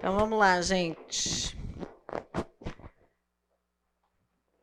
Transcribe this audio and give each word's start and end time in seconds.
Então 0.00 0.16
vamos 0.16 0.38
lá, 0.38 0.62
gente. 0.62 1.54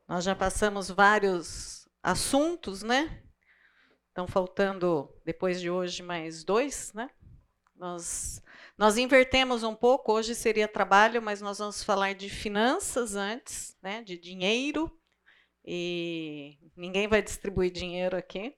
Nós 0.08 0.24
já 0.24 0.36
passamos 0.36 0.90
vários 0.90 1.88
assuntos, 2.02 2.82
né? 2.82 3.22
Estão 4.08 4.28
faltando, 4.28 5.08
depois 5.24 5.62
de 5.62 5.70
hoje, 5.70 6.02
mais 6.02 6.44
dois, 6.44 6.92
né? 6.94 7.08
Nós, 7.76 8.42
nós 8.76 8.98
invertemos 8.98 9.62
um 9.62 9.76
pouco, 9.76 10.12
hoje 10.12 10.34
seria 10.34 10.68
trabalho, 10.68 11.22
mas 11.22 11.40
nós 11.40 11.60
vamos 11.60 11.84
falar 11.84 12.16
de 12.16 12.32
finanças 12.32 13.16
antes, 13.16 13.78
né? 13.80 14.02
De 14.02 14.18
dinheiro. 14.18 14.92
E 15.64 16.58
ninguém 16.76 17.08
vai 17.08 17.22
distribuir 17.22 17.72
dinheiro 17.72 18.18
aqui. 18.18 18.56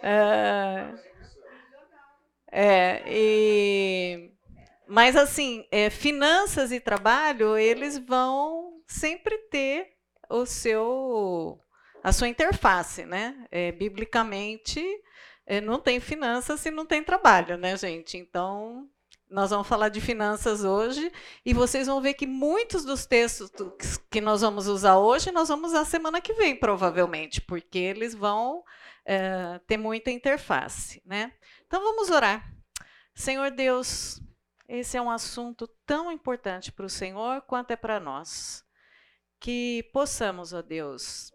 é, 0.00 0.94
é, 2.52 3.02
e 3.04 4.37
mas, 4.88 5.16
assim, 5.16 5.66
é, 5.70 5.90
finanças 5.90 6.72
e 6.72 6.80
trabalho, 6.80 7.58
eles 7.58 7.98
vão 7.98 8.80
sempre 8.86 9.36
ter 9.50 9.86
o 10.30 10.46
seu, 10.46 11.60
a 12.02 12.10
sua 12.10 12.26
interface, 12.26 13.04
né? 13.04 13.46
É, 13.50 13.70
biblicamente, 13.70 14.82
é, 15.46 15.60
não 15.60 15.78
tem 15.78 16.00
finanças 16.00 16.60
se 16.60 16.70
não 16.70 16.86
tem 16.86 17.04
trabalho, 17.04 17.58
né, 17.58 17.76
gente? 17.76 18.16
Então, 18.16 18.88
nós 19.30 19.50
vamos 19.50 19.68
falar 19.68 19.90
de 19.90 20.00
finanças 20.00 20.64
hoje 20.64 21.12
e 21.44 21.52
vocês 21.52 21.86
vão 21.86 22.00
ver 22.00 22.14
que 22.14 22.26
muitos 22.26 22.82
dos 22.82 23.04
textos 23.04 23.50
que 24.10 24.22
nós 24.22 24.40
vamos 24.40 24.68
usar 24.68 24.96
hoje, 24.96 25.30
nós 25.30 25.48
vamos 25.48 25.72
usar 25.72 25.84
semana 25.84 26.18
que 26.18 26.32
vem, 26.32 26.56
provavelmente, 26.56 27.42
porque 27.42 27.78
eles 27.78 28.14
vão 28.14 28.64
é, 29.04 29.60
ter 29.66 29.76
muita 29.76 30.10
interface, 30.10 31.02
né? 31.04 31.30
Então, 31.66 31.82
vamos 31.82 32.08
orar. 32.08 32.50
Senhor 33.14 33.50
Deus, 33.50 34.20
esse 34.68 34.98
é 34.98 35.02
um 35.02 35.10
assunto 35.10 35.66
tão 35.86 36.12
importante 36.12 36.70
para 36.70 36.84
o 36.84 36.90
Senhor 36.90 37.40
quanto 37.42 37.70
é 37.70 37.76
para 37.76 37.98
nós. 37.98 38.62
Que 39.40 39.88
possamos, 39.92 40.52
ó 40.52 40.60
Deus, 40.60 41.32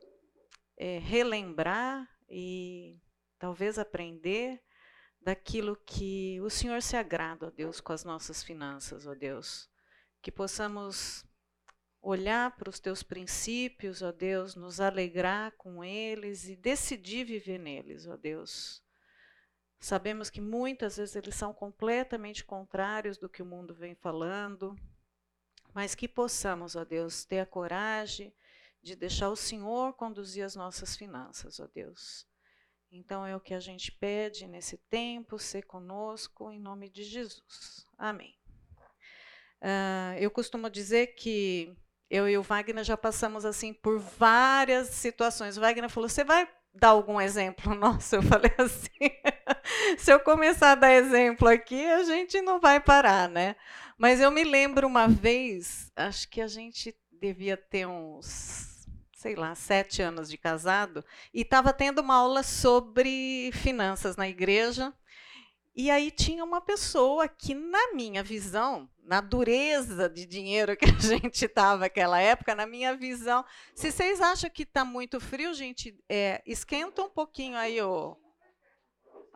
é, 0.78 1.00
relembrar 1.00 2.08
e 2.30 3.02
talvez 3.40 3.80
aprender 3.80 4.62
daquilo 5.20 5.76
que 5.76 6.40
o 6.42 6.50
Senhor 6.50 6.82
se 6.82 6.96
agrada, 6.96 7.48
ó 7.48 7.50
Deus, 7.50 7.82
com 7.82 7.94
as 7.94 8.04
nossas 8.04 8.44
finanças, 8.44 9.08
ó 9.08 9.16
Deus. 9.16 9.68
Que 10.22 10.32
possamos 10.32 11.26
olhar 12.02 12.56
para 12.56 12.70
os 12.70 12.80
teus 12.80 13.02
princípios, 13.02 14.02
ó 14.02 14.12
Deus, 14.12 14.56
nos 14.56 14.80
alegrar 14.80 15.54
com 15.58 15.84
eles 15.84 16.48
e 16.50 16.56
decidir 16.56 17.26
viver 17.26 17.58
neles, 17.58 18.06
ó 18.06 18.18
Deus. 18.18 18.83
Sabemos 19.84 20.30
que 20.30 20.40
muitas 20.40 20.96
vezes 20.96 21.14
eles 21.14 21.36
são 21.36 21.54
completamente 21.54 22.46
contrários 22.46 23.18
do 23.18 23.28
que 23.28 23.42
o 23.44 23.46
mundo 23.46 23.76
vem 23.76 23.94
falando, 23.94 24.80
mas 25.74 25.94
que 25.94 26.08
possamos, 26.08 26.78
ó 26.78 26.86
Deus, 26.86 27.26
ter 27.26 27.42
a 27.42 27.46
coragem 27.46 28.34
de 28.82 28.96
deixar 28.96 29.28
o 29.28 29.36
Senhor 29.36 29.92
conduzir 29.92 30.46
as 30.46 30.56
nossas 30.56 30.96
finanças, 30.96 31.60
ó 31.60 31.68
Deus. 31.68 32.26
Então 32.90 33.26
é 33.26 33.36
o 33.36 33.42
que 33.42 33.54
a 33.54 33.60
gente 33.60 33.92
pede 33.92 34.48
nesse 34.48 34.78
tempo, 34.90 35.38
ser 35.38 35.64
conosco, 35.64 36.50
em 36.50 36.62
nome 36.62 36.90
de 36.90 37.04
Jesus. 37.04 37.86
Amém. 37.98 38.40
Uh, 39.62 40.16
eu 40.18 40.32
costumo 40.32 40.70
dizer 40.70 41.08
que 41.08 41.76
eu 42.10 42.30
e 42.30 42.38
o 42.38 42.42
Wagner 42.42 42.86
já 42.86 42.96
passamos 42.96 43.44
assim 43.44 43.74
por 43.74 44.00
várias 44.00 44.88
situações. 44.92 45.58
O 45.58 45.62
Wagner 45.62 45.90
falou: 45.90 46.08
você 46.08 46.24
vai 46.24 46.50
dar 46.74 46.90
algum 46.90 47.20
exemplo? 47.20 47.76
Nossa, 47.76 48.16
eu 48.16 48.24
falei 48.24 48.54
assim. 48.58 49.33
Se 49.98 50.12
eu 50.12 50.20
começar 50.20 50.72
a 50.72 50.76
dar 50.76 50.94
exemplo 50.94 51.48
aqui, 51.48 51.86
a 51.86 52.04
gente 52.04 52.42
não 52.42 52.60
vai 52.60 52.80
parar, 52.80 53.30
né? 53.30 53.56
Mas 53.98 54.20
eu 54.20 54.32
me 54.32 54.44
lembro 54.44 54.88
uma 54.88 55.08
vez, 55.08 55.92
acho 55.96 56.28
que 56.30 56.42
a 56.42 56.48
gente 56.48 56.96
devia 57.12 57.56
ter 57.56 57.88
uns, 57.88 58.88
sei 59.16 59.36
lá, 59.36 59.56
sete 59.56 60.02
anos 60.02 60.30
de 60.30 60.38
casado, 60.38 61.04
e 61.34 61.42
estava 61.42 61.72
tendo 61.72 62.00
uma 62.00 62.16
aula 62.16 62.44
sobre 62.44 63.52
finanças 63.54 64.16
na 64.18 64.28
igreja. 64.28 64.94
E 65.76 65.90
aí 65.90 66.12
tinha 66.12 66.44
uma 66.44 66.62
pessoa 66.62 67.28
que, 67.28 67.56
na 67.56 67.94
minha 67.94 68.22
visão, 68.22 68.88
na 69.04 69.22
dureza 69.22 70.08
de 70.08 70.26
dinheiro 70.26 70.76
que 70.78 70.86
a 70.86 71.00
gente 71.00 71.46
estava 71.46 71.78
naquela 71.78 72.20
época, 72.20 72.54
na 72.54 72.66
minha 72.68 72.96
visão, 72.96 73.44
se 73.74 73.92
vocês 73.92 74.22
acham 74.22 74.50
que 74.50 74.64
está 74.64 74.86
muito 74.86 75.20
frio, 75.20 75.54
gente, 75.54 75.98
é, 76.08 76.44
esquenta 76.46 77.02
um 77.02 77.10
pouquinho 77.10 77.58
aí 77.58 77.82
o, 77.82 78.18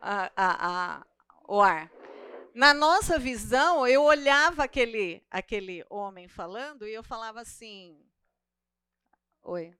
a, 0.01 0.31
a, 0.35 0.97
a, 0.97 1.05
o 1.47 1.61
ar. 1.61 1.91
Na 2.53 2.73
nossa 2.73 3.19
visão, 3.19 3.87
eu 3.87 4.03
olhava 4.03 4.63
aquele, 4.63 5.23
aquele 5.29 5.85
homem 5.89 6.27
falando 6.27 6.87
e 6.87 6.93
eu 6.93 7.03
falava 7.03 7.41
assim. 7.41 7.99
Oi. 9.43 9.73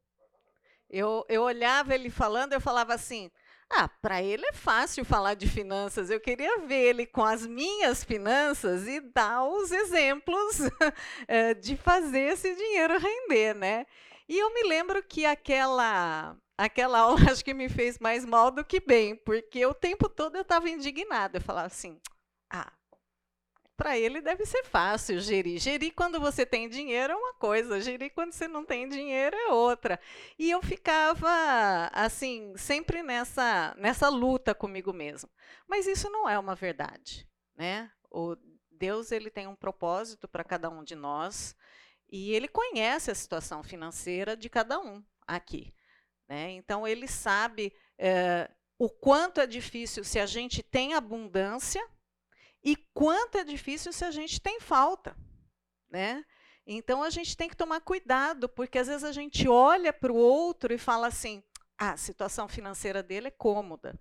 Eu, 0.89 1.25
eu 1.27 1.41
olhava 1.41 1.95
ele 1.95 2.09
falando, 2.09 2.53
eu 2.53 2.61
falava 2.61 2.93
assim: 2.93 3.31
ah, 3.69 3.87
para 3.87 4.21
ele 4.21 4.45
é 4.45 4.53
fácil 4.53 5.03
falar 5.03 5.33
de 5.33 5.47
finanças. 5.47 6.09
Eu 6.09 6.19
queria 6.19 6.59
ver 6.59 6.87
ele 6.87 7.05
com 7.05 7.23
as 7.23 7.45
minhas 7.45 8.03
finanças 8.03 8.87
e 8.87 9.01
dar 9.01 9.43
os 9.43 9.71
exemplos 9.71 10.59
eh, 11.27 11.53
de 11.53 11.75
fazer 11.75 12.33
esse 12.33 12.55
dinheiro 12.55 12.97
render, 12.97 13.53
né? 13.55 13.85
E 14.29 14.37
eu 14.37 14.53
me 14.53 14.63
lembro 14.63 15.03
que 15.03 15.25
aquela 15.25 16.37
aquela 16.57 16.99
aula 17.01 17.31
acho 17.31 17.45
que 17.45 17.53
me 17.53 17.69
fez 17.69 17.99
mais 17.99 18.25
mal 18.25 18.51
do 18.51 18.65
que 18.65 18.79
bem, 18.79 19.15
porque 19.15 19.65
o 19.65 19.73
tempo 19.73 20.09
todo 20.09 20.35
eu 20.35 20.41
estava 20.41 20.69
indignada. 20.69 21.37
Eu 21.37 21.41
falava 21.41 21.67
assim: 21.67 21.99
ah, 22.49 22.71
para 23.77 23.97
ele 23.97 24.19
deve 24.21 24.43
ser 24.45 24.63
fácil 24.63 25.19
gerir. 25.19 25.59
Gerir 25.59 25.93
quando 25.93 26.19
você 26.19 26.45
tem 26.45 26.67
dinheiro 26.67 27.13
é 27.13 27.15
uma 27.15 27.33
coisa, 27.35 27.79
gerir 27.79 28.11
quando 28.11 28.33
você 28.33 28.47
não 28.47 28.65
tem 28.65 28.89
dinheiro 28.89 29.35
é 29.35 29.49
outra. 29.49 29.99
E 30.37 30.49
eu 30.49 30.61
ficava 30.63 31.29
assim, 31.93 32.53
sempre 32.57 33.03
nessa 33.03 33.75
nessa 33.77 34.09
luta 34.09 34.55
comigo 34.55 34.91
mesmo. 34.91 35.29
Mas 35.67 35.85
isso 35.85 36.09
não 36.09 36.27
é 36.27 36.39
uma 36.39 36.55
verdade, 36.55 37.29
né? 37.55 37.91
O 38.09 38.35
Deus 38.71 39.11
ele 39.11 39.29
tem 39.29 39.47
um 39.47 39.55
propósito 39.55 40.27
para 40.27 40.43
cada 40.43 40.69
um 40.69 40.83
de 40.83 40.95
nós 40.95 41.55
e 42.09 42.33
ele 42.33 42.47
conhece 42.47 43.11
a 43.11 43.15
situação 43.15 43.61
financeira 43.61 44.35
de 44.35 44.49
cada 44.49 44.79
um 44.79 45.03
aqui. 45.27 45.73
Né? 46.27 46.51
Então, 46.51 46.87
ele 46.87 47.07
sabe 47.07 47.73
é, 47.97 48.49
o 48.77 48.89
quanto 48.89 49.39
é 49.39 49.47
difícil 49.47 50.03
se 50.03 50.19
a 50.19 50.25
gente 50.25 50.61
tem 50.61 50.93
abundância 50.93 51.85
e 52.63 52.75
quanto 52.93 53.37
é 53.37 53.43
difícil 53.43 53.93
se 53.93 54.03
a 54.03 54.11
gente 54.11 54.41
tem 54.41 54.59
falta. 54.59 55.15
Né? 55.89 56.23
Então, 56.65 57.01
a 57.01 57.09
gente 57.09 57.35
tem 57.37 57.47
que 57.47 57.55
tomar 57.55 57.79
cuidado, 57.81 58.49
porque 58.49 58.77
às 58.77 58.87
vezes 58.87 59.03
a 59.03 59.11
gente 59.11 59.47
olha 59.47 59.93
para 59.93 60.11
o 60.11 60.17
outro 60.17 60.73
e 60.73 60.77
fala 60.77 61.07
assim: 61.07 61.41
ah, 61.77 61.91
a 61.91 61.97
situação 61.97 62.47
financeira 62.47 63.01
dele 63.01 63.27
é 63.27 63.31
cômoda. 63.31 63.97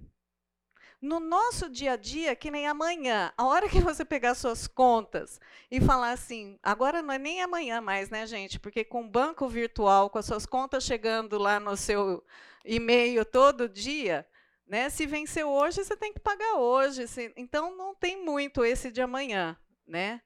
no 1.01 1.19
nosso 1.19 1.69
dia 1.71 1.93
a 1.93 1.97
dia, 1.97 2.37
que 2.37 2.51
nem 2.51 2.67
amanhã, 2.67 3.33
a 3.37 3.47
hora 3.47 3.69
que 3.69 3.81
você 3.81 4.05
pegar 4.05 4.35
suas 4.35 4.67
contas 4.67 5.41
e 5.71 5.81
falar 5.81 6.13
assim, 6.13 6.59
agora 6.63 7.01
não 7.01 7.15
é 7.15 7.19
nem 7.19 7.43
amanhã 7.43 7.81
mais, 7.81 8.11
né, 8.11 8.27
gente? 8.27 8.59
Porque 8.61 8.85
com 8.85 9.03
o 9.05 9.09
banco 9.09 9.49
virtual, 9.49 10.11
com 10.11 10.19
as 10.19 10.27
suas 10.27 10.45
contas 10.45 10.85
chegando 10.85 11.39
lá 11.39 11.59
no 11.59 11.77
seu 11.77 12.23
e-mail 12.65 13.25
todo 13.25 13.69
dia, 13.69 14.27
Né? 14.71 14.89
Se 14.89 15.05
vencer 15.05 15.45
hoje, 15.45 15.83
você 15.83 15.97
tem 15.97 16.13
que 16.13 16.21
pagar 16.21 16.55
hoje. 16.55 17.09
Se... 17.09 17.33
Então 17.37 17.77
não 17.77 17.93
tem 17.93 18.25
muito 18.25 18.65
esse 18.65 18.93
de 18.93 19.03
amanhã, 19.03 19.59
né? 19.85 20.23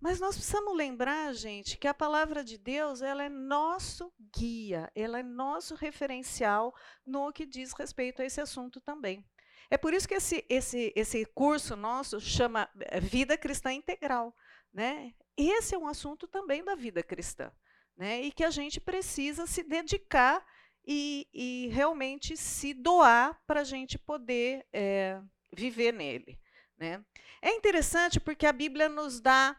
Mas 0.00 0.18
nós 0.18 0.34
precisamos 0.34 0.74
lembrar, 0.74 1.32
gente, 1.34 1.76
que 1.76 1.86
a 1.86 1.94
palavra 1.94 2.42
de 2.42 2.56
Deus 2.56 3.02
ela 3.02 3.22
é 3.22 3.28
nosso 3.28 4.10
guia, 4.34 4.90
ela 4.96 5.20
é 5.20 5.22
nosso 5.22 5.74
referencial 5.74 6.74
no 7.06 7.32
que 7.32 7.44
diz 7.46 7.72
respeito 7.74 8.22
a 8.22 8.24
esse 8.24 8.40
assunto 8.40 8.80
também. 8.80 9.24
É 9.72 9.78
por 9.78 9.94
isso 9.94 10.06
que 10.06 10.12
esse, 10.12 10.44
esse, 10.50 10.92
esse 10.94 11.24
curso 11.24 11.74
nosso 11.74 12.20
chama 12.20 12.68
eh, 12.78 13.00
Vida 13.00 13.38
Cristã 13.38 13.72
Integral. 13.72 14.36
Né? 14.70 15.14
Esse 15.34 15.74
é 15.74 15.78
um 15.78 15.86
assunto 15.86 16.28
também 16.28 16.62
da 16.62 16.74
vida 16.74 17.02
cristã. 17.02 17.50
Né? 17.96 18.20
E 18.20 18.32
que 18.32 18.44
a 18.44 18.50
gente 18.50 18.78
precisa 18.78 19.46
se 19.46 19.62
dedicar 19.62 20.44
e, 20.86 21.26
e 21.32 21.68
realmente 21.68 22.36
se 22.36 22.74
doar 22.74 23.40
para 23.46 23.62
a 23.62 23.64
gente 23.64 23.98
poder 23.98 24.66
é, 24.74 25.18
viver 25.56 25.90
nele. 25.90 26.38
Né? 26.76 27.02
É 27.40 27.54
interessante 27.54 28.20
porque 28.20 28.44
a 28.44 28.52
Bíblia 28.52 28.90
nos 28.90 29.22
dá 29.22 29.56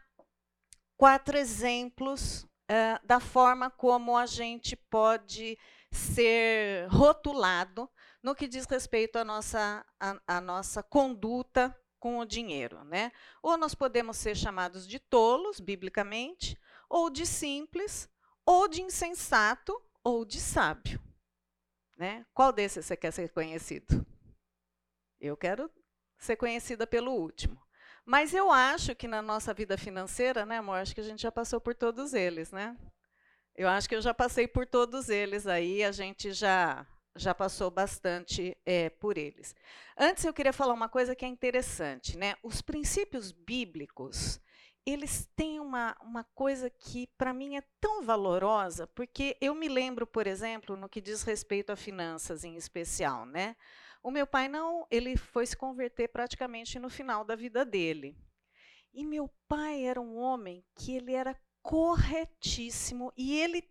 quatro 0.96 1.36
exemplos 1.36 2.44
uh, 2.44 3.04
da 3.04 3.18
forma 3.18 3.68
como 3.68 4.16
a 4.16 4.26
gente 4.26 4.76
pode 4.76 5.58
ser 5.90 6.86
rotulado 6.88 7.90
no 8.24 8.34
que 8.34 8.48
diz 8.48 8.64
respeito 8.64 9.16
à 9.16 9.24
nossa, 9.24 9.84
à, 10.00 10.18
à 10.26 10.40
nossa 10.40 10.82
conduta 10.82 11.78
com 12.00 12.18
o 12.18 12.24
dinheiro. 12.24 12.82
Né? 12.82 13.12
Ou 13.42 13.58
nós 13.58 13.74
podemos 13.74 14.16
ser 14.16 14.34
chamados 14.34 14.88
de 14.88 14.98
tolos, 14.98 15.60
biblicamente, 15.60 16.58
ou 16.88 17.10
de 17.10 17.26
simples, 17.26 18.08
ou 18.46 18.66
de 18.66 18.80
insensato, 18.80 19.78
ou 20.02 20.24
de 20.24 20.40
sábio. 20.40 20.98
Né? 21.98 22.24
Qual 22.32 22.50
desses 22.50 22.86
você 22.86 22.96
quer 22.96 23.12
ser 23.12 23.28
conhecido? 23.28 24.04
Eu 25.20 25.36
quero 25.36 25.70
ser 26.16 26.36
conhecida 26.36 26.86
pelo 26.86 27.12
último. 27.12 27.62
Mas 28.06 28.32
eu 28.32 28.50
acho 28.50 28.94
que 28.94 29.06
na 29.06 29.20
nossa 29.20 29.52
vida 29.52 29.76
financeira, 29.76 30.46
né, 30.46 30.58
amor? 30.58 30.76
Acho 30.76 30.94
que 30.94 31.00
a 31.00 31.04
gente 31.04 31.20
já 31.20 31.32
passou 31.32 31.60
por 31.60 31.74
todos 31.74 32.14
eles, 32.14 32.50
né? 32.50 32.76
Eu 33.54 33.68
acho 33.68 33.86
que 33.88 33.94
eu 33.94 34.02
já 34.02 34.14
passei 34.14 34.48
por 34.48 34.66
todos 34.66 35.10
eles 35.10 35.46
aí, 35.46 35.84
a 35.84 35.92
gente 35.92 36.32
já 36.32 36.86
já 37.16 37.34
passou 37.34 37.70
bastante 37.70 38.56
é, 38.66 38.90
por 38.90 39.16
eles. 39.16 39.54
Antes 39.96 40.24
eu 40.24 40.34
queria 40.34 40.52
falar 40.52 40.74
uma 40.74 40.88
coisa 40.88 41.14
que 41.14 41.24
é 41.24 41.28
interessante, 41.28 42.16
né? 42.16 42.34
Os 42.42 42.60
princípios 42.60 43.30
bíblicos, 43.30 44.40
eles 44.84 45.28
têm 45.36 45.60
uma, 45.60 45.96
uma 46.02 46.24
coisa 46.34 46.68
que 46.68 47.06
para 47.16 47.32
mim 47.32 47.56
é 47.56 47.62
tão 47.80 48.02
valorosa, 48.02 48.86
porque 48.88 49.36
eu 49.40 49.54
me 49.54 49.68
lembro, 49.68 50.06
por 50.06 50.26
exemplo, 50.26 50.76
no 50.76 50.88
que 50.88 51.00
diz 51.00 51.22
respeito 51.22 51.70
a 51.70 51.76
finanças 51.76 52.44
em 52.44 52.56
especial, 52.56 53.24
né? 53.24 53.56
O 54.02 54.10
meu 54.10 54.26
pai 54.26 54.48
não, 54.48 54.86
ele 54.90 55.16
foi 55.16 55.46
se 55.46 55.56
converter 55.56 56.08
praticamente 56.08 56.78
no 56.78 56.90
final 56.90 57.24
da 57.24 57.34
vida 57.34 57.64
dele. 57.64 58.18
E 58.92 59.04
meu 59.04 59.30
pai 59.48 59.84
era 59.84 60.00
um 60.00 60.16
homem 60.16 60.62
que 60.74 60.94
ele 60.94 61.14
era 61.14 61.34
corretíssimo 61.62 63.10
e 63.16 63.40
ele, 63.40 63.66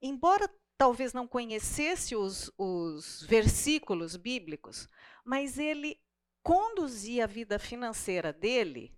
embora 0.00 0.48
talvez 0.82 1.12
não 1.12 1.28
conhecesse 1.28 2.16
os, 2.16 2.50
os 2.58 3.22
versículos 3.22 4.16
bíblicos, 4.16 4.88
mas 5.24 5.56
ele 5.56 5.96
conduzia 6.42 7.22
a 7.22 7.28
vida 7.28 7.56
financeira 7.56 8.32
dele 8.32 8.92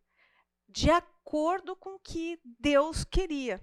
de 0.67 0.89
acordo 0.89 1.77
com 1.77 1.97
o 1.97 1.99
que 1.99 2.41
Deus 2.59 3.05
queria. 3.05 3.63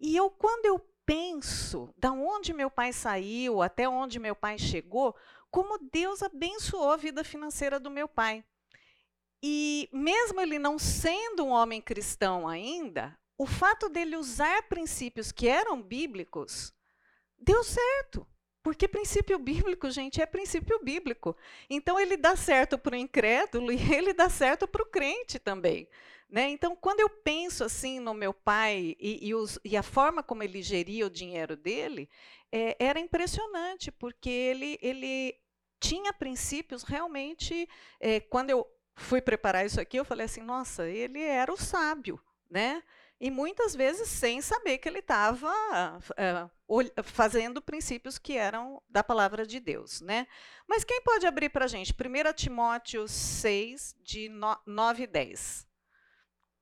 E 0.00 0.16
eu, 0.16 0.30
quando 0.30 0.64
eu 0.64 0.78
penso 1.04 1.92
da 1.98 2.10
onde 2.12 2.54
meu 2.54 2.70
pai 2.70 2.94
saiu, 2.94 3.60
até 3.60 3.86
onde 3.86 4.18
meu 4.18 4.34
pai 4.34 4.58
chegou, 4.58 5.14
como 5.50 5.86
Deus 5.92 6.22
abençoou 6.22 6.92
a 6.92 6.96
vida 6.96 7.22
financeira 7.22 7.78
do 7.78 7.90
meu 7.90 8.08
pai. 8.08 8.42
E 9.42 9.86
mesmo 9.92 10.40
ele 10.40 10.58
não 10.58 10.78
sendo 10.78 11.44
um 11.44 11.50
homem 11.50 11.82
cristão 11.82 12.48
ainda, 12.48 13.14
o 13.36 13.44
fato 13.44 13.90
dele 13.90 14.16
usar 14.16 14.62
princípios 14.62 15.30
que 15.30 15.46
eram 15.46 15.82
bíblicos 15.82 16.72
deu 17.38 17.62
certo. 17.64 18.26
Porque 18.62 18.88
princípio 18.88 19.38
bíblico, 19.38 19.90
gente, 19.90 20.20
é 20.20 20.26
princípio 20.26 20.78
bíblico. 20.82 21.36
Então 21.70 21.98
ele 21.98 22.16
dá 22.16 22.36
certo 22.36 22.76
para 22.76 22.94
o 22.94 22.98
incrédulo 22.98 23.70
e 23.72 23.94
ele 23.94 24.12
dá 24.12 24.28
certo 24.28 24.66
para 24.66 24.82
o 24.82 24.86
crente 24.86 25.38
também. 25.38 25.88
Né? 26.28 26.50
Então, 26.50 26.76
quando 26.76 27.00
eu 27.00 27.08
penso 27.08 27.64
assim 27.64 27.98
no 28.00 28.12
meu 28.12 28.34
pai 28.34 28.94
e, 29.00 29.28
e, 29.28 29.34
os, 29.34 29.58
e 29.64 29.76
a 29.76 29.82
forma 29.82 30.22
como 30.22 30.42
ele 30.42 30.60
geria 30.60 31.06
o 31.06 31.10
dinheiro 31.10 31.56
dele, 31.56 32.10
é, 32.52 32.76
era 32.78 33.00
impressionante, 33.00 33.90
porque 33.90 34.28
ele, 34.28 34.78
ele 34.82 35.34
tinha 35.80 36.12
princípios 36.12 36.82
realmente. 36.82 37.66
É, 37.98 38.20
quando 38.20 38.50
eu 38.50 38.66
fui 38.94 39.22
preparar 39.22 39.64
isso 39.64 39.80
aqui, 39.80 39.98
eu 39.98 40.04
falei 40.04 40.26
assim: 40.26 40.42
nossa, 40.42 40.86
ele 40.86 41.22
era 41.22 41.52
o 41.52 41.56
sábio, 41.56 42.20
né? 42.50 42.82
E 43.20 43.30
muitas 43.30 43.74
vezes 43.74 44.08
sem 44.08 44.40
saber 44.40 44.78
que 44.78 44.88
ele 44.88 45.00
estava 45.00 45.52
é, 46.16 47.02
fazendo 47.02 47.60
princípios 47.60 48.16
que 48.16 48.36
eram 48.36 48.80
da 48.88 49.02
palavra 49.02 49.44
de 49.44 49.58
Deus. 49.58 50.00
Né? 50.00 50.26
Mas 50.68 50.84
quem 50.84 51.02
pode 51.02 51.26
abrir 51.26 51.48
para 51.48 51.64
a 51.64 51.68
gente? 51.68 51.92
1 51.92 52.32
Timóteo 52.34 53.08
6, 53.08 53.96
de 54.00 54.28
9 54.64 55.02
e 55.02 55.06
10. 55.06 55.66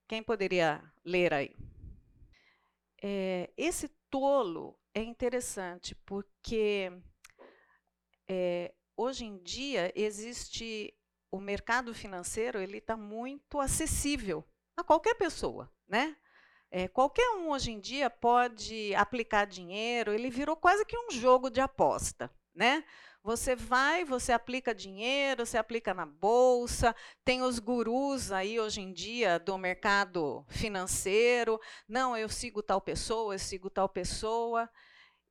Quem 0.08 0.23
poderia 0.23 0.82
ler 1.05 1.35
aí? 1.35 1.56
É, 3.03 3.50
esse 3.56 3.88
tolo 4.08 4.79
é 4.94 5.03
interessante 5.03 5.94
porque 6.06 6.91
é, 8.26 8.73
hoje 8.97 9.26
em 9.26 9.43
dia 9.43 9.93
existe 9.94 10.94
o 11.31 11.38
mercado 11.38 11.93
financeiro 11.93 12.58
ele 12.58 12.79
está 12.79 12.97
muito 12.97 13.61
acessível 13.61 14.43
a 14.76 14.82
qualquer 14.82 15.14
pessoa, 15.17 15.70
né? 15.87 16.17
É, 16.70 16.88
qualquer 16.88 17.28
um 17.30 17.50
hoje 17.50 17.70
em 17.70 17.80
dia 17.80 18.10
pode 18.10 18.94
aplicar 18.94 19.46
dinheiro, 19.46 20.12
ele 20.12 20.28
virou 20.28 20.56
quase 20.56 20.84
que 20.84 20.98
um 20.98 21.10
jogo 21.10 21.48
de 21.48 21.60
aposta, 21.60 22.30
né? 22.54 22.84
Você 23.22 23.56
vai, 23.56 24.04
você 24.04 24.32
aplica 24.32 24.72
dinheiro, 24.72 25.44
você 25.44 25.58
aplica 25.58 25.92
na 25.92 26.06
bolsa, 26.06 26.94
tem 27.24 27.42
os 27.42 27.58
gurus 27.58 28.30
aí 28.30 28.60
hoje 28.60 28.80
em 28.80 28.92
dia 28.92 29.38
do 29.38 29.58
mercado 29.58 30.44
financeiro. 30.48 31.60
Não, 31.88 32.16
eu 32.16 32.28
sigo 32.28 32.62
tal 32.62 32.80
pessoa, 32.80 33.34
eu 33.34 33.38
sigo 33.40 33.69
tal 33.69 33.88
pessoa. 33.88 34.70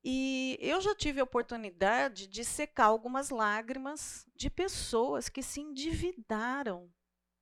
E 0.03 0.57
eu 0.59 0.81
já 0.81 0.93
tive 0.93 1.21
a 1.21 1.23
oportunidade 1.23 2.27
de 2.27 2.43
secar 2.43 2.87
algumas 2.87 3.29
lágrimas 3.29 4.25
de 4.35 4.49
pessoas 4.49 5.29
que 5.29 5.41
se 5.41 5.61
endividaram, 5.61 6.91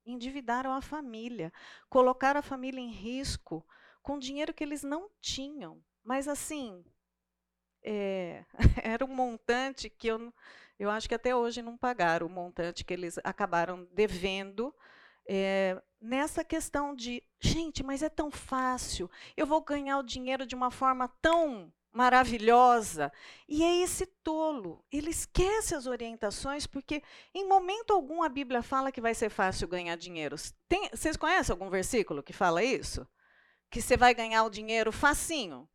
endividaram 0.05 0.71
a 0.71 0.81
família, 0.81 1.51
colocaram 1.89 2.39
a 2.39 2.43
família 2.43 2.79
em 2.79 2.91
risco 2.91 3.65
com 4.03 4.19
dinheiro 4.19 4.53
que 4.53 4.63
eles 4.63 4.83
não 4.83 5.09
tinham. 5.19 5.81
Mas 6.03 6.27
assim, 6.27 6.83
é, 7.83 8.45
era 8.83 9.03
um 9.03 9.13
montante 9.15 9.89
que 9.89 10.07
eu, 10.07 10.31
eu 10.77 10.89
acho 10.89 11.07
que 11.07 11.15
até 11.15 11.35
hoje 11.35 11.61
não 11.61 11.77
pagaram 11.77 12.27
o 12.27 12.29
montante 12.29 12.83
que 12.83 12.93
eles 12.93 13.17
acabaram 13.23 13.87
devendo. 13.93 14.73
É, 15.27 15.81
nessa 16.01 16.43
questão 16.43 16.93
de, 16.93 17.23
gente, 17.39 17.81
mas 17.81 18.03
é 18.03 18.09
tão 18.09 18.29
fácil, 18.29 19.09
eu 19.37 19.47
vou 19.47 19.61
ganhar 19.61 19.97
o 19.97 20.03
dinheiro 20.03 20.45
de 20.45 20.53
uma 20.53 20.69
forma 20.69 21.07
tão 21.21 21.71
maravilhosa. 21.93 23.11
E 23.47 23.63
é 23.63 23.83
esse 23.83 24.05
tolo, 24.05 24.83
ele 24.91 25.11
esquece 25.11 25.75
as 25.75 25.85
orientações, 25.85 26.67
porque 26.67 27.01
em 27.33 27.47
momento 27.47 27.93
algum 27.93 28.23
a 28.23 28.29
Bíblia 28.29 28.61
fala 28.61 28.91
que 28.91 28.99
vai 28.99 29.13
ser 29.13 29.29
fácil 29.29 29.67
ganhar 29.67 29.95
dinheiro. 29.95 30.35
Tem, 30.67 30.89
vocês 30.89 31.15
conhecem 31.15 31.53
algum 31.53 31.69
versículo 31.69 32.23
que 32.23 32.33
fala 32.33 32.63
isso? 32.63 33.07
Que 33.73 33.81
você 33.81 33.97
vai 33.97 34.13
ganhar 34.13 34.43
o 34.43 34.51
dinheiro 34.51 34.91
facinho? 34.91 35.67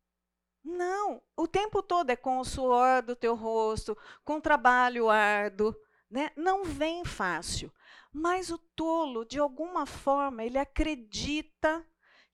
Não, 0.63 1.21
o 1.37 1.49
tempo 1.49 1.83
todo 1.83 2.11
é 2.11 2.15
com 2.15 2.39
o 2.39 2.45
suor 2.45 3.03
do 3.03 3.17
teu 3.17 3.35
rosto, 3.35 3.99
com 4.25 4.41
trabalho 4.41 5.11
árduo, 5.11 5.75
né? 6.09 6.31
Não 6.37 6.63
vem 6.63 7.05
fácil. 7.05 7.73
Mas 8.13 8.51
o 8.51 8.59
tolo, 8.77 9.25
de 9.25 9.41
alguma 9.41 9.85
forma, 9.85 10.45
ele 10.45 10.59
acredita 10.59 11.85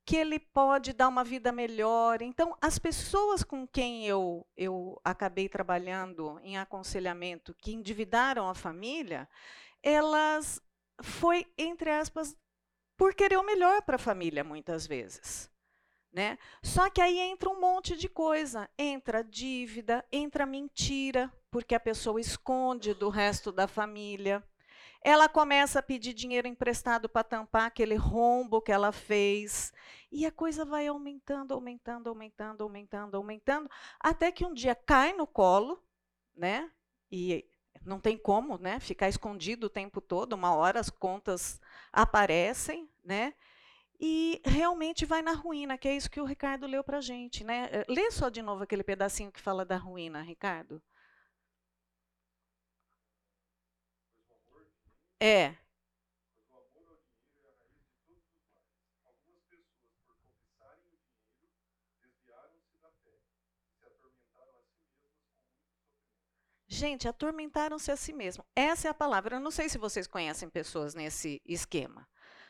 que 0.05 0.17
ele 0.17 0.39
pode 0.39 0.93
dar 0.93 1.09
uma 1.09 1.25
vida 1.25 1.51
melhor. 1.51 2.21
Então, 2.21 2.55
as 2.61 2.79
pessoas 2.79 3.43
com 3.43 3.67
quem 3.67 4.07
eu, 4.07 4.47
eu 4.55 5.01
acabei 5.03 5.49
trabalhando 5.49 6.39
em 6.43 6.59
aconselhamento, 6.59 7.55
que 7.55 7.73
endividaram 7.73 8.51
a 8.51 8.55
família, 8.55 9.27
elas 9.83 10.61
foi, 11.03 11.47
entre 11.57 11.91
aspas, 11.91 12.37
por 12.99 13.15
querer 13.15 13.39
o 13.39 13.47
melhor 13.47 13.81
para 13.81 13.97
a 13.97 13.99
família, 13.99 14.45
muitas 14.45 14.87
vezes. 14.87 15.54
Né? 16.15 16.39
Só 16.63 16.89
que 16.89 17.01
aí 17.01 17.19
entra 17.19 17.51
um 17.51 17.61
monte 17.61 17.97
de 17.97 18.09
coisa. 18.09 18.71
Entra 18.79 19.25
dívida, 19.25 20.05
entra 20.13 20.47
mentira, 20.47 21.31
porque 21.51 21.75
a 21.75 21.81
pessoa 21.81 22.21
esconde 22.21 22.95
do 22.95 23.09
resto 23.09 23.51
da 23.51 23.67
família. 23.67 24.41
Ela 25.03 25.29
começa 25.29 25.81
a 25.81 25.83
pedir 25.83 26.15
dinheiro 26.15 26.47
emprestado 26.47 27.09
para 27.09 27.25
tampar 27.25 27.67
aquele 27.67 27.97
rombo 27.97 28.63
que 28.63 28.71
ela 28.71 28.93
fez. 28.93 29.73
E 30.11 30.25
a 30.25 30.31
coisa 30.31 30.65
vai 30.65 30.87
aumentando, 30.87 31.53
aumentando, 31.53 32.09
aumentando, 32.09 32.63
aumentando, 32.63 33.17
aumentando, 33.17 33.71
até 33.99 34.31
que 34.31 34.47
um 34.47 34.55
dia 34.55 34.75
cai 34.75 35.13
no 35.13 35.27
colo, 35.27 35.83
né? 36.37 36.71
E 37.11 37.45
não 37.85 37.99
tem 37.99 38.17
como, 38.17 38.57
né? 38.57 38.79
Ficar 38.79 39.09
escondido 39.09 39.67
o 39.67 39.71
tempo 39.71 40.01
todo, 40.01 40.35
uma 40.35 40.55
hora 40.55 40.79
as 40.79 40.91
contas 40.91 41.61
aparecem, 41.93 42.89
né? 43.05 43.35
E 44.07 44.39
realmente 44.45 45.07
vai 45.07 45.23
na 45.23 45.33
ruína, 45.33 45.79
que 45.79 45.89
é 45.89 45.97
isso 45.97 46.11
que 46.11 46.21
o 46.21 46.27
Ricardo 46.27 46.67
leu 46.67 46.85
para 46.85 46.99
a 46.99 47.01
gente, 47.01 47.43
né? 47.43 47.71
Eh, 47.73 47.87
lê 47.89 48.11
só 48.11 48.29
de 48.29 48.43
novo 48.43 48.63
aquele 48.63 48.85
pedacinho 48.85 49.33
que 49.33 49.41
fala 49.41 49.65
da 49.65 49.79
ruína, 49.79 50.21
Ricardo. 50.21 50.83
É. 55.21 55.55
Gente, 66.69 67.09
atormentaram-se 67.09 67.91
a 67.91 67.97
si 67.97 68.13
mesmo. 68.13 68.45
Essa 68.55 68.89
é 68.89 68.91
a 68.91 68.95
palavra. 68.95 69.37
Eu 69.37 69.41
não 69.41 69.51
sei 69.51 69.69
se 69.71 69.79
vocês 69.79 70.07
conhecem 70.07 70.51
pessoas 70.51 70.95
nesse 70.95 71.41
esquema. 71.47 72.07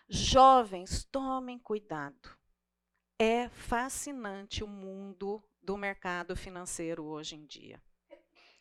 Jovens, 0.08 1.04
tomem 1.04 1.58
cuidado. 1.58 2.36
É 3.18 3.48
fascinante 3.48 4.62
o 4.62 4.66
mundo 4.66 5.42
do 5.62 5.76
mercado 5.76 6.36
financeiro 6.36 7.04
hoje 7.04 7.36
em 7.36 7.46
dia. 7.46 7.82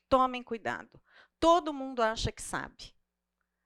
Tomem 0.07 0.43
cuidado. 0.43 1.01
Todo 1.39 1.73
mundo 1.73 2.01
acha 2.01 2.31
que 2.31 2.41
sabe, 2.41 2.95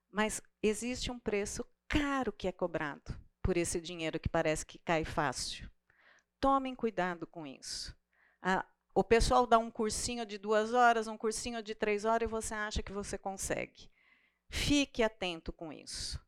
mas 0.09 0.41
existe 0.63 1.11
um 1.11 1.19
preço 1.19 1.65
caro 1.87 2.33
que 2.33 2.47
é 2.47 2.51
cobrado 2.51 3.15
por 3.41 3.55
esse 3.55 3.79
dinheiro 3.79 4.19
que 4.19 4.27
parece 4.27 4.65
que 4.65 4.79
cai 4.79 5.05
fácil. 5.05 5.69
Tomem 6.39 6.73
cuidado 6.73 7.27
com 7.27 7.45
isso. 7.45 7.95
O 8.95 9.03
pessoal 9.03 9.45
dá 9.45 9.59
um 9.59 9.69
cursinho 9.69 10.25
de 10.25 10.37
duas 10.37 10.73
horas, 10.73 11.07
um 11.07 11.17
cursinho 11.17 11.61
de 11.61 11.75
três 11.75 12.03
horas 12.03 12.27
e 12.27 12.31
você 12.31 12.55
acha 12.55 12.81
que 12.81 12.91
você 12.91 13.17
consegue. 13.17 13.91
Fique 14.49 15.03
atento 15.03 15.53
com 15.53 15.71
isso. 15.71 16.19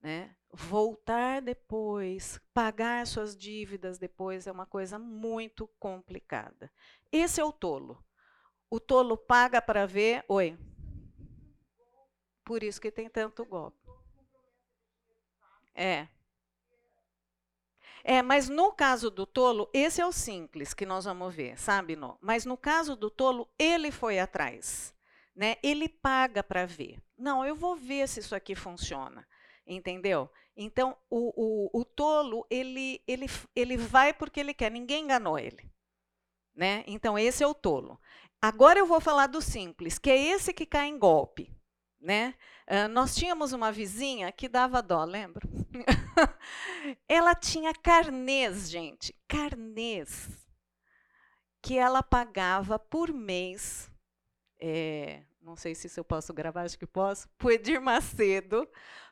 Né? 0.00 0.34
Voltar 0.50 1.42
depois, 1.42 2.40
pagar 2.54 3.06
suas 3.06 3.36
dívidas 3.36 3.98
depois 3.98 4.46
é 4.46 4.52
uma 4.52 4.66
coisa 4.66 4.98
muito 4.98 5.68
complicada. 5.78 6.70
Esse 7.12 7.40
é 7.40 7.44
o 7.44 7.52
tolo. 7.52 8.02
O 8.70 8.80
tolo 8.80 9.16
paga 9.16 9.60
para 9.60 9.86
ver. 9.86 10.24
Oi. 10.28 10.58
Por 12.44 12.62
isso 12.62 12.80
que 12.80 12.90
tem 12.90 13.10
tanto 13.10 13.44
golpe. 13.44 13.78
É. 15.74 16.08
É, 18.02 18.22
mas 18.22 18.48
no 18.48 18.72
caso 18.72 19.10
do 19.10 19.26
tolo, 19.26 19.68
esse 19.70 20.00
é 20.00 20.06
o 20.06 20.12
simples 20.12 20.72
que 20.72 20.86
nós 20.86 21.04
vamos 21.04 21.34
ver, 21.34 21.58
sabe? 21.58 21.94
No? 21.94 22.16
Mas 22.22 22.46
no 22.46 22.56
caso 22.56 22.96
do 22.96 23.10
tolo, 23.10 23.46
ele 23.58 23.90
foi 23.90 24.18
atrás. 24.18 24.94
Né? 25.36 25.56
Ele 25.62 25.90
paga 25.90 26.42
para 26.42 26.64
ver. 26.64 26.98
Não, 27.18 27.44
eu 27.44 27.54
vou 27.54 27.76
ver 27.76 28.08
se 28.08 28.20
isso 28.20 28.34
aqui 28.34 28.54
funciona. 28.54 29.27
Entendeu? 29.68 30.30
Então, 30.56 30.96
o, 31.10 31.32
o, 31.36 31.80
o 31.80 31.84
tolo, 31.84 32.46
ele, 32.50 33.02
ele, 33.06 33.26
ele 33.54 33.76
vai 33.76 34.14
porque 34.14 34.40
ele 34.40 34.54
quer, 34.54 34.72
ninguém 34.72 35.04
enganou 35.04 35.38
ele. 35.38 35.70
Né? 36.56 36.82
Então, 36.86 37.18
esse 37.18 37.44
é 37.44 37.46
o 37.46 37.54
tolo. 37.54 38.00
Agora 38.40 38.78
eu 38.78 38.86
vou 38.86 39.00
falar 39.00 39.26
do 39.26 39.42
simples, 39.42 39.98
que 39.98 40.10
é 40.10 40.16
esse 40.16 40.52
que 40.52 40.64
cai 40.64 40.88
em 40.88 40.98
golpe. 40.98 41.54
Né? 42.00 42.34
Uh, 42.66 42.88
nós 42.88 43.14
tínhamos 43.14 43.52
uma 43.52 43.70
vizinha 43.70 44.32
que 44.32 44.48
dava 44.48 44.80
dó, 44.80 45.04
lembra? 45.04 45.46
ela 47.06 47.34
tinha 47.34 47.74
carnês, 47.74 48.70
gente, 48.70 49.14
carnês, 49.28 50.46
que 51.60 51.76
ela 51.76 52.02
pagava 52.02 52.78
por 52.78 53.12
mês. 53.12 53.90
É, 54.60 55.22
não 55.40 55.56
sei 55.56 55.74
se 55.74 55.98
eu 55.98 56.04
posso 56.04 56.32
gravar, 56.32 56.62
acho 56.62 56.78
que 56.78 56.86
posso. 56.86 57.28
Por 57.38 57.52
Edir 57.52 57.80
Macedo, 57.80 58.68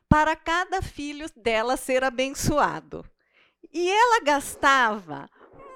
para 0.09 0.35
cada 0.35 0.81
filho 0.81 1.27
dela 1.35 1.77
ser 1.77 2.03
abençoado. 2.03 3.05
E 3.71 3.89
ela 3.89 4.21
gastava 4.21 5.29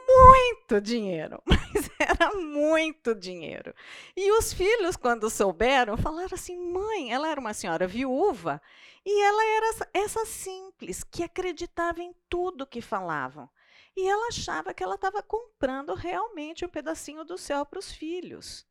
muito 0.08 0.82
dinheiro, 0.82 1.42
mas 1.46 1.90
era 2.00 2.36
muito 2.36 3.14
dinheiro. 3.16 3.74
E 4.16 4.32
os 4.32 4.54
filhos, 4.54 4.96
quando 4.96 5.30
souberam, 5.30 5.98
falaram 5.98 6.34
assim: 6.34 6.58
mãe, 6.58 7.12
ela 7.12 7.30
era 7.30 7.40
uma 7.40 7.54
senhora 7.54 7.88
viúva 7.88 8.62
e 9.06 9.24
ela 9.24 9.44
era 9.46 9.90
essa 9.94 10.26
simples, 10.26 11.04
que 11.04 11.24
acreditava 11.24 12.02
em 12.02 12.14
tudo 12.30 12.68
que 12.68 12.82
falavam. 12.82 13.50
E 13.96 14.08
ela 14.08 14.28
achava 14.28 14.74
que 14.74 14.84
ela 14.84 14.96
estava 14.96 15.22
comprando 15.22 15.94
realmente 15.94 16.64
um 16.64 16.70
pedacinho 16.70 17.26
do 17.26 17.38
céu 17.38 17.66
para 17.66 17.80
os 17.80 17.92
filhos. 17.92 18.66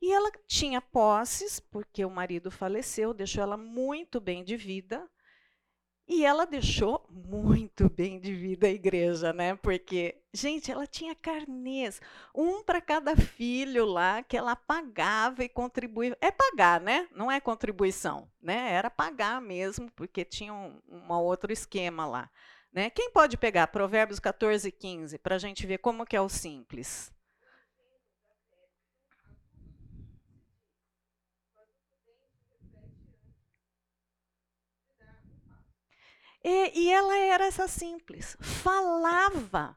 E 0.00 0.12
ela 0.12 0.30
tinha 0.46 0.80
posses, 0.80 1.58
porque 1.58 2.04
o 2.04 2.10
marido 2.10 2.50
faleceu, 2.50 3.12
deixou 3.12 3.42
ela 3.42 3.56
muito 3.56 4.20
bem 4.20 4.44
de 4.44 4.56
vida. 4.56 5.08
E 6.06 6.24
ela 6.24 6.46
deixou 6.46 7.04
muito 7.10 7.90
bem 7.94 8.18
de 8.18 8.34
vida 8.34 8.66
a 8.66 8.70
igreja, 8.70 9.32
né? 9.32 9.56
Porque, 9.56 10.22
gente, 10.32 10.70
ela 10.70 10.86
tinha 10.86 11.14
carnês, 11.14 12.00
um 12.34 12.62
para 12.62 12.80
cada 12.80 13.14
filho 13.14 13.84
lá, 13.84 14.22
que 14.22 14.36
ela 14.36 14.56
pagava 14.56 15.44
e 15.44 15.48
contribuía. 15.48 16.16
É 16.20 16.30
pagar, 16.30 16.80
né? 16.80 17.06
Não 17.14 17.30
é 17.30 17.40
contribuição, 17.40 18.30
né? 18.40 18.72
Era 18.72 18.88
pagar 18.88 19.42
mesmo, 19.42 19.90
porque 19.92 20.24
tinha 20.24 20.54
um, 20.54 20.80
um 20.88 21.12
outro 21.12 21.52
esquema 21.52 22.06
lá. 22.06 22.30
Né? 22.72 22.90
Quem 22.90 23.10
pode 23.10 23.36
pegar 23.36 23.66
Provérbios 23.68 24.20
14, 24.20 24.70
15, 24.70 25.18
para 25.18 25.34
a 25.34 25.38
gente 25.38 25.66
ver 25.66 25.78
como 25.78 26.06
que 26.06 26.16
é 26.16 26.20
o 26.20 26.28
simples? 26.28 27.12
E, 36.44 36.82
e 36.82 36.90
ela 36.90 37.16
era 37.16 37.46
essa 37.46 37.66
simples, 37.66 38.36
falava. 38.40 39.76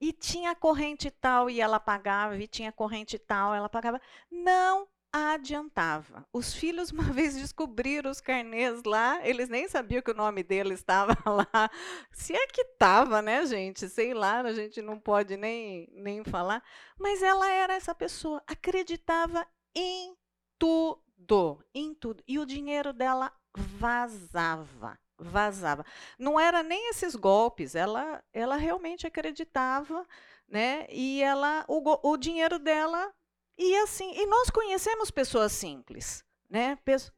E 0.00 0.12
tinha 0.12 0.54
corrente 0.54 1.10
tal 1.10 1.50
e 1.50 1.60
ela 1.60 1.80
pagava, 1.80 2.36
e 2.36 2.46
tinha 2.46 2.70
corrente 2.70 3.18
tal, 3.18 3.52
ela 3.52 3.68
pagava. 3.68 4.00
Não 4.30 4.88
adiantava. 5.12 6.26
Os 6.32 6.54
filhos 6.54 6.90
uma 6.92 7.02
vez 7.02 7.34
descobriram 7.34 8.10
os 8.10 8.20
carnês 8.20 8.82
lá, 8.84 9.26
eles 9.26 9.48
nem 9.48 9.66
sabiam 9.68 10.02
que 10.02 10.10
o 10.10 10.16
nome 10.16 10.42
dele 10.42 10.74
estava 10.74 11.16
lá. 11.26 11.70
Se 12.12 12.34
é 12.34 12.46
que 12.46 12.62
estava, 12.62 13.20
né, 13.20 13.44
gente? 13.46 13.88
Sei 13.88 14.14
lá, 14.14 14.40
a 14.40 14.52
gente 14.52 14.80
não 14.80 15.00
pode 15.00 15.36
nem, 15.36 15.88
nem 15.92 16.22
falar. 16.24 16.62
Mas 16.98 17.22
ela 17.22 17.50
era 17.50 17.74
essa 17.74 17.94
pessoa, 17.94 18.42
acreditava 18.46 19.46
em 19.74 20.16
tudo, 20.58 21.64
em 21.74 21.94
tudo. 21.94 22.22
E 22.26 22.38
o 22.38 22.46
dinheiro 22.46 22.92
dela 22.92 23.32
vazava 23.56 24.98
vazava. 25.18 25.84
Não 26.18 26.38
era 26.38 26.62
nem 26.62 26.90
esses 26.90 27.14
golpes, 27.14 27.74
ela, 27.74 28.22
ela 28.32 28.56
realmente 28.56 29.06
acreditava, 29.06 30.06
né? 30.48 30.86
E 30.90 31.22
ela, 31.22 31.64
o, 31.68 32.10
o 32.10 32.16
dinheiro 32.16 32.58
dela 32.58 33.12
ia 33.56 33.82
assim. 33.82 34.12
E 34.14 34.26
nós 34.26 34.50
conhecemos 34.50 35.10
pessoas 35.10 35.52
simples, 35.52 36.24
né? 36.48 36.76
Pesso... 36.84 37.12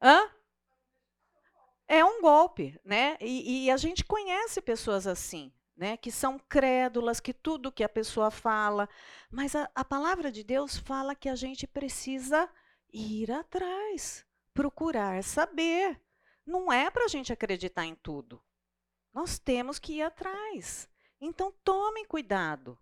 Hã? 0.00 0.30
É 1.88 2.04
um 2.04 2.20
golpe, 2.20 2.78
né? 2.84 3.16
E, 3.20 3.66
e 3.66 3.70
a 3.70 3.76
gente 3.76 4.04
conhece 4.04 4.60
pessoas 4.60 5.06
assim, 5.06 5.52
né, 5.76 5.96
que 5.96 6.10
são 6.10 6.38
crédulas, 6.48 7.20
que 7.20 7.32
tudo 7.32 7.70
que 7.70 7.84
a 7.84 7.88
pessoa 7.88 8.30
fala, 8.30 8.88
mas 9.30 9.54
a, 9.54 9.70
a, 9.74 9.84
palavra 9.84 10.32
de 10.32 10.42
Deus 10.42 10.76
fala 10.78 11.14
que 11.14 11.28
a 11.28 11.36
gente 11.36 11.66
precisa 11.66 12.48
ir 12.92 13.30
atrás, 13.30 14.24
procurar 14.52 15.22
saber, 15.22 16.00
não 16.46 16.72
é 16.72 16.88
para 16.90 17.04
a 17.04 17.08
gente 17.08 17.32
acreditar 17.32 17.84
em 17.84 17.96
tudo. 17.96 18.40
Nós 19.12 19.38
temos 19.38 19.78
que 19.78 19.94
ir 19.94 20.02
atrás. 20.02 20.88
Então 21.20 21.52
tomem 21.64 22.04
cuidado. 22.04 22.78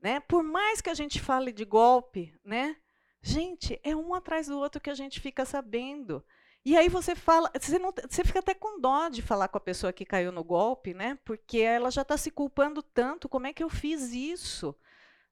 Né? 0.00 0.20
Por 0.20 0.42
mais 0.42 0.80
que 0.80 0.90
a 0.90 0.94
gente 0.94 1.20
fale 1.20 1.52
de 1.52 1.64
golpe, 1.64 2.34
né? 2.44 2.76
Gente, 3.20 3.80
é 3.82 3.94
um 3.94 4.14
atrás 4.14 4.46
do 4.46 4.58
outro 4.58 4.80
que 4.80 4.90
a 4.90 4.94
gente 4.94 5.20
fica 5.20 5.44
sabendo. 5.44 6.24
E 6.64 6.76
aí 6.76 6.88
você 6.88 7.14
fala, 7.14 7.50
você, 7.54 7.78
não, 7.78 7.92
você 8.08 8.24
fica 8.24 8.38
até 8.38 8.54
com 8.54 8.80
dó 8.80 9.08
de 9.08 9.22
falar 9.22 9.48
com 9.48 9.58
a 9.58 9.60
pessoa 9.60 9.92
que 9.92 10.04
caiu 10.04 10.30
no 10.30 10.44
golpe, 10.44 10.94
né? 10.94 11.18
Porque 11.24 11.58
ela 11.58 11.90
já 11.90 12.02
está 12.02 12.16
se 12.16 12.30
culpando 12.30 12.82
tanto. 12.82 13.28
Como 13.28 13.46
é 13.46 13.52
que 13.52 13.62
eu 13.62 13.68
fiz 13.68 14.12
isso, 14.12 14.74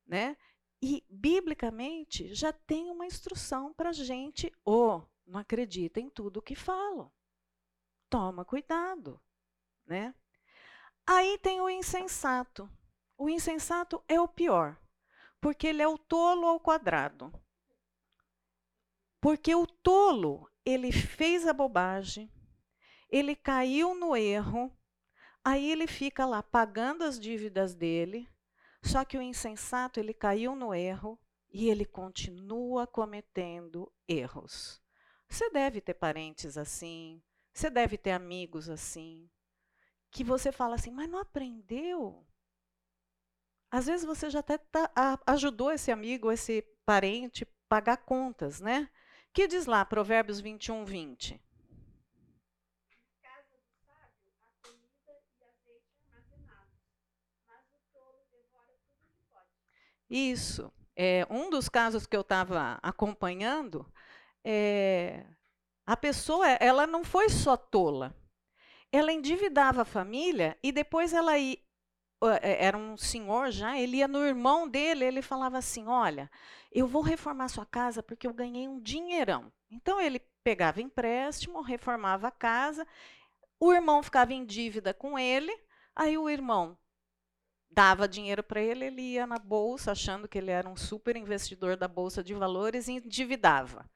né? 0.06 0.36
E 0.82 1.04
biblicamente 1.08 2.34
já 2.34 2.52
tem 2.52 2.90
uma 2.90 3.06
instrução 3.06 3.72
para 3.72 3.90
a 3.90 3.92
gente. 3.92 4.52
Oh, 4.64 5.02
não 5.26 5.40
acredita 5.40 6.00
em 6.00 6.10
tudo 6.10 6.42
que 6.42 6.54
falam 6.54 7.10
toma 8.08 8.44
cuidado, 8.44 9.20
né? 9.86 10.14
Aí 11.06 11.38
tem 11.38 11.60
o 11.60 11.70
insensato. 11.70 12.68
O 13.16 13.28
insensato 13.28 14.02
é 14.08 14.20
o 14.20 14.28
pior, 14.28 14.76
porque 15.40 15.68
ele 15.68 15.82
é 15.82 15.88
o 15.88 15.96
tolo 15.96 16.46
ao 16.46 16.60
quadrado. 16.60 17.32
Porque 19.20 19.54
o 19.54 19.66
tolo, 19.66 20.50
ele 20.64 20.92
fez 20.92 21.46
a 21.46 21.52
bobagem, 21.52 22.30
ele 23.08 23.34
caiu 23.34 23.94
no 23.94 24.16
erro, 24.16 24.70
aí 25.44 25.70
ele 25.70 25.86
fica 25.86 26.26
lá 26.26 26.42
pagando 26.42 27.04
as 27.04 27.18
dívidas 27.18 27.74
dele, 27.74 28.28
só 28.82 29.04
que 29.04 29.16
o 29.16 29.22
insensato, 29.22 29.98
ele 29.98 30.12
caiu 30.12 30.54
no 30.54 30.74
erro 30.74 31.18
e 31.50 31.68
ele 31.68 31.84
continua 31.84 32.86
cometendo 32.86 33.90
erros. 34.06 34.82
Você 35.28 35.50
deve 35.50 35.80
ter 35.80 35.94
parentes 35.94 36.56
assim, 36.56 37.22
você 37.56 37.70
deve 37.70 37.96
ter 37.96 38.10
amigos 38.10 38.68
assim, 38.68 39.30
que 40.10 40.22
você 40.22 40.52
fala 40.52 40.74
assim, 40.74 40.90
mas 40.90 41.08
não 41.08 41.18
aprendeu? 41.18 42.26
Às 43.70 43.86
vezes 43.86 44.04
você 44.04 44.28
já 44.28 44.40
até 44.40 44.58
tá, 44.58 44.90
ajudou 45.26 45.72
esse 45.72 45.90
amigo, 45.90 46.30
esse 46.30 46.62
parente, 46.84 47.46
pagar 47.68 47.96
contas, 47.98 48.60
né? 48.60 48.90
Que 49.32 49.46
diz 49.48 49.66
lá, 49.66 49.84
Provérbios 49.84 50.40
21, 50.40 50.84
20. 50.84 51.40
Isso. 60.10 60.72
É, 60.94 61.26
um 61.30 61.50
dos 61.50 61.68
casos 61.68 62.06
que 62.06 62.16
eu 62.16 62.22
estava 62.22 62.78
acompanhando, 62.82 63.90
é, 64.44 65.26
a 65.86 65.96
pessoa 65.96 66.48
ela 66.48 66.86
não 66.86 67.04
foi 67.04 67.28
só 67.28 67.56
tola. 67.56 68.14
Ela 68.90 69.12
endividava 69.12 69.82
a 69.82 69.84
família 69.84 70.58
e 70.62 70.72
depois 70.72 71.12
ela 71.12 71.38
ia, 71.38 71.58
é, 72.40 72.64
era 72.66 72.76
um 72.76 72.96
senhor 72.96 73.50
já, 73.50 73.78
ele 73.78 73.98
ia 73.98 74.08
no 74.08 74.24
irmão 74.24 74.68
dele, 74.68 75.04
ele 75.04 75.22
falava 75.22 75.58
assim: 75.58 75.86
Olha, 75.86 76.30
eu 76.72 76.86
vou 76.86 77.02
reformar 77.02 77.48
sua 77.48 77.66
casa 77.66 78.02
porque 78.02 78.26
eu 78.26 78.34
ganhei 78.34 78.66
um 78.68 78.80
dinheirão. 78.80 79.52
Então 79.70 80.00
ele 80.00 80.20
pegava 80.42 80.80
empréstimo, 80.80 81.60
reformava 81.60 82.28
a 82.28 82.32
casa, 82.32 82.86
o 83.60 83.72
irmão 83.72 84.02
ficava 84.02 84.32
em 84.32 84.44
dívida 84.44 84.94
com 84.94 85.18
ele, 85.18 85.52
aí 85.94 86.16
o 86.16 86.28
irmão 86.28 86.78
dava 87.70 88.08
dinheiro 88.08 88.42
para 88.42 88.60
ele, 88.60 88.86
ele 88.86 89.02
ia 89.02 89.26
na 89.26 89.38
bolsa, 89.38 89.92
achando 89.92 90.28
que 90.28 90.38
ele 90.38 90.50
era 90.50 90.68
um 90.68 90.76
super 90.76 91.16
investidor 91.16 91.76
da 91.76 91.88
bolsa 91.88 92.22
de 92.22 92.32
valores 92.32 92.88
e 92.88 92.92
endividava. 92.92 93.88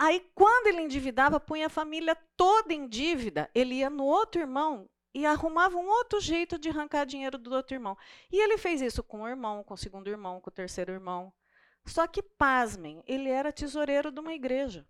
Aí, 0.00 0.20
quando 0.32 0.68
ele 0.68 0.82
endividava, 0.82 1.40
punha 1.40 1.66
a 1.66 1.70
família 1.70 2.14
toda 2.36 2.72
em 2.72 2.86
dívida, 2.86 3.50
ele 3.52 3.74
ia 3.74 3.90
no 3.90 4.04
outro 4.04 4.40
irmão 4.40 4.88
e 5.12 5.26
arrumava 5.26 5.76
um 5.76 5.88
outro 5.88 6.20
jeito 6.20 6.56
de 6.56 6.68
arrancar 6.68 7.04
dinheiro 7.04 7.36
do 7.36 7.52
outro 7.52 7.74
irmão. 7.74 7.98
E 8.30 8.40
ele 8.40 8.56
fez 8.56 8.80
isso 8.80 9.02
com 9.02 9.22
o 9.22 9.28
irmão, 9.28 9.64
com 9.64 9.74
o 9.74 9.76
segundo 9.76 10.08
irmão, 10.08 10.40
com 10.40 10.50
o 10.50 10.52
terceiro 10.52 10.92
irmão. 10.92 11.32
Só 11.84 12.06
que, 12.06 12.22
pasmem, 12.22 13.02
ele 13.08 13.28
era 13.28 13.52
tesoureiro 13.52 14.12
de 14.12 14.20
uma 14.20 14.32
igreja. 14.32 14.86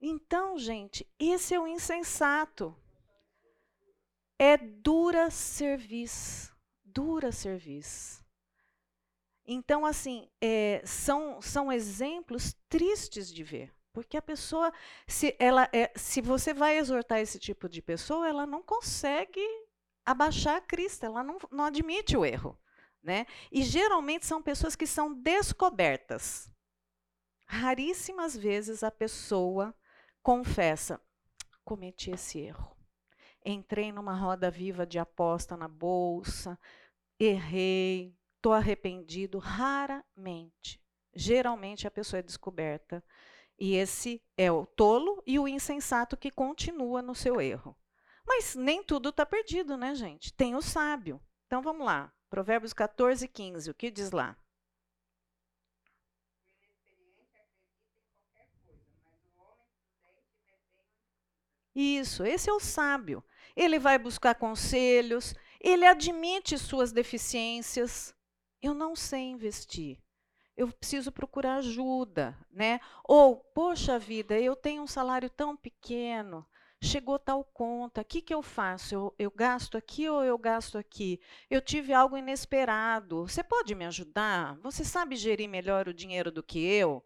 Então, 0.00 0.58
gente, 0.58 1.08
esse 1.16 1.54
é 1.54 1.60
o 1.60 1.68
insensato. 1.68 2.76
É 4.36 4.56
dura 4.56 5.30
serviço. 5.30 6.52
Dura 6.84 7.30
serviço. 7.30 8.27
Então, 9.50 9.86
assim, 9.86 10.28
é, 10.42 10.82
são, 10.84 11.40
são 11.40 11.72
exemplos 11.72 12.54
tristes 12.68 13.32
de 13.32 13.42
ver. 13.42 13.74
Porque 13.94 14.18
a 14.18 14.22
pessoa, 14.22 14.70
se, 15.06 15.34
ela 15.38 15.66
é, 15.72 15.90
se 15.96 16.20
você 16.20 16.52
vai 16.52 16.76
exortar 16.76 17.18
esse 17.18 17.38
tipo 17.38 17.66
de 17.66 17.80
pessoa, 17.80 18.28
ela 18.28 18.46
não 18.46 18.62
consegue 18.62 19.40
abaixar 20.04 20.56
a 20.56 20.60
crista, 20.60 21.06
ela 21.06 21.24
não, 21.24 21.38
não 21.50 21.64
admite 21.64 22.14
o 22.14 22.26
erro. 22.26 22.60
Né? 23.02 23.24
E 23.50 23.62
geralmente 23.62 24.26
são 24.26 24.42
pessoas 24.42 24.76
que 24.76 24.86
são 24.86 25.14
descobertas. 25.14 26.52
Raríssimas 27.46 28.36
vezes 28.36 28.82
a 28.82 28.90
pessoa 28.90 29.74
confessa: 30.22 31.00
cometi 31.64 32.10
esse 32.10 32.38
erro. 32.38 32.76
Entrei 33.42 33.92
numa 33.92 34.14
roda 34.14 34.50
viva 34.50 34.84
de 34.84 34.98
aposta 34.98 35.56
na 35.56 35.68
bolsa, 35.68 36.58
errei, 37.18 38.17
estou 38.38 38.52
arrependido. 38.52 39.38
Raramente. 39.38 40.80
Geralmente 41.14 41.86
a 41.86 41.90
pessoa 41.90 42.20
é 42.20 42.22
descoberta 42.22 43.04
e 43.58 43.74
esse 43.74 44.22
é 44.36 44.52
o 44.52 44.64
tolo 44.64 45.22
e 45.26 45.38
o 45.38 45.48
insensato 45.48 46.16
que 46.16 46.30
continua 46.30 47.02
no 47.02 47.14
seu 47.14 47.40
erro. 47.40 47.76
Mas 48.26 48.54
nem 48.54 48.82
tudo 48.84 49.08
está 49.08 49.26
perdido, 49.26 49.76
né, 49.76 49.94
gente? 49.94 50.32
Tem 50.32 50.54
o 50.54 50.62
sábio. 50.62 51.20
Então 51.46 51.60
vamos 51.60 51.84
lá. 51.84 52.12
Provérbios 52.30 52.72
14, 52.72 53.26
15. 53.26 53.70
O 53.70 53.74
que 53.74 53.90
diz 53.90 54.12
lá? 54.12 54.36
Isso, 61.74 62.24
esse 62.24 62.50
é 62.50 62.52
o 62.52 62.60
sábio. 62.60 63.24
Ele 63.56 63.78
vai 63.78 63.98
buscar 63.98 64.34
conselhos, 64.34 65.34
ele 65.60 65.86
admite 65.86 66.58
suas 66.58 66.92
deficiências. 66.92 68.14
Eu 68.62 68.74
não 68.74 68.96
sei 68.96 69.20
investir 69.20 69.98
eu 70.58 70.66
preciso 70.72 71.12
procurar 71.12 71.58
ajuda, 71.58 72.36
né? 72.50 72.80
Ou, 73.04 73.36
poxa 73.36 73.96
vida, 73.96 74.36
eu 74.38 74.56
tenho 74.56 74.82
um 74.82 74.88
salário 74.88 75.30
tão 75.30 75.56
pequeno, 75.56 76.44
chegou 76.82 77.16
tal 77.16 77.44
conta, 77.44 78.00
o 78.00 78.04
que, 78.04 78.20
que 78.20 78.34
eu 78.34 78.42
faço? 78.42 78.92
Eu, 78.92 79.14
eu 79.20 79.30
gasto 79.30 79.78
aqui 79.78 80.08
ou 80.08 80.24
eu 80.24 80.36
gasto 80.36 80.76
aqui? 80.76 81.20
Eu 81.48 81.60
tive 81.60 81.92
algo 81.92 82.16
inesperado, 82.16 83.28
você 83.28 83.42
pode 83.44 83.72
me 83.76 83.86
ajudar? 83.86 84.58
Você 84.58 84.84
sabe 84.84 85.14
gerir 85.14 85.48
melhor 85.48 85.88
o 85.88 85.94
dinheiro 85.94 86.32
do 86.32 86.42
que 86.42 86.58
eu? 86.58 87.04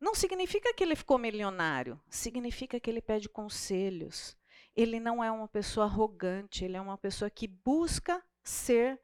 Não 0.00 0.14
significa 0.14 0.72
que 0.72 0.84
ele 0.84 0.94
ficou 0.94 1.18
milionário, 1.18 2.00
significa 2.08 2.78
que 2.78 2.88
ele 2.88 3.02
pede 3.02 3.28
conselhos. 3.28 4.38
Ele 4.76 5.00
não 5.00 5.22
é 5.22 5.30
uma 5.30 5.48
pessoa 5.48 5.86
arrogante, 5.86 6.64
ele 6.64 6.76
é 6.76 6.80
uma 6.80 6.96
pessoa 6.96 7.28
que 7.28 7.48
busca 7.48 8.24
ser 8.44 9.00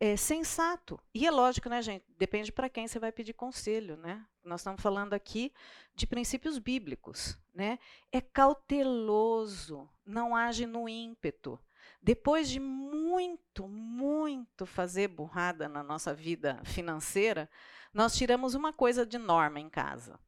é, 0.00 0.16
sensato. 0.16 0.98
E 1.14 1.26
é 1.26 1.30
lógico, 1.30 1.68
né, 1.68 1.82
gente? 1.82 2.04
Depende 2.16 2.50
para 2.50 2.70
quem 2.70 2.88
você 2.88 2.98
vai 2.98 3.12
pedir 3.12 3.34
conselho, 3.34 3.98
né? 3.98 4.26
Nós 4.42 4.62
estamos 4.62 4.80
falando 4.80 5.12
aqui 5.12 5.52
de 5.94 6.06
princípios 6.06 6.58
bíblicos, 6.58 7.38
né? 7.54 7.78
É 8.10 8.22
cauteloso, 8.22 9.86
não 10.04 10.34
age 10.34 10.64
no 10.64 10.88
ímpeto. 10.88 11.60
Depois 12.02 12.48
de 12.48 12.58
muito, 12.58 13.68
muito 13.68 14.64
fazer 14.64 15.08
burrada 15.08 15.68
na 15.68 15.82
nossa 15.82 16.14
vida 16.14 16.58
financeira, 16.64 17.48
nós 17.92 18.16
tiramos 18.16 18.54
uma 18.54 18.72
coisa 18.72 19.04
de 19.04 19.18
norma 19.18 19.60
em 19.60 19.68
casa. 19.68 20.18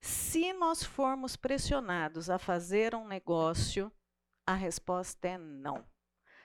Se 0.00 0.54
nós 0.54 0.82
formos 0.82 1.36
pressionados 1.36 2.30
a 2.30 2.38
fazer 2.38 2.94
um 2.94 3.06
negócio, 3.06 3.92
a 4.46 4.54
resposta 4.54 5.28
é 5.28 5.36
não. 5.36 5.84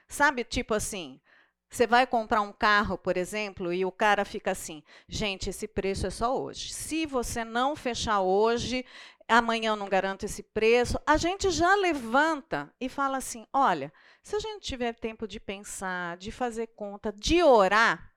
Sabe, 0.06 0.44
tipo 0.44 0.74
assim, 0.74 1.20
você 1.68 1.86
vai 1.86 2.06
comprar 2.06 2.40
um 2.40 2.52
carro, 2.52 2.96
por 2.96 3.16
exemplo, 3.16 3.72
e 3.72 3.84
o 3.84 3.92
cara 3.92 4.24
fica 4.24 4.52
assim: 4.52 4.82
gente, 5.08 5.50
esse 5.50 5.66
preço 5.66 6.06
é 6.06 6.10
só 6.10 6.40
hoje. 6.40 6.72
Se 6.72 7.06
você 7.06 7.44
não 7.44 7.74
fechar 7.74 8.20
hoje, 8.20 8.84
amanhã 9.28 9.70
eu 9.70 9.76
não 9.76 9.88
garanto 9.88 10.24
esse 10.24 10.42
preço. 10.42 10.98
A 11.06 11.16
gente 11.16 11.50
já 11.50 11.74
levanta 11.74 12.72
e 12.80 12.88
fala 12.88 13.18
assim: 13.18 13.46
olha, 13.52 13.92
se 14.22 14.36
a 14.36 14.38
gente 14.38 14.62
tiver 14.62 14.92
tempo 14.94 15.26
de 15.26 15.40
pensar, 15.40 16.16
de 16.16 16.30
fazer 16.30 16.68
conta, 16.68 17.12
de 17.12 17.42
orar, 17.42 18.12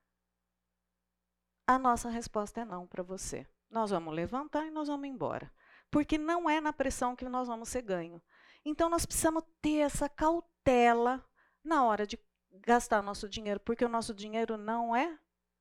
a 1.67 1.77
nossa 1.77 2.09
resposta 2.09 2.61
é 2.61 2.65
não 2.65 2.87
para 2.87 3.03
você. 3.03 3.45
Nós 3.69 3.91
vamos 3.91 4.13
levantar 4.13 4.65
e 4.65 4.71
nós 4.71 4.87
vamos 4.87 5.07
embora. 5.07 5.51
Porque 5.91 6.17
não 6.17 6.49
é 6.49 6.59
na 6.59 6.73
pressão 6.73 7.15
que 7.15 7.25
nós 7.25 7.47
vamos 7.47 7.69
ser 7.69 7.81
ganho. 7.81 8.21
Então 8.65 8.89
nós 8.89 9.05
precisamos 9.05 9.43
ter 9.61 9.77
essa 9.77 10.09
cautela 10.09 11.23
na 11.63 11.83
hora 11.83 12.05
de 12.05 12.17
gastar 12.51 13.01
nosso 13.01 13.27
dinheiro, 13.27 13.59
porque 13.59 13.85
o 13.85 13.89
nosso 13.89 14.13
dinheiro 14.13 14.57
não 14.57 14.95
é 14.95 15.17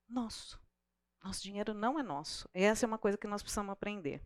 nosso. 0.09 0.61
Nosso 1.23 1.43
dinheiro 1.43 1.75
não 1.75 1.99
é 1.99 2.03
nosso. 2.03 2.49
Essa 2.55 2.87
é 2.87 2.89
uma 2.89 2.99
coisa 2.99 3.19
que 3.19 3.27
nós 3.27 3.43
precisamos 3.43 3.73
aprender. 3.73 4.23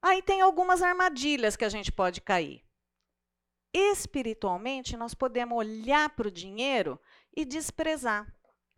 Aí 0.00 0.20
tem 0.22 0.40
algumas 0.40 0.82
armadilhas 0.82 1.56
que 1.56 1.64
a 1.64 1.68
gente 1.68 1.92
pode 1.92 2.20
cair. 2.20 2.64
Espiritualmente, 3.72 4.96
nós 4.96 5.14
podemos 5.14 5.56
olhar 5.56 6.10
para 6.10 6.28
o 6.28 6.32
dinheiro 6.32 7.00
e 7.34 7.44
desprezar. 7.44 8.26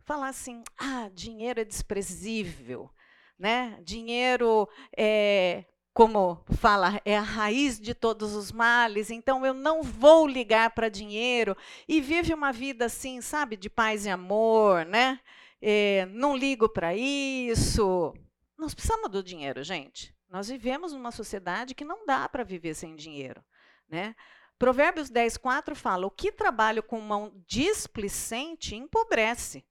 Falar 0.03 0.29
assim: 0.29 0.63
ah, 0.77 1.09
dinheiro 1.13 1.59
é 1.59 1.65
desprezível. 1.65 2.89
Né? 3.37 3.81
Dinheiro 3.83 4.69
é 4.95 5.65
como 5.95 6.43
fala, 6.57 7.01
é 7.05 7.17
a 7.17 7.21
raiz 7.21 7.79
de 7.79 7.93
todos 7.95 8.35
os 8.35 8.51
males, 8.51 9.09
então 9.09 9.45
eu 9.45 9.53
não 9.53 9.81
vou 9.81 10.27
ligar 10.27 10.71
para 10.71 10.89
dinheiro 10.89 11.55
e 11.87 12.01
vive 12.01 12.33
uma 12.33 12.51
vida 12.51 12.87
assim, 12.87 13.21
sabe, 13.21 13.55
de 13.55 13.69
paz 13.69 14.05
e 14.05 14.09
amor, 14.09 14.85
né? 14.85 15.21
É, 15.61 16.05
não 16.07 16.35
ligo 16.35 16.67
para 16.67 16.93
isso. 16.93 18.13
Nós 18.57 18.75
precisamos 18.75 19.09
do 19.09 19.23
dinheiro, 19.23 19.63
gente. 19.63 20.13
Nós 20.29 20.49
vivemos 20.49 20.91
numa 20.91 21.11
sociedade 21.11 21.73
que 21.73 21.85
não 21.85 22.05
dá 22.05 22.27
para 22.27 22.43
viver 22.43 22.73
sem 22.73 22.93
dinheiro, 22.93 23.41
né? 23.87 24.13
Provérbios 24.59 25.09
10, 25.09 25.37
4 25.37 25.77
fala: 25.77 26.07
O 26.07 26.11
que 26.11 26.29
trabalho 26.29 26.83
com 26.83 26.99
mão 26.99 27.31
displicente 27.47 28.75
empobrece, 28.75 29.65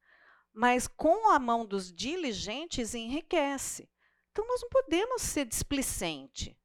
mas 0.54 0.88
com 0.88 1.30
a 1.30 1.38
mão 1.38 1.66
dos 1.66 1.92
diligentes 1.92 2.94
enriquece. 2.94 3.90
Então, 4.35 4.44
nós 4.49 4.61
não 4.61 4.68
podemos 4.68 5.23
ser 5.23 5.44
displicente. 5.44 6.59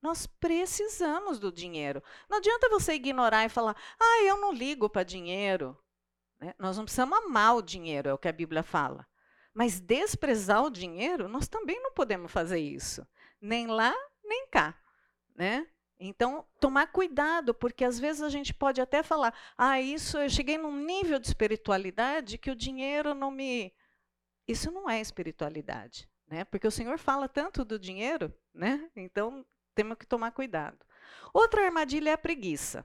Nós 0.00 0.24
precisamos 0.24 1.40
do 1.40 1.50
dinheiro. 1.50 2.00
Não 2.30 2.38
adianta 2.38 2.68
você 2.68 2.92
ignorar 2.94 3.44
e 3.44 3.48
falar, 3.48 3.76
ah, 3.98 4.22
eu 4.22 4.36
não 4.36 4.52
ligo 4.52 4.88
para 4.88 5.02
dinheiro. 5.02 5.76
Né? 6.38 6.54
Nós 6.56 6.76
não 6.76 6.84
precisamos 6.84 7.18
amar 7.18 7.56
o 7.56 7.62
dinheiro, 7.62 8.08
é 8.08 8.14
o 8.14 8.18
que 8.18 8.28
a 8.28 8.32
Bíblia 8.32 8.62
fala. 8.62 9.04
Mas 9.52 9.80
desprezar 9.80 10.62
o 10.62 10.70
dinheiro, 10.70 11.26
nós 11.26 11.48
também 11.48 11.82
não 11.82 11.90
podemos 11.90 12.30
fazer 12.30 12.60
isso. 12.60 13.04
Nem 13.40 13.66
lá, 13.66 13.92
nem 14.22 14.46
cá. 14.46 14.80
Né? 15.34 15.66
Então, 15.98 16.46
tomar 16.60 16.92
cuidado, 16.92 17.52
porque 17.52 17.84
às 17.84 17.98
vezes 17.98 18.22
a 18.22 18.28
gente 18.28 18.54
pode 18.54 18.80
até 18.80 19.02
falar: 19.02 19.34
ah, 19.56 19.80
isso 19.80 20.18
eu 20.18 20.30
cheguei 20.30 20.56
num 20.56 20.84
nível 20.84 21.18
de 21.18 21.26
espiritualidade 21.26 22.38
que 22.38 22.52
o 22.52 22.54
dinheiro 22.54 23.12
não 23.12 23.32
me. 23.32 23.74
Isso 24.46 24.70
não 24.70 24.88
é 24.88 25.00
espiritualidade, 25.00 26.08
né? 26.28 26.44
Porque 26.44 26.66
o 26.66 26.70
Senhor 26.70 26.98
fala 26.98 27.28
tanto 27.28 27.64
do 27.64 27.78
dinheiro, 27.78 28.32
né? 28.52 28.90
Então 28.94 29.44
temos 29.74 29.96
que 29.96 30.06
tomar 30.06 30.32
cuidado. 30.32 30.78
Outra 31.32 31.64
armadilha 31.64 32.10
é 32.10 32.12
a 32.12 32.18
preguiça, 32.18 32.84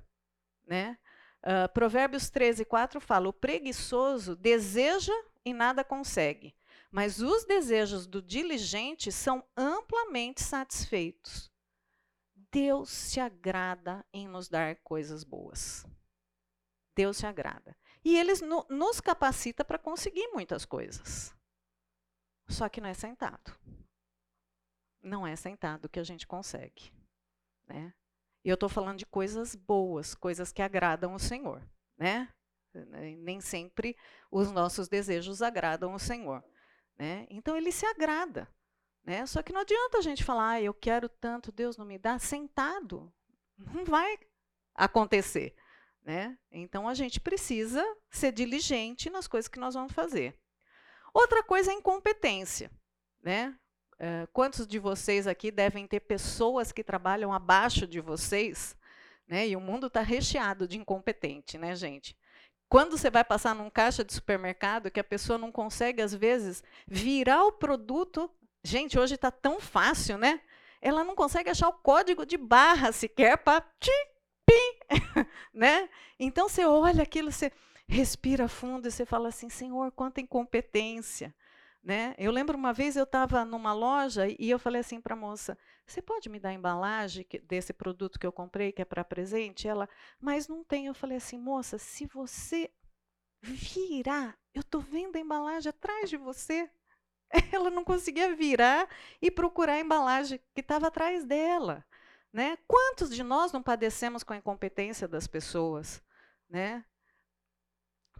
né? 0.65 0.97
Uh, 1.41 1.71
Provérbios 1.73 2.29
13, 2.29 2.63
4 2.65 3.01
fala: 3.01 3.27
o 3.27 3.33
preguiçoso 3.33 4.35
deseja 4.35 5.13
e 5.43 5.53
nada 5.53 5.83
consegue, 5.83 6.55
mas 6.89 7.19
os 7.19 7.43
desejos 7.45 8.07
do 8.07 8.21
diligente 8.21 9.11
são 9.11 9.43
amplamente 9.57 10.41
satisfeitos. 10.41 11.51
Deus 12.51 12.89
se 12.89 13.19
agrada 13.19 14.05
em 14.13 14.27
nos 14.27 14.47
dar 14.47 14.75
coisas 14.77 15.23
boas. 15.23 15.85
Deus 16.95 17.17
se 17.17 17.25
agrada. 17.25 17.75
E 18.05 18.15
Ele 18.15 18.33
no, 18.45 18.65
nos 18.69 19.01
capacita 19.01 19.65
para 19.65 19.79
conseguir 19.79 20.27
muitas 20.27 20.63
coisas. 20.63 21.33
Só 22.53 22.69
que 22.69 22.79
não 22.79 22.89
é 22.89 22.93
sentado. 22.93 23.57
Não 25.01 25.25
é 25.25 25.35
sentado 25.35 25.89
que 25.89 25.99
a 25.99 26.03
gente 26.03 26.27
consegue. 26.27 26.93
Né? 27.67 27.93
E 28.45 28.49
eu 28.49 28.53
estou 28.53 28.69
falando 28.69 28.99
de 28.99 29.05
coisas 29.05 29.55
boas, 29.55 30.13
coisas 30.13 30.51
que 30.51 30.61
agradam 30.61 31.15
o 31.15 31.19
Senhor. 31.19 31.67
Né? 31.97 32.31
Nem 33.17 33.41
sempre 33.41 33.97
os 34.31 34.51
nossos 34.51 34.87
desejos 34.87 35.41
agradam 35.41 35.93
o 35.93 35.99
Senhor. 35.99 36.43
Né? 36.97 37.25
Então 37.29 37.57
ele 37.57 37.71
se 37.71 37.85
agrada. 37.87 38.47
Né? 39.03 39.25
Só 39.25 39.41
que 39.41 39.51
não 39.51 39.61
adianta 39.61 39.97
a 39.97 40.01
gente 40.01 40.23
falar, 40.23 40.51
ah, 40.51 40.61
eu 40.61 40.73
quero 40.73 41.09
tanto, 41.09 41.51
Deus 41.51 41.75
não 41.75 41.85
me 41.85 41.97
dá, 41.97 42.19
sentado. 42.19 43.11
Não 43.57 43.83
vai 43.83 44.19
acontecer. 44.75 45.55
Né? 46.03 46.37
Então 46.51 46.87
a 46.87 46.93
gente 46.93 47.19
precisa 47.19 47.83
ser 48.11 48.31
diligente 48.31 49.09
nas 49.09 49.27
coisas 49.27 49.47
que 49.47 49.59
nós 49.59 49.73
vamos 49.73 49.93
fazer. 49.93 50.37
Outra 51.13 51.43
coisa 51.43 51.71
é 51.71 51.75
incompetência. 51.75 52.71
Né? 53.21 53.55
Uh, 53.95 54.27
quantos 54.33 54.67
de 54.67 54.79
vocês 54.79 55.27
aqui 55.27 55.51
devem 55.51 55.87
ter 55.87 56.01
pessoas 56.01 56.71
que 56.71 56.83
trabalham 56.83 57.31
abaixo 57.31 57.87
de 57.87 58.01
vocês? 58.01 58.75
Né? 59.27 59.47
E 59.47 59.55
o 59.55 59.61
mundo 59.61 59.87
está 59.87 60.01
recheado 60.01 60.67
de 60.67 60.77
incompetente, 60.77 61.57
né, 61.57 61.75
gente? 61.75 62.17
Quando 62.67 62.97
você 62.97 63.09
vai 63.09 63.23
passar 63.23 63.53
num 63.53 63.69
caixa 63.69 64.03
de 64.03 64.13
supermercado 64.13 64.89
que 64.89 64.99
a 64.99 65.03
pessoa 65.03 65.37
não 65.37 65.51
consegue, 65.51 66.01
às 66.01 66.13
vezes, 66.13 66.63
virar 66.87 67.45
o 67.45 67.51
produto 67.51 68.29
Gente, 68.65 68.97
hoje 68.97 69.15
está 69.15 69.29
tão 69.29 69.59
fácil, 69.59 70.17
né? 70.17 70.39
Ela 70.81 71.03
não 71.03 71.15
consegue 71.15 71.49
achar 71.49 71.67
o 71.67 71.73
código 71.73 72.25
de 72.25 72.37
barra 72.37 72.91
sequer 72.93 73.37
para 73.37 73.63
né? 75.53 75.89
Então 76.17 76.47
você 76.47 76.65
olha 76.65 77.03
aquilo, 77.03 77.31
você 77.31 77.51
respira 77.87 78.47
fundo 78.47 78.87
e 78.87 78.91
você 78.91 79.05
fala 79.05 79.29
assim, 79.29 79.49
Senhor, 79.49 79.91
quanta 79.91 80.21
incompetência. 80.21 81.33
Né? 81.83 82.15
Eu 82.17 82.31
lembro 82.31 82.57
uma 82.57 82.71
vez 82.71 82.95
eu 82.95 83.03
estava 83.03 83.43
numa 83.43 83.73
loja 83.73 84.27
e 84.27 84.49
eu 84.49 84.57
falei 84.57 84.79
assim 84.79 85.01
para 85.01 85.15
a 85.15 85.17
moça: 85.17 85.57
Você 85.85 86.01
pode 86.01 86.29
me 86.29 86.39
dar 86.39 86.49
a 86.49 86.53
embalagem 86.53 87.27
desse 87.43 87.73
produto 87.73 88.17
que 88.17 88.25
eu 88.25 88.31
comprei, 88.31 88.71
que 88.71 88.81
é 88.81 88.85
para 88.85 89.03
presente? 89.03 89.67
Ela, 89.67 89.89
mas 90.17 90.47
não 90.47 90.63
tem. 90.63 90.85
Eu 90.85 90.93
falei 90.93 91.17
assim: 91.17 91.37
Moça, 91.37 91.77
se 91.77 92.05
você 92.05 92.71
virar, 93.41 94.37
eu 94.53 94.61
estou 94.61 94.79
vendo 94.79 95.17
a 95.17 95.19
embalagem 95.19 95.69
atrás 95.69 96.09
de 96.09 96.15
você. 96.15 96.69
ela 97.51 97.69
não 97.69 97.83
conseguia 97.83 98.35
virar 98.35 98.87
e 99.21 99.31
procurar 99.31 99.73
a 99.73 99.79
embalagem 99.79 100.39
que 100.53 100.61
estava 100.61 100.87
atrás 100.87 101.23
dela. 101.23 101.85
Né? 102.31 102.57
Quantos 102.67 103.09
de 103.09 103.23
nós 103.23 103.51
não 103.51 103.61
padecemos 103.61 104.23
com 104.23 104.33
a 104.33 104.37
incompetência 104.37 105.07
das 105.07 105.27
pessoas? 105.27 106.01
Né? 106.49 106.83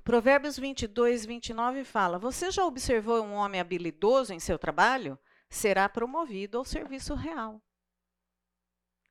Provérbios 0.04 0.60
22, 0.60 1.26
29 1.26 1.84
fala: 1.84 2.20
Você 2.20 2.52
já 2.52 2.66
observou 2.66 3.24
um 3.24 3.34
homem 3.34 3.62
habilidoso 3.62 4.34
em 4.34 4.40
seu 4.40 4.60
trabalho? 4.60 5.18
Será 5.50 5.88
promovido 5.88 6.58
ao 6.58 6.66
serviço 6.66 7.14
real. 7.14 7.62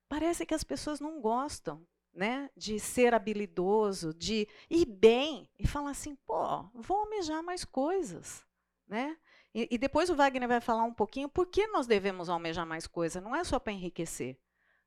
Parece 0.09 0.45
que 0.45 0.55
as 0.55 0.63
pessoas 0.63 1.01
não 1.01 1.21
gostam 1.21 1.87
né, 2.13 2.51
de 2.55 2.79
ser 2.79 3.15
habilidoso, 3.15 4.13
de 4.13 4.47
ir 4.69 4.85
bem 4.85 5.49
e 5.59 5.67
falar 5.67 5.91
assim: 5.91 6.15
pô, 6.27 6.63
vou 6.75 6.99
almejar 6.99 7.43
mais 7.43 7.65
coisas. 7.65 8.45
Né? 8.87 9.17
E, 9.55 9.69
e, 9.71 9.79
depois 9.79 10.11
o 10.11 10.17
Wagner 10.17 10.49
vai 10.49 10.61
falar 10.61 10.83
um 10.83 10.93
pouquinho 10.93 11.29
por 11.29 11.47
que 11.47 11.67
nós 11.69 11.87
devemos 11.87 12.29
almejar 12.29 12.67
mais 12.67 12.87
coisa. 12.87 13.21
Não 13.21 13.35
é 13.35 13.43
só 13.45 13.59
para 13.59 13.73
enriquecer, 13.73 14.39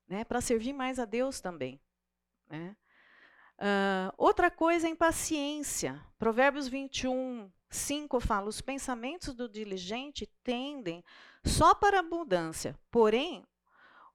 né? 0.06 0.24
para 0.24 0.40
servir 0.40 0.72
mais 0.72 1.00
a 1.00 1.04
Deus 1.04 1.40
também. 1.40 1.80
Né? 2.48 2.76
Uh, 3.58 4.12
outra 4.18 4.50
coisa 4.50 4.86
é 4.86 4.90
impaciência. 4.90 6.00
Provérbios 6.18 6.68
21, 6.68 7.50
5 7.70 8.20
fala: 8.20 8.48
os 8.48 8.60
pensamentos 8.60 9.34
do 9.34 9.48
diligente 9.48 10.26
tendem 10.42 11.02
só 11.44 11.74
para 11.74 12.00
abundância, 12.00 12.78
porém, 12.90 13.46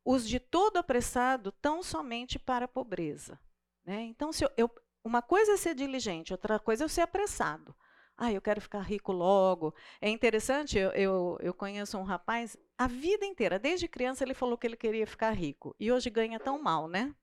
os 0.04 0.28
de 0.28 0.40
todo 0.40 0.78
apressado 0.78 1.52
tão 1.52 1.82
somente 1.82 2.38
para 2.38 2.66
a 2.66 2.68
pobreza. 2.68 3.40
Né? 3.86 4.02
Então, 4.04 4.32
se 4.32 4.44
eu, 4.44 4.52
eu, 4.58 4.72
uma 5.04 5.22
coisa 5.22 5.54
é 5.54 5.58
ser 5.58 5.74
diligente, 5.74 6.34
outra 6.34 6.60
coisa 6.60 6.86
é 6.86 6.88
ser 6.88 7.02
apressado. 7.02 7.76
Ah, 8.18 8.32
eu 8.32 8.42
quero 8.42 8.62
ficar 8.62 8.82
rico 8.82 9.12
logo. 9.12 9.74
É 10.00 10.08
interessante, 10.08 10.78
eu, 10.78 10.92
eu, 10.92 11.38
eu, 11.42 11.54
conheço 11.54 11.98
um 11.98 12.04
rapaz, 12.04 12.56
a 12.78 12.88
vida 12.88 13.26
inteira, 13.26 13.58
desde 13.58 13.88
criança, 13.88 14.24
ele 14.24 14.36
falou 14.36 14.58
que 14.58 14.68
ele 14.68 14.78
queria 14.78 15.08
ficar 15.08 15.32
rico. 15.32 15.76
E 15.80 15.92
hoje 15.92 16.10
ganha 16.10 16.40
tão 16.40 16.62
mal, 16.62 16.88
né? 16.88 17.16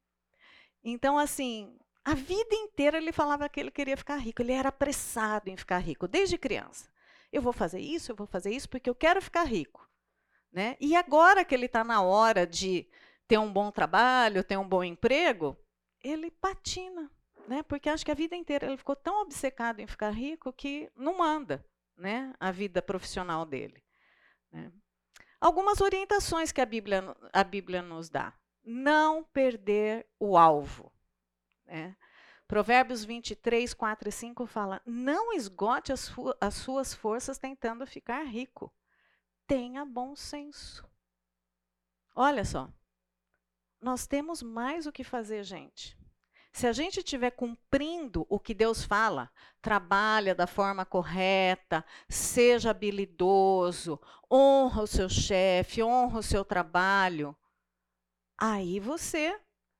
Então, 0.82 1.16
assim, 1.16 1.78
a 2.10 2.14
vida 2.14 2.54
inteira 2.54 2.98
ele 2.98 3.12
falava 3.12 3.48
que 3.48 3.60
ele 3.60 3.70
queria 3.70 3.96
ficar 3.96 4.16
rico. 4.16 4.42
Ele 4.42 4.52
era 4.52 4.68
apressado 4.68 5.50
em 5.50 5.56
ficar 5.56 5.78
rico, 5.78 6.08
desde 6.08 6.38
criança. 6.38 6.90
Eu 7.32 7.42
vou 7.42 7.52
fazer 7.52 7.80
isso, 7.80 8.12
eu 8.12 8.16
vou 8.16 8.26
fazer 8.26 8.50
isso, 8.50 8.68
porque 8.68 8.88
eu 8.88 8.94
quero 8.94 9.20
ficar 9.20 9.44
rico. 9.44 9.86
Né? 10.50 10.76
E 10.80 10.96
agora 10.96 11.44
que 11.44 11.54
ele 11.54 11.66
está 11.66 11.84
na 11.84 12.00
hora 12.00 12.46
de 12.46 12.88
ter 13.26 13.38
um 13.38 13.52
bom 13.52 13.70
trabalho, 13.70 14.42
ter 14.42 14.56
um 14.56 14.66
bom 14.66 14.82
emprego, 14.82 15.56
ele 16.02 16.30
patina 16.30 17.10
né? 17.48 17.62
Porque 17.62 17.88
acho 17.88 18.04
que 18.04 18.10
a 18.10 18.14
vida 18.14 18.36
inteira 18.36 18.66
ele 18.66 18.76
ficou 18.76 18.94
tão 18.94 19.22
obcecado 19.22 19.80
em 19.80 19.86
ficar 19.86 20.10
rico 20.10 20.52
que 20.52 20.90
não 20.94 21.22
anda, 21.22 21.64
né? 21.96 22.32
A 22.38 22.52
vida 22.52 22.82
profissional 22.82 23.44
dele. 23.46 23.82
Né? 24.52 24.70
Algumas 25.40 25.80
orientações 25.80 26.52
que 26.52 26.60
a 26.60 26.66
Bíblia, 26.66 27.16
a 27.32 27.42
Bíblia 27.42 27.80
nos 27.80 28.10
dá. 28.10 28.34
Não 28.62 29.24
perder 29.24 30.06
o 30.20 30.36
alvo. 30.36 30.92
Né? 31.68 31.96
Provérbios 32.48 33.04
23, 33.04 33.74
4 33.74 34.08
e 34.08 34.12
5 34.12 34.46
fala: 34.46 34.80
Não 34.86 35.32
esgote 35.32 35.92
as, 35.92 36.10
as 36.40 36.54
suas 36.54 36.94
forças 36.94 37.38
tentando 37.38 37.86
ficar 37.86 38.22
rico. 38.24 38.72
Tenha 39.46 39.84
bom 39.84 40.16
senso. 40.16 40.88
Olha 42.14 42.44
só, 42.44 42.68
nós 43.80 44.06
temos 44.06 44.42
mais 44.42 44.86
o 44.86 44.92
que 44.92 45.04
fazer, 45.04 45.44
gente. 45.44 45.96
Se 46.50 46.66
a 46.66 46.72
gente 46.72 46.98
estiver 46.98 47.30
cumprindo 47.30 48.26
o 48.28 48.40
que 48.40 48.52
Deus 48.52 48.82
fala, 48.82 49.30
trabalha 49.62 50.34
da 50.34 50.46
forma 50.46 50.84
correta, 50.84 51.84
seja 52.08 52.70
habilidoso, 52.70 54.00
honra 54.30 54.82
o 54.82 54.86
seu 54.86 55.08
chefe, 55.08 55.82
honra 55.82 56.18
o 56.18 56.22
seu 56.22 56.44
trabalho, 56.44 57.36
aí 58.36 58.80
você 58.80 59.38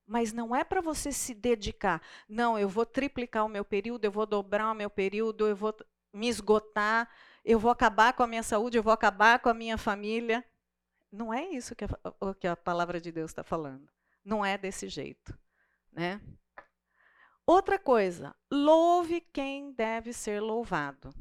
mas 0.09 0.33
não 0.33 0.57
é 0.57 0.65
para 0.65 0.81
você 0.81 1.13
se 1.13 1.35
dedicar. 1.35 2.01
Não, 2.27 2.59
eu 2.59 2.69
vou 2.69 2.87
triplicar 2.87 3.45
o 3.45 3.49
meu 3.49 3.65
período, 3.65 4.07
eu 4.07 4.11
vou 4.11 4.25
dobrar 4.25 4.73
o 4.73 4.75
meu 4.75 4.89
período, 4.89 5.47
eu 5.47 5.55
vou 5.55 5.77
me 6.13 6.29
esgotar, 6.29 7.09
eu 7.45 7.59
vou 7.59 7.71
acabar 7.71 8.15
com 8.15 8.23
a 8.23 8.27
minha 8.27 8.43
saúde, 8.43 8.79
eu 8.79 8.83
vou 8.83 8.93
acabar 8.93 9.39
com 9.39 9.51
a 9.51 9.55
minha 9.55 9.77
família. 9.77 10.43
Não 11.13 11.33
é 11.33 11.45
isso 11.51 11.77
que 11.77 11.85
a, 11.85 12.35
que 12.35 12.47
a 12.47 12.57
palavra 12.57 12.99
de 12.99 13.13
Deus 13.13 13.31
está 13.31 13.45
falando. 13.45 13.87
Não 14.25 14.45
é 14.45 14.57
desse 14.57 14.89
jeito. 14.89 15.39
Né? 15.93 16.21
Outra 17.47 17.79
coisa, 17.79 18.35
louve 18.51 19.21
quem 19.21 19.73
deve 19.73 20.15
ser 20.15 20.41
louvado. 20.41 21.15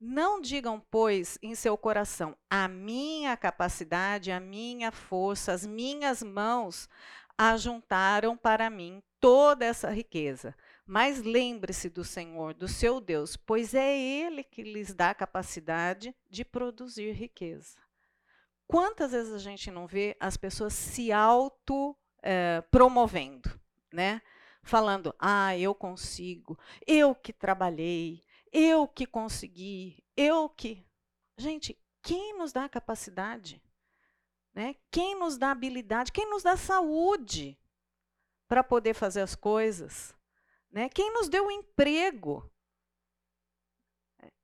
Não 0.00 0.40
digam, 0.40 0.78
pois, 0.90 1.38
em 1.42 1.54
seu 1.54 1.76
coração, 1.76 2.36
a 2.48 2.68
minha 2.68 3.36
capacidade, 3.36 4.30
a 4.30 4.38
minha 4.38 4.92
força, 4.92 5.52
as 5.52 5.66
minhas 5.66 6.22
mãos 6.22 6.88
ajuntaram 7.38 8.36
para 8.36 8.68
mim 8.68 9.00
toda 9.20 9.64
essa 9.64 9.88
riqueza. 9.90 10.56
Mas 10.84 11.22
lembre-se 11.22 11.88
do 11.88 12.02
Senhor, 12.04 12.52
do 12.52 12.66
seu 12.66 13.00
Deus, 13.00 13.36
pois 13.36 13.74
é 13.74 13.96
Ele 13.96 14.42
que 14.42 14.62
lhes 14.62 14.92
dá 14.92 15.10
a 15.10 15.14
capacidade 15.14 16.12
de 16.28 16.44
produzir 16.44 17.12
riqueza. 17.12 17.78
Quantas 18.66 19.12
vezes 19.12 19.32
a 19.32 19.38
gente 19.38 19.70
não 19.70 19.86
vê 19.86 20.16
as 20.18 20.36
pessoas 20.36 20.72
se 20.74 21.12
auto-promovendo, 21.12 23.48
eh, 23.48 23.54
né? 23.94 24.20
falando: 24.62 25.14
ah, 25.18 25.56
eu 25.56 25.74
consigo, 25.74 26.58
eu 26.86 27.14
que 27.14 27.32
trabalhei, 27.32 28.22
eu 28.52 28.86
que 28.86 29.06
consegui, 29.06 30.02
eu 30.16 30.48
que. 30.48 30.84
Gente, 31.36 31.78
quem 32.02 32.36
nos 32.36 32.52
dá 32.52 32.64
a 32.64 32.68
capacidade? 32.68 33.62
Né? 34.58 34.74
Quem 34.90 35.16
nos 35.16 35.38
dá 35.38 35.52
habilidade? 35.52 36.10
Quem 36.10 36.28
nos 36.28 36.42
dá 36.42 36.56
saúde 36.56 37.56
para 38.48 38.64
poder 38.64 38.92
fazer 38.92 39.20
as 39.20 39.36
coisas? 39.36 40.12
Né? 40.68 40.88
Quem 40.88 41.12
nos 41.12 41.28
deu 41.28 41.46
o 41.46 41.50
emprego? 41.52 42.50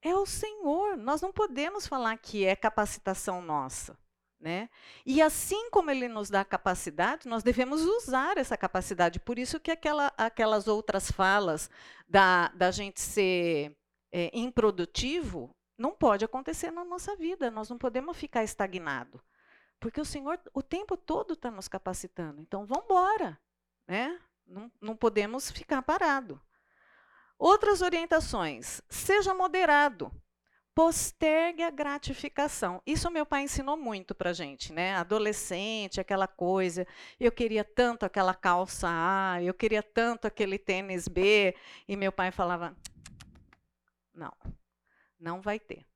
É 0.00 0.14
o 0.14 0.24
Senhor. 0.24 0.96
Nós 0.96 1.20
não 1.20 1.32
podemos 1.32 1.88
falar 1.88 2.16
que 2.16 2.44
é 2.44 2.54
capacitação 2.54 3.42
nossa. 3.42 3.98
Né? 4.38 4.70
E 5.04 5.20
assim 5.20 5.68
como 5.70 5.90
ele 5.90 6.06
nos 6.06 6.30
dá 6.30 6.44
capacidade, 6.44 7.26
nós 7.26 7.42
devemos 7.42 7.82
usar 7.82 8.38
essa 8.38 8.56
capacidade. 8.56 9.18
Por 9.18 9.36
isso 9.36 9.58
que 9.58 9.72
aquela, 9.72 10.12
aquelas 10.16 10.68
outras 10.68 11.10
falas 11.10 11.68
da, 12.06 12.50
da 12.50 12.70
gente 12.70 13.00
ser 13.00 13.76
é, 14.12 14.30
improdutivo 14.32 15.52
não 15.76 15.90
pode 15.90 16.24
acontecer 16.24 16.70
na 16.70 16.84
nossa 16.84 17.16
vida. 17.16 17.50
Nós 17.50 17.68
não 17.68 17.76
podemos 17.76 18.16
ficar 18.16 18.44
estagnado. 18.44 19.20
Porque 19.84 20.00
o 20.00 20.04
Senhor 20.04 20.40
o 20.54 20.62
tempo 20.62 20.96
todo 20.96 21.34
está 21.34 21.50
nos 21.50 21.68
capacitando. 21.68 22.40
Então, 22.40 22.64
vamos 22.64 22.86
embora. 22.86 23.38
Né? 23.86 24.18
Não, 24.46 24.72
não 24.80 24.96
podemos 24.96 25.50
ficar 25.50 25.82
parado. 25.82 26.40
Outras 27.38 27.82
orientações. 27.82 28.80
Seja 28.88 29.34
moderado 29.34 30.10
postergue 30.74 31.62
a 31.62 31.70
gratificação. 31.70 32.80
Isso 32.86 33.10
meu 33.10 33.26
pai 33.26 33.42
ensinou 33.42 33.76
muito 33.76 34.14
para 34.14 34.32
gente, 34.32 34.72
né? 34.72 34.94
Adolescente, 34.94 36.00
aquela 36.00 36.26
coisa, 36.26 36.86
eu 37.20 37.30
queria 37.30 37.62
tanto 37.62 38.06
aquela 38.06 38.34
calça 38.34 38.88
A, 38.90 39.42
eu 39.42 39.52
queria 39.52 39.82
tanto 39.82 40.26
aquele 40.26 40.58
tênis 40.58 41.06
B, 41.06 41.54
e 41.86 41.94
meu 41.94 42.10
pai 42.10 42.32
falava: 42.32 42.74
não, 44.14 44.32
não 45.20 45.42
vai 45.42 45.60
ter. 45.60 45.86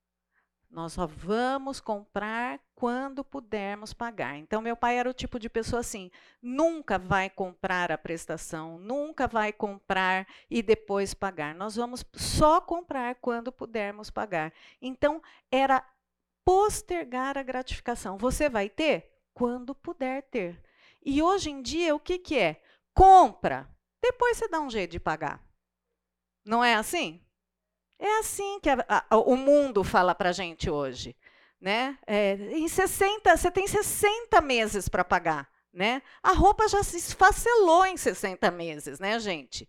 Nós 0.71 0.93
só 0.93 1.07
vamos 1.07 1.81
comprar 1.81 2.61
quando 2.75 3.25
pudermos 3.25 3.95
pagar. 3.95 4.37
Então, 4.37 4.61
meu 4.61 4.77
pai 4.77 4.99
era 4.99 5.09
o 5.09 5.15
tipo 5.15 5.39
de 5.39 5.49
pessoa 5.49 5.81
assim: 5.81 6.11
nunca 6.43 6.99
vai 6.99 7.31
comprar 7.31 7.91
a 7.91 7.97
prestação, 7.97 8.79
nunca 8.79 9.27
vai 9.27 9.53
comprar 9.53 10.27
e 10.51 10.63
depois 10.63 11.15
pagar. 11.15 11.55
Nós 11.55 11.77
vamos 11.77 12.05
só 12.15 12.61
comprar 12.61 13.15
quando 13.17 13.51
pudermos 13.51 14.11
pagar. 14.11 14.53
Então, 14.81 15.23
era 15.51 15.83
postergar 16.45 17.39
a 17.39 17.43
gratificação. 17.43 18.19
Você 18.19 18.49
vai 18.49 18.69
ter 18.69 19.11
quando 19.33 19.75
puder 19.75 20.23
ter. 20.25 20.63
E 21.05 21.23
hoje 21.23 21.51
em 21.51 21.63
dia, 21.63 21.95
o 21.95 22.01
que, 22.01 22.19
que 22.19 22.39
é? 22.39 22.63
Compra, 22.95 23.69
depois 24.03 24.37
você 24.37 24.49
dá 24.49 24.61
um 24.61 24.71
jeito 24.71 24.93
de 24.93 25.01
pagar. 25.01 25.43
Não 26.45 26.63
é 26.63 26.75
assim? 26.75 27.23
É 27.99 28.19
assim 28.19 28.61
que 28.61 28.71
a, 28.71 28.85
a, 28.89 29.17
o 29.19 29.37
mundo 29.37 29.83
fala 29.83 30.15
para 30.15 30.31
a 30.31 30.33
gente 30.33 30.71
hoje. 30.71 31.17
Né? 31.61 31.99
É, 32.07 32.35
em 32.53 32.69
60, 32.69 33.37
você 33.37 33.51
tem 33.51 33.67
60 33.67 34.41
meses 34.41 34.89
para 34.89 35.05
pagar. 35.05 35.49
Né? 35.73 36.03
A 36.23 36.33
roupa 36.33 36.69
já 36.69 36.83
se 36.83 36.97
esfacelou 36.97 37.85
em 37.87 37.97
60 37.97 38.51
meses, 38.51 38.99
né, 38.99 39.19
gente? 39.19 39.69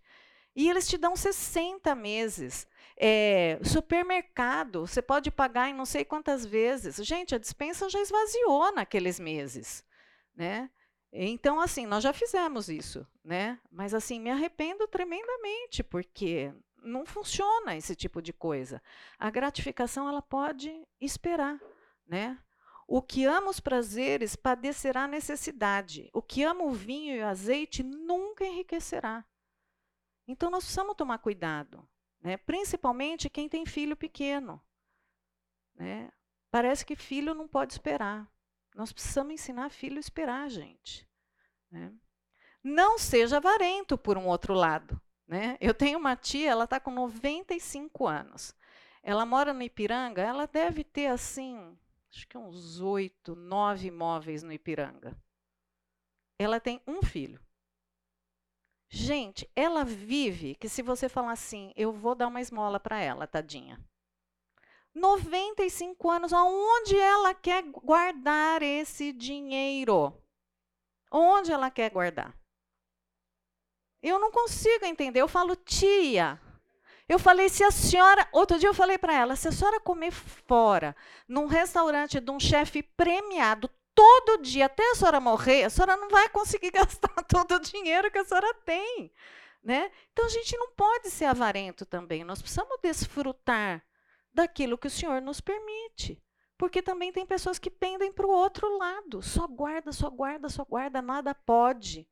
E 0.56 0.70
eles 0.70 0.88
te 0.88 0.98
dão 0.98 1.16
60 1.16 1.94
meses. 1.96 2.68
É, 2.98 3.60
supermercado, 3.64 4.86
você 4.86 5.02
pode 5.02 5.32
pagar 5.32 5.70
em 5.70 5.74
não 5.74 5.86
sei 5.86 6.04
quantas 6.04 6.46
vezes. 6.46 6.98
Gente, 6.98 7.34
a 7.34 7.38
dispensa 7.38 7.90
já 7.90 8.00
esvaziou 8.02 8.72
naqueles 8.72 9.20
meses. 9.20 9.84
Né? 10.36 10.70
Então, 11.12 11.60
assim, 11.60 11.86
nós 11.86 12.04
já 12.04 12.14
fizemos 12.14 12.70
isso, 12.70 13.06
né? 13.24 13.60
Mas, 13.72 13.94
assim, 13.94 14.20
me 14.20 14.30
arrependo 14.30 14.88
tremendamente, 14.88 15.84
porque 15.84 16.54
não 16.84 17.06
funciona 17.06 17.76
esse 17.76 17.96
tipo 17.96 18.22
de 18.22 18.34
coisa. 18.34 18.82
A 19.18 19.30
gratificação 19.30 20.08
ela 20.08 20.22
pode 20.22 20.86
esperar, 21.00 21.60
né? 22.06 22.38
O 22.88 23.02
que 23.02 23.26
ama 23.26 23.50
os 23.50 23.60
prazeres 23.60 24.36
padecerá 24.36 25.08
necessidade. 25.08 26.10
O 26.12 26.22
que 26.22 26.44
ama 26.44 26.64
o 26.64 26.72
vinho 26.72 27.16
e 27.16 27.22
o 27.22 27.28
azeite 27.28 27.84
nunca 27.84 28.46
enriquecerá. 28.46 29.24
Então 30.28 30.50
nós 30.50 30.64
precisamos 30.64 30.96
tomar 30.96 31.20
cuidado, 31.20 31.88
né? 32.20 32.38
Principalmente 32.38 33.30
quem 33.30 33.48
tem 33.48 33.66
filho 33.66 33.96
pequeno, 33.96 34.62
né? 35.76 36.12
Parece 36.52 36.86
que 36.86 36.96
filho 36.96 37.34
não 37.34 37.48
pode 37.48 37.74
esperar. 37.74 38.28
Nós 38.76 38.92
precisamos 38.92 39.34
ensinar 39.34 39.70
filho 39.70 39.98
a 39.98 40.00
esperar, 40.00 40.50
gente. 40.50 41.08
Né? 41.70 41.94
Não 42.64 42.98
seja 42.98 43.38
avarento, 43.38 43.98
por 43.98 44.18
um 44.18 44.28
outro 44.28 44.54
lado. 44.54 45.00
Né? 45.30 45.60
Eu 45.62 45.76
tenho 45.76 46.00
uma 46.00 46.16
tia, 46.16 46.50
ela 46.50 46.64
está 46.64 46.80
com 46.80 46.90
95 46.90 48.08
anos. 48.08 48.56
Ela 49.04 49.28
mora 49.28 49.54
no 49.54 49.62
Ipiranga, 49.62 50.24
ela 50.24 50.48
deve 50.48 50.84
ter 50.84 51.06
assim, 51.06 51.78
acho 52.10 52.28
que 52.28 52.36
uns 52.36 52.82
oito, 52.82 53.36
nove 53.36 53.90
imóveis 53.90 54.42
no 54.42 54.52
Ipiranga. 54.52 55.16
Ela 56.40 56.60
tem 56.60 56.82
um 56.88 57.04
filho. 57.04 57.40
Gente, 58.90 59.48
ela 59.56 59.86
vive 59.86 60.56
que 60.56 60.68
se 60.68 60.82
você 60.82 61.08
falar 61.08 61.34
assim, 61.34 61.72
eu 61.76 61.94
vou 61.94 62.16
dar 62.16 62.28
uma 62.28 62.42
esmola 62.42 62.80
para 62.80 63.00
ela, 63.00 63.28
tadinha. 63.28 63.80
95 64.96 66.10
anos, 66.10 66.34
aonde 66.34 66.98
ela 66.98 67.36
quer 67.36 67.62
guardar 67.62 68.64
esse 68.64 69.14
dinheiro? 69.14 70.20
Onde 71.12 71.52
ela 71.52 71.70
quer 71.70 71.92
guardar? 71.92 72.36
Eu 74.02 74.20
não 74.20 74.32
consigo 74.32 74.86
entender. 74.86 75.22
Eu 75.22 75.28
falo, 75.28 75.56
tia. 75.56 76.40
Eu 77.08 77.18
falei, 77.18 77.50
se 77.50 77.64
a 77.64 77.72
senhora. 77.72 78.28
Outro 78.32 78.60
dia 78.60 78.70
eu 78.70 78.74
falei 78.74 78.98
para 78.98 79.14
ela: 79.14 79.36
se 79.36 79.48
a 79.48 79.52
senhora 79.52 79.80
comer 79.80 80.12
fora, 80.12 80.96
num 81.28 81.48
restaurante 81.48 82.20
de 82.20 82.32
um 82.32 82.40
chefe 82.40 82.84
premiado, 82.84 83.70
todo 83.96 84.42
dia, 84.42 84.68
até 84.68 84.92
a 84.92 84.96
senhora 84.96 85.20
morrer, 85.20 85.64
a 85.64 85.70
senhora 85.70 85.98
não 85.98 86.10
vai 86.10 86.30
conseguir 86.30 86.70
gastar 86.72 87.24
todo 87.24 87.56
o 87.56 87.60
dinheiro 87.60 88.12
que 88.12 88.20
a 88.20 88.24
senhora 88.24 88.54
tem. 88.66 89.12
Né? 89.62 89.92
Então 90.14 90.26
a 90.26 90.30
gente 90.30 90.56
não 90.58 90.72
pode 90.72 91.10
ser 91.10 91.26
avarento 91.26 91.86
também. 91.86 92.24
Nós 92.24 92.42
precisamos 92.42 92.78
desfrutar 92.82 93.84
daquilo 94.34 94.78
que 94.78 94.88
o 94.88 94.92
Senhor 94.92 95.22
nos 95.22 95.42
permite. 95.42 96.22
Porque 96.58 96.82
também 96.82 97.12
tem 97.12 97.26
pessoas 97.26 97.60
que 97.60 97.70
pendem 97.70 98.12
para 98.12 98.26
o 98.26 98.32
outro 98.32 98.78
lado. 98.78 99.22
Só 99.22 99.48
guarda, 99.48 99.92
só 99.92 100.10
guarda, 100.10 100.48
só 100.48 100.64
guarda, 100.64 101.02
nada 101.02 101.34
pode. 101.34 102.08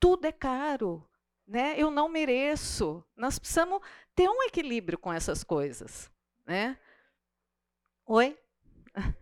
Tudo 0.00 0.24
é 0.24 0.32
caro 0.32 1.08
né? 1.50 1.74
Eu 1.76 1.90
não 1.90 2.08
mereço. 2.08 3.04
Nós 3.16 3.38
precisamos 3.38 3.80
ter 4.14 4.28
um 4.28 4.42
equilíbrio 4.44 4.96
com 4.96 5.12
essas 5.12 5.42
coisas, 5.42 6.08
né? 6.46 6.78
Oi? 8.06 8.38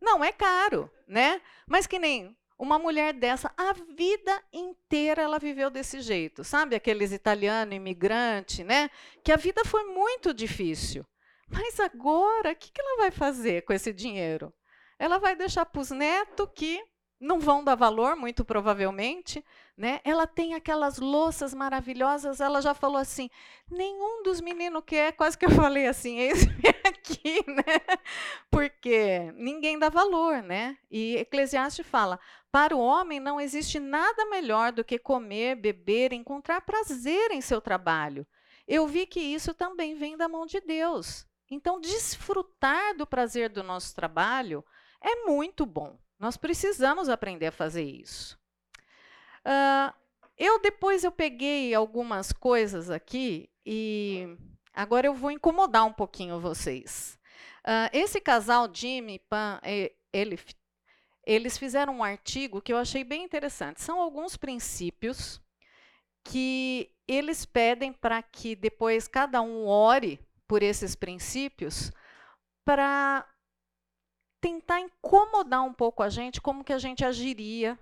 Não 0.00 0.22
é 0.22 0.30
caro, 0.30 0.90
né? 1.06 1.40
Mas 1.66 1.86
que 1.86 1.98
nem 1.98 2.36
uma 2.58 2.78
mulher 2.78 3.14
dessa, 3.14 3.52
a 3.56 3.72
vida 3.72 4.44
inteira 4.52 5.22
ela 5.22 5.38
viveu 5.38 5.70
desse 5.70 6.00
jeito, 6.00 6.44
sabe? 6.44 6.76
Aqueles 6.76 7.12
italianos 7.12 7.74
imigrantes, 7.74 8.64
né? 8.64 8.90
Que 9.24 9.32
a 9.32 9.36
vida 9.36 9.64
foi 9.64 9.84
muito 9.84 10.34
difícil. 10.34 11.04
Mas 11.48 11.80
agora, 11.80 12.52
o 12.52 12.56
que, 12.56 12.70
que 12.70 12.80
ela 12.80 12.98
vai 12.98 13.10
fazer 13.10 13.62
com 13.62 13.72
esse 13.72 13.92
dinheiro? 13.92 14.52
Ela 14.98 15.18
vai 15.18 15.34
deixar 15.34 15.64
para 15.64 15.80
os 15.80 15.90
netos 15.90 16.48
que 16.54 16.82
não 17.20 17.40
vão 17.40 17.64
dar 17.64 17.74
valor, 17.74 18.16
muito 18.16 18.44
provavelmente. 18.44 19.44
Né? 19.76 20.00
Ela 20.04 20.26
tem 20.26 20.54
aquelas 20.54 20.98
louças 20.98 21.52
maravilhosas. 21.52 22.40
Ela 22.40 22.60
já 22.60 22.74
falou 22.74 22.96
assim: 22.96 23.28
nenhum 23.70 24.22
dos 24.22 24.40
meninos 24.40 24.82
quer. 24.86 25.12
Quase 25.12 25.36
que 25.36 25.46
eu 25.46 25.50
falei 25.50 25.86
assim: 25.86 26.18
esse 26.20 26.46
aqui, 26.86 27.44
né? 27.46 27.62
Porque 28.50 29.32
ninguém 29.36 29.78
dá 29.78 29.88
valor, 29.88 30.42
né? 30.42 30.76
E 30.90 31.16
Eclesiastes 31.16 31.86
fala: 31.86 32.18
para 32.50 32.76
o 32.76 32.80
homem 32.80 33.20
não 33.20 33.40
existe 33.40 33.78
nada 33.78 34.26
melhor 34.26 34.72
do 34.72 34.84
que 34.84 34.98
comer, 34.98 35.56
beber, 35.56 36.12
encontrar 36.12 36.60
prazer 36.60 37.30
em 37.30 37.40
seu 37.40 37.60
trabalho. 37.60 38.26
Eu 38.66 38.86
vi 38.86 39.06
que 39.06 39.20
isso 39.20 39.54
também 39.54 39.94
vem 39.94 40.16
da 40.16 40.28
mão 40.28 40.44
de 40.44 40.60
Deus. 40.60 41.26
Então, 41.50 41.80
desfrutar 41.80 42.94
do 42.94 43.06
prazer 43.06 43.48
do 43.48 43.62
nosso 43.62 43.94
trabalho 43.94 44.62
é 45.00 45.24
muito 45.24 45.64
bom. 45.64 45.98
Nós 46.18 46.36
precisamos 46.36 47.08
aprender 47.08 47.46
a 47.46 47.52
fazer 47.52 47.84
isso. 47.84 48.38
Uh, 49.44 49.94
eu 50.36 50.60
depois 50.60 51.04
eu 51.04 51.12
peguei 51.12 51.74
algumas 51.74 52.32
coisas 52.32 52.90
aqui 52.90 53.48
e 53.64 54.36
agora 54.74 55.06
eu 55.06 55.14
vou 55.14 55.30
incomodar 55.30 55.84
um 55.84 55.92
pouquinho 55.92 56.40
vocês. 56.40 57.18
Uh, 57.60 57.90
esse 57.92 58.20
casal, 58.20 58.68
Jimmy 58.72 59.14
e 59.14 59.18
Pan, 59.18 59.60
ele, 60.12 60.38
eles 61.24 61.58
fizeram 61.58 61.98
um 61.98 62.04
artigo 62.04 62.60
que 62.60 62.72
eu 62.72 62.78
achei 62.78 63.04
bem 63.04 63.24
interessante. 63.24 63.80
São 63.80 64.00
alguns 64.00 64.36
princípios 64.36 65.40
que 66.24 66.90
eles 67.06 67.44
pedem 67.44 67.92
para 67.92 68.22
que 68.22 68.54
depois 68.54 69.08
cada 69.08 69.40
um 69.40 69.66
ore 69.66 70.20
por 70.46 70.62
esses 70.62 70.94
princípios 70.94 71.90
para 72.64 73.26
tentar 74.40 74.80
incomodar 74.80 75.62
um 75.62 75.72
pouco 75.72 76.02
a 76.02 76.08
gente 76.08 76.40
como 76.40 76.64
que 76.64 76.72
a 76.72 76.78
gente 76.78 77.04
agiria 77.04 77.78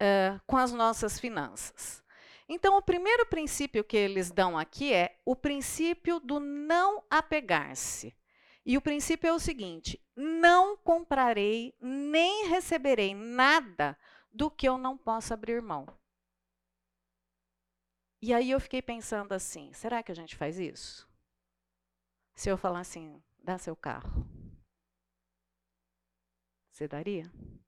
uh, 0.00 0.40
com 0.46 0.56
as 0.56 0.72
nossas 0.72 1.18
finanças. 1.18 2.02
Então, 2.48 2.78
o 2.78 2.82
primeiro 2.82 3.26
princípio 3.26 3.84
que 3.84 3.96
eles 3.96 4.30
dão 4.30 4.56
aqui 4.56 4.92
é 4.92 5.20
o 5.24 5.36
princípio 5.36 6.18
do 6.18 6.40
não 6.40 7.04
apegar-se. 7.10 8.16
E 8.64 8.76
o 8.76 8.80
princípio 8.80 9.28
é 9.28 9.32
o 9.32 9.38
seguinte: 9.38 10.02
não 10.16 10.76
comprarei 10.76 11.74
nem 11.80 12.48
receberei 12.48 13.14
nada 13.14 13.98
do 14.32 14.50
que 14.50 14.66
eu 14.68 14.78
não 14.78 14.96
possa 14.96 15.34
abrir 15.34 15.60
mão. 15.60 15.86
E 18.20 18.34
aí 18.34 18.50
eu 18.50 18.60
fiquei 18.60 18.80
pensando 18.80 19.32
assim: 19.32 19.72
será 19.72 20.02
que 20.02 20.12
a 20.12 20.14
gente 20.14 20.36
faz 20.36 20.58
isso? 20.58 21.08
Se 22.34 22.48
eu 22.48 22.56
falar 22.56 22.80
assim, 22.80 23.22
dá 23.42 23.58
seu 23.58 23.76
carro, 23.76 24.26
você 26.78 26.86
daria? 26.86 27.30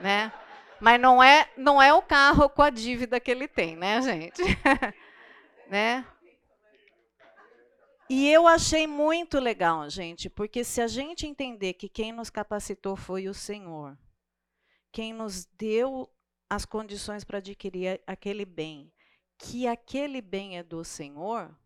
Né? 0.00 0.32
Mas 0.80 1.00
não 1.00 1.22
é, 1.22 1.48
não 1.56 1.80
é 1.80 1.94
o 1.94 2.02
carro 2.02 2.50
com 2.50 2.60
a 2.60 2.70
dívida 2.70 3.20
que 3.20 3.30
ele 3.30 3.46
tem, 3.46 3.76
né, 3.76 4.02
gente? 4.02 4.42
né? 5.70 6.04
E 8.10 8.28
eu 8.28 8.48
achei 8.48 8.84
muito 8.84 9.38
legal, 9.38 9.88
gente, 9.88 10.28
porque 10.28 10.64
se 10.64 10.80
a 10.80 10.88
gente 10.88 11.24
entender 11.24 11.74
que 11.74 11.88
quem 11.88 12.10
nos 12.10 12.30
capacitou 12.30 12.96
foi 12.96 13.28
o 13.28 13.34
Senhor, 13.34 13.96
quem 14.90 15.12
nos 15.12 15.44
deu 15.56 16.12
as 16.50 16.64
condições 16.64 17.22
para 17.22 17.38
adquirir 17.38 18.02
aquele 18.04 18.44
bem, 18.44 18.92
que 19.38 19.68
aquele 19.68 20.20
bem 20.20 20.58
é 20.58 20.64
do 20.64 20.82
Senhor, 20.82 21.56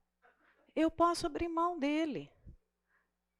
eu 0.75 0.91
posso 0.91 1.27
abrir 1.27 1.49
mão 1.49 1.79
dele. 1.79 2.31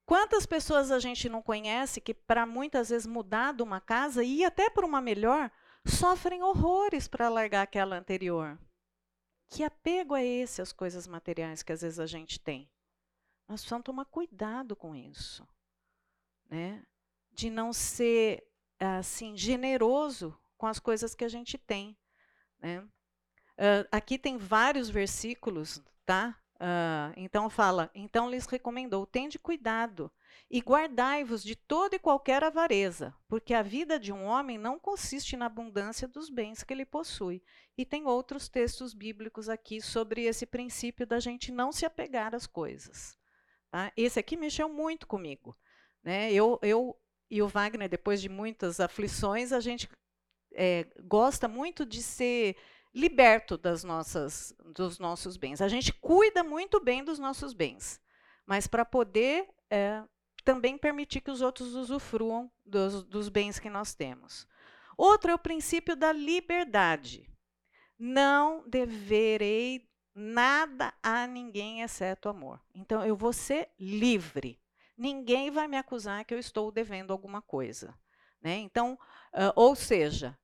Quantas 0.07 0.47
pessoas 0.47 0.93
a 0.93 1.01
gente 1.01 1.29
não 1.29 1.43
conhece 1.43 2.01
que, 2.01 2.15
para 2.15 2.47
muitas 2.47 2.91
vezes 2.91 3.07
mudar 3.07 3.53
de 3.53 3.63
uma 3.63 3.81
casa 3.81 4.23
e 4.23 4.39
ir 4.41 4.45
até 4.45 4.71
para 4.71 4.87
uma 4.87 5.01
melhor, 5.01 5.51
sofrem 5.85 6.45
horrores 6.45 7.09
para 7.09 7.29
largar 7.29 7.63
aquela 7.63 7.97
anterior. 7.97 8.57
Que 9.49 9.65
apego 9.65 10.15
é 10.15 10.25
esse 10.25 10.63
às 10.63 10.73
coisas 10.73 11.09
materiais 11.09 11.63
que 11.63 11.73
às 11.73 11.83
vezes 11.83 11.99
a 11.99 12.07
gente 12.07 12.39
tem? 12.39 12.71
Nós 13.49 13.61
precisamos 13.61 13.85
tomar 13.85 14.05
cuidado 14.05 14.77
com 14.77 14.95
isso, 14.95 15.47
né? 16.49 16.85
De 17.33 17.51
não 17.51 17.73
ser 17.73 18.49
assim 18.79 19.37
generoso 19.37 20.39
com 20.57 20.67
as 20.67 20.79
coisas 20.79 21.17
que 21.17 21.25
a 21.25 21.29
gente 21.29 21.59
tem, 21.59 21.97
né? 22.61 22.81
Uh, 22.81 23.89
aqui 23.91 24.19
tem 24.19 24.37
vários 24.37 24.89
versículos, 24.89 25.83
tá? 26.05 26.39
Uh, 26.57 27.13
então 27.19 27.51
fala, 27.51 27.91
então 27.95 28.31
lhes 28.31 28.47
recomendou, 28.47 29.05
tende 29.05 29.39
cuidado 29.39 30.11
e 30.51 30.59
guardai-vos 30.61 31.43
de 31.43 31.55
toda 31.55 31.97
e 31.97 31.99
qualquer 31.99 32.43
avareza, 32.43 33.15
porque 33.29 33.53
a 33.53 33.63
vida 33.63 33.99
de 33.99 34.11
um 34.11 34.25
homem 34.25 34.57
não 34.57 34.79
consiste 34.79 35.37
na 35.37 35.47
abundância 35.47 36.09
dos 36.09 36.31
bens 36.31 36.63
que 36.63 36.73
ele 36.73 36.87
possui. 36.87 37.43
E 37.77 37.85
tem 37.85 38.07
outros 38.07 38.49
textos 38.49 38.95
bíblicos 38.95 39.51
aqui 39.51 39.83
sobre 39.83 40.23
esse 40.23 40.47
princípio 40.47 41.07
da 41.07 41.21
gente 41.21 41.53
não 41.53 41.73
se 41.73 41.85
apegar 41.85 42.35
às 42.35 42.47
coisas. 42.47 43.19
Tá? 43.71 43.93
Esse 43.95 44.19
aqui 44.19 44.37
mexeu 44.37 44.69
muito 44.69 45.07
comigo. 45.07 45.55
Né? 46.03 46.33
Eu, 46.33 46.59
eu 46.63 46.97
e 47.31 47.43
o 47.43 47.49
Wagner, 47.49 47.89
depois 47.89 48.23
de 48.23 48.29
muitas 48.31 48.81
aflições, 48.81 49.53
a 49.53 49.61
gente 49.61 49.91
é, 50.55 50.87
gosta 51.05 51.47
muito 51.49 51.85
de 51.85 52.03
ser 52.03 52.57
liberto 52.95 53.59
das 53.59 53.85
nossas, 53.85 54.55
dos 54.75 54.99
nossos 54.99 55.37
bens. 55.37 55.61
A 55.61 55.69
gente 55.69 55.93
cuida 55.93 56.43
muito 56.43 56.81
bem 56.81 57.05
dos 57.05 57.19
nossos 57.19 57.53
bens, 57.53 58.01
mas 58.47 58.67
para 58.67 58.85
poder 58.85 59.49
é, 59.71 60.03
também 60.45 60.79
permitir 60.79 61.21
que 61.21 61.31
os 61.31 61.41
outros 61.41 61.75
usufruam 61.75 62.51
dos, 62.65 63.05
dos 63.05 63.29
bens 63.29 63.59
que 63.59 63.69
nós 63.69 63.95
temos. 63.95 64.47
Outro 64.97 65.31
é 65.31 65.35
o 65.35 65.39
princípio 65.39 65.95
da 65.95 66.13
liberdade. 66.13 67.31
Não 67.99 68.67
deverei 68.67 69.87
nada 70.15 70.95
a 71.03 71.27
ninguém 71.27 71.83
exceto 71.83 72.29
amor. 72.29 72.61
Então, 72.75 73.05
eu 73.05 73.15
vou 73.15 73.33
ser 73.33 73.71
livre. 73.79 74.59
Ninguém 74.97 75.51
vai 75.51 75.69
me 75.69 75.77
acusar 75.77 76.25
que 76.25 76.33
eu 76.33 76.39
estou 76.39 76.73
devendo 76.73 77.13
alguma 77.13 77.43
coisa. 77.43 77.95
Né? 78.41 78.57
Então, 78.59 78.99
uh, 79.35 79.53
ou 79.55 79.75
seja, 79.75 80.39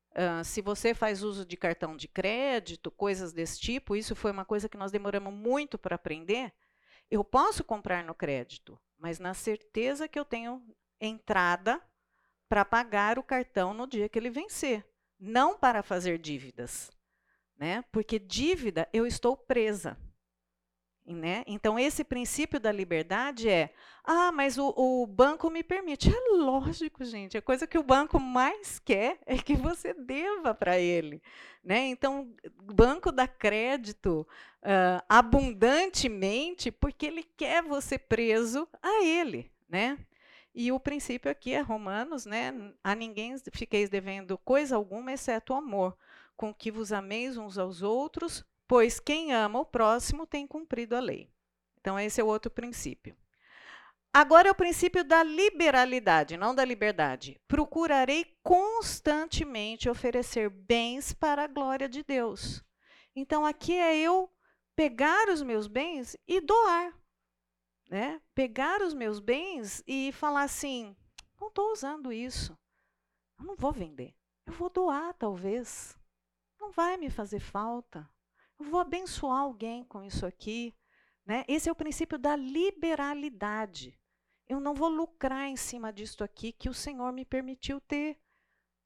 se 0.45 0.61
você 0.61 0.95
faz 0.95 1.23
uso 1.23 1.45
de 1.45 1.57
cartão 1.57 1.97
de 1.97 2.09
crédito, 2.09 2.91
coisas 2.91 3.33
desse 3.33 3.59
tipo, 3.61 3.97
isso 3.97 4.15
foi 4.15 4.31
uma 4.31 4.45
coisa 4.45 4.69
que 4.69 4.77
nós 4.77 4.93
demoramos 4.93 5.33
muito 5.33 5.79
para 5.79 5.97
aprender. 5.97 6.53
Eu 7.11 7.25
posso 7.25 7.63
comprar 7.65 8.05
no 8.05 8.15
crédito, 8.15 8.81
mas 8.99 9.19
na 9.19 9.35
certeza 9.35 10.09
que 10.09 10.19
eu 10.19 10.25
tenho 10.25 10.63
entrada 11.01 11.81
para 12.49 12.65
pagar 12.65 13.19
o 13.19 13.23
cartão 13.23 13.73
no 13.75 13.87
dia 13.87 14.09
que 14.09 14.19
ele 14.19 14.31
vencer, 14.31 14.87
não 15.19 15.59
para 15.59 15.83
fazer 15.83 16.19
dívidas, 16.19 16.91
né? 17.57 17.83
Porque 17.91 18.19
dívida 18.19 18.89
eu 18.93 19.07
estou 19.07 19.37
presa. 19.37 19.97
Né? 21.05 21.43
Então, 21.49 21.77
esse 21.77 22.05
princípio 22.05 22.61
da 22.61 22.71
liberdade 22.71 23.49
é: 23.49 23.75
ah, 24.05 24.31
mas 24.31 24.57
o, 24.57 24.73
o, 24.77 25.05
banco 25.05 25.51
me 25.51 25.63
permite. 25.63 26.09
É 26.09 26.37
lógico, 26.37 27.05
gente. 27.05 27.37
A 27.37 27.43
coisa 27.43 27.67
que 27.67 27.77
o 27.77 27.83
banco 27.83 28.21
mais 28.21 28.79
quer 28.79 29.19
é 29.27 29.37
que 29.37 29.57
você 29.57 29.93
deva 29.93 30.55
para 30.55 30.79
ele. 30.79 31.21
Né? 31.63 31.89
Então, 31.89 32.33
o 32.69 32.73
banco 32.73 33.11
dá 33.11 33.27
crédito 33.27 34.27
uh, 34.63 35.03
abundantemente 35.09 36.71
porque 36.71 37.07
ele 37.07 37.25
quer 37.37 37.65
você 37.65 37.99
preso 37.99 38.69
a 38.81 39.05
ele. 39.05 39.51
Né? 39.69 39.99
E 40.55 40.71
o 40.71 40.79
princípio 40.79 41.31
aqui 41.31 41.53
é 41.53 41.61
Romanos, 41.61 42.27
né? 42.27 42.53
A 42.85 42.95
ninguém 42.95 43.35
fiqueis 43.53 43.89
devendo 43.89 44.37
coisa 44.39 44.77
alguma, 44.77 45.13
exceto 45.13 45.53
o 45.53 45.57
amor, 45.57 45.97
com 46.37 46.53
que 46.53 46.71
vos 46.71 46.93
ameis 46.93 47.37
uns 47.37 47.57
aos 47.57 47.83
outros, 47.83 48.45
pois 48.73 48.99
quem 48.99 49.35
ama 49.35 49.61
o 49.61 49.67
próximo 49.67 50.27
tem 50.27 50.47
cumprido 50.47 50.97
a 50.97 50.99
lei. 50.99 51.31
Então, 51.79 52.01
esse 52.01 52.23
é 52.23 52.25
o 52.25 52.27
outro 52.27 52.51
princípio. 52.51 53.15
Agora 54.11 54.49
é 54.49 54.51
o 54.51 54.55
princípio 54.55 55.05
da 55.05 55.23
liberalidade, 55.23 56.39
não 56.39 56.55
da 56.55 56.65
liberdade. 56.65 57.39
Procurarei 57.47 58.35
constantemente 58.43 59.91
oferecer 59.91 60.49
bens 60.49 61.13
para 61.13 61.45
a 61.45 61.47
glória 61.47 61.87
de 61.87 62.03
Deus. 62.03 62.65
Então, 63.15 63.45
aqui 63.45 63.75
é 63.75 63.95
eu 63.95 64.35
pegar 64.75 65.29
os 65.29 65.43
meus 65.43 65.67
bens 65.67 66.17
e 66.27 66.41
doar. 66.41 66.99
Né? 67.91 68.23
Pegar 68.35 68.81
os 68.81 68.95
meus 68.95 69.21
bens 69.21 69.83
e 69.87 70.13
falar 70.13 70.45
assim: 70.45 70.97
não 71.39 71.49
estou 71.49 71.73
usando 71.73 72.11
isso, 72.11 72.59
eu 73.39 73.45
não 73.45 73.55
vou 73.55 73.71
vender, 73.71 74.15
eu 74.47 74.55
vou 74.55 74.71
doar 74.71 75.13
talvez. 75.13 75.95
Não 76.59 76.73
vai 76.73 76.97
me 76.97 77.11
fazer 77.11 77.39
falta. 77.39 78.11
Vou 78.63 78.81
abençoar 78.81 79.41
alguém 79.41 79.85
com 79.85 80.03
isso 80.03 80.25
aqui. 80.25 80.75
Né? 81.27 81.45
Esse 81.47 81.69
é 81.69 81.73
o 81.73 81.77
princípio 81.77 82.19
da 82.19 82.37
liberalidade. 82.37 83.99
Eu 84.49 84.61
não 84.61 84.75
vou 84.75 84.89
lucrar 84.89 85.49
em 85.49 85.57
cima 85.57 85.93
disto 85.93 86.25
aqui 86.25 86.53
que 86.53 86.69
o 86.69 86.75
Senhor 86.75 87.13
me 87.13 87.25
permitiu 87.25 87.81
ter. 87.81 88.19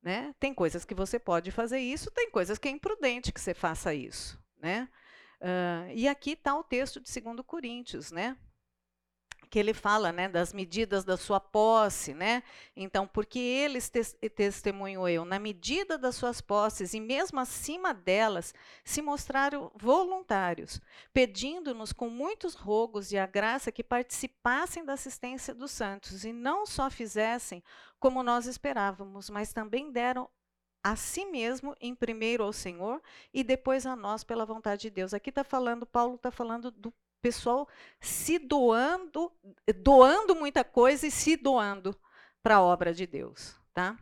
Né? 0.03 0.35
Tem 0.39 0.55
coisas 0.55 0.85
que 0.85 0.95
você 0.95 1.19
pode 1.19 1.51
fazer 1.51 1.81
isso, 1.81 2.11
tem 2.11 2.31
coisas 2.31 2.59
que 2.59 2.69
é 2.69 2.71
imprudente 2.71 3.33
que 3.33 3.41
você 3.41 3.55
faça 3.55 3.95
isso. 3.95 4.41
Né? 4.59 4.89
Uh, 5.41 5.93
e 5.95 6.07
aqui 6.07 6.33
está 6.33 6.57
o 6.57 6.63
texto 6.63 7.01
de 7.01 7.21
2 7.21 7.41
Coríntios, 7.47 8.11
né? 8.11 8.37
Que 9.49 9.59
ele 9.59 9.73
fala 9.73 10.13
né, 10.13 10.29
das 10.29 10.53
medidas 10.53 11.05
da 11.05 11.17
sua 11.17 11.41
posse, 11.41 12.13
né? 12.13 12.43
Então, 12.77 13.07
porque 13.07 13.39
eles 13.39 13.89
tes 13.89 14.17
testemunhou 14.35 15.09
eu, 15.09 15.25
na 15.25 15.39
medida 15.39 15.97
das 15.97 16.17
suas 16.17 16.41
posses 16.41 16.95
e 16.95 17.01
mesmo 17.01 17.41
acima 17.41 17.95
delas, 17.95 18.55
se 18.85 19.01
mostraram 19.01 19.71
voluntários, 19.75 20.81
pedindo-nos 21.13 21.93
com 21.93 22.09
muitos 22.09 22.55
rogos 22.55 23.13
e 23.13 23.19
a 23.19 23.27
graça 23.27 23.73
que 23.73 23.85
participassem 23.85 24.85
da 24.85 24.95
assistência 24.95 25.55
dos 25.55 25.71
santos 25.71 26.25
e 26.25 26.33
não 26.33 26.67
só 26.67 26.91
fizessem 26.91 27.63
como 27.99 28.23
nós 28.23 28.47
esperávamos, 28.47 29.31
mas 29.31 29.53
também 29.53 29.91
deram 29.91 30.29
a 30.87 30.95
si 30.95 31.25
mesmo 31.25 31.75
em 31.81 31.95
primeiro 31.95 32.45
ao 32.45 32.53
Senhor 32.53 33.03
e 33.35 33.43
depois 33.43 33.85
a 33.87 33.97
nós 33.97 34.23
pela 34.23 34.47
vontade 34.47 34.83
de 34.83 34.91
Deus. 34.91 35.13
Aqui 35.13 35.31
está 35.31 35.43
falando, 35.43 35.85
Paulo 35.85 36.15
está 36.15 36.31
falando 36.31 36.71
do 36.71 36.95
pessoal 37.21 37.69
se 38.01 38.39
doando, 38.39 39.33
doando 39.83 40.35
muita 40.35 40.65
coisa 40.65 41.07
e 41.07 41.11
se 41.11 41.37
doando 41.37 41.99
para 42.43 42.57
a 42.57 42.63
obra 42.63 42.95
de 42.95 43.07
Deus. 43.07 43.57
Tá? 43.75 43.99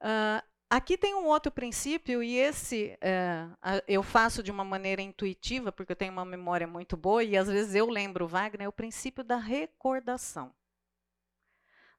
Uh, 0.00 0.42
aqui 0.68 0.96
tem 0.96 1.14
um 1.14 1.26
outro 1.26 1.52
princípio, 1.52 2.22
e 2.22 2.36
esse 2.36 2.98
uh, 3.02 3.82
eu 3.86 4.02
faço 4.02 4.42
de 4.42 4.50
uma 4.50 4.64
maneira 4.64 5.02
intuitiva, 5.02 5.70
porque 5.70 5.92
eu 5.92 5.96
tenho 5.96 6.12
uma 6.12 6.24
memória 6.24 6.66
muito 6.66 6.96
boa, 6.96 7.22
e 7.22 7.36
às 7.36 7.48
vezes 7.48 7.74
eu 7.74 7.86
lembro 7.86 8.26
Wagner, 8.26 8.64
é 8.64 8.68
o 8.68 8.72
princípio 8.72 9.22
da 9.22 9.36
recordação. 9.36 10.54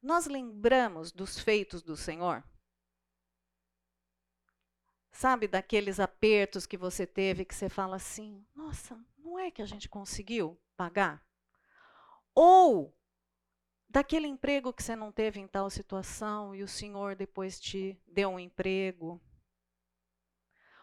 Nós 0.01 0.25
lembramos 0.25 1.11
dos 1.11 1.39
feitos 1.39 1.83
do 1.83 1.95
Senhor? 1.95 2.43
Sabe 5.11 5.47
daqueles 5.47 5.99
apertos 5.99 6.65
que 6.65 6.77
você 6.77 7.05
teve 7.05 7.45
que 7.45 7.53
você 7.53 7.69
fala 7.69 7.97
assim: 7.97 8.43
nossa, 8.55 8.97
não 9.31 9.39
é 9.39 9.49
que 9.49 9.61
a 9.61 9.65
gente 9.65 9.87
conseguiu 9.87 10.59
pagar? 10.75 11.25
Ou 12.35 12.93
daquele 13.89 14.27
emprego 14.27 14.73
que 14.73 14.83
você 14.83 14.93
não 14.93 15.09
teve 15.09 15.39
em 15.39 15.47
tal 15.47 15.69
situação 15.69 16.53
e 16.53 16.61
o 16.61 16.67
Senhor 16.67 17.15
depois 17.15 17.59
te 17.59 17.97
deu 18.05 18.29
um 18.29 18.39
emprego? 18.39 19.21